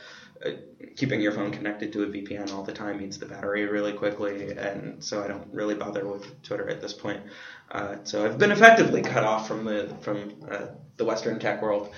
[0.44, 0.50] uh,
[0.96, 4.50] keeping your phone connected to a VPN all the time eats the battery really quickly,
[4.50, 7.22] and so I don't really bother with Twitter at this point.
[7.70, 10.66] Uh, so I've been effectively cut off from the from uh,
[10.96, 11.90] the Western tech world.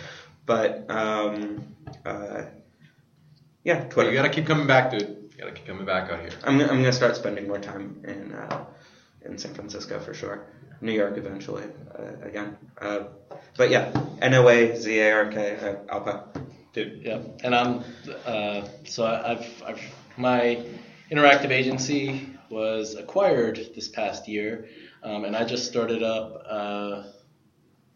[0.46, 2.42] But um, uh,
[3.62, 4.10] yeah, Twitter.
[4.10, 5.02] you gotta keep coming back, dude.
[5.32, 6.30] You gotta keep coming back out here.
[6.44, 8.64] I'm, I'm gonna start spending more time in uh,
[9.24, 10.46] in San Francisco for sure.
[10.80, 11.64] New York eventually
[11.98, 12.56] uh, again.
[12.78, 13.04] Uh,
[13.56, 13.90] but yeah,
[14.20, 16.42] N O A Z A R K uh, Alpay.
[16.74, 17.84] Dude, yeah, and I'm
[18.26, 19.80] uh, so I- I've, I've
[20.16, 20.62] my
[21.10, 24.68] interactive agency was acquired this past year,
[25.02, 27.02] um, and I just started up uh,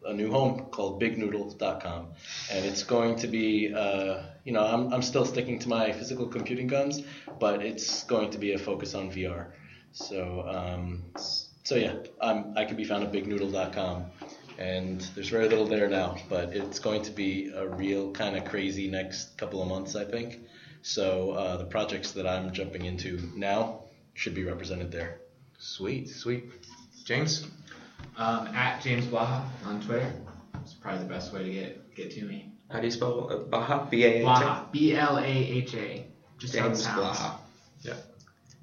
[0.04, 2.08] a new home called BigNoodle.com,
[2.52, 6.26] and it's going to be uh, you know I'm I'm still sticking to my physical
[6.26, 7.02] computing guns,
[7.38, 9.52] but it's going to be a focus on VR.
[9.92, 11.04] So um,
[11.64, 14.06] so yeah, um, I can be found at BigNoodle.com
[14.58, 18.44] and there's very little there now, but it's going to be a real kind of
[18.44, 20.40] crazy next couple of months, I think.
[20.82, 23.84] So uh, the projects that I'm jumping into now
[24.14, 25.20] should be represented there.
[25.58, 26.50] Sweet, sweet.
[27.04, 27.46] James.
[28.18, 30.12] Um, at James Blaha on Twitter.
[30.60, 32.52] It's probably the best way to get get to me.
[32.68, 33.86] How do you spell uh, Baha?
[33.90, 34.24] B A H A.
[34.26, 34.72] Blaha.
[34.72, 36.06] B L A H A.
[36.38, 36.84] Just James.
[36.84, 37.38] Blaha.
[37.82, 37.94] Yeah.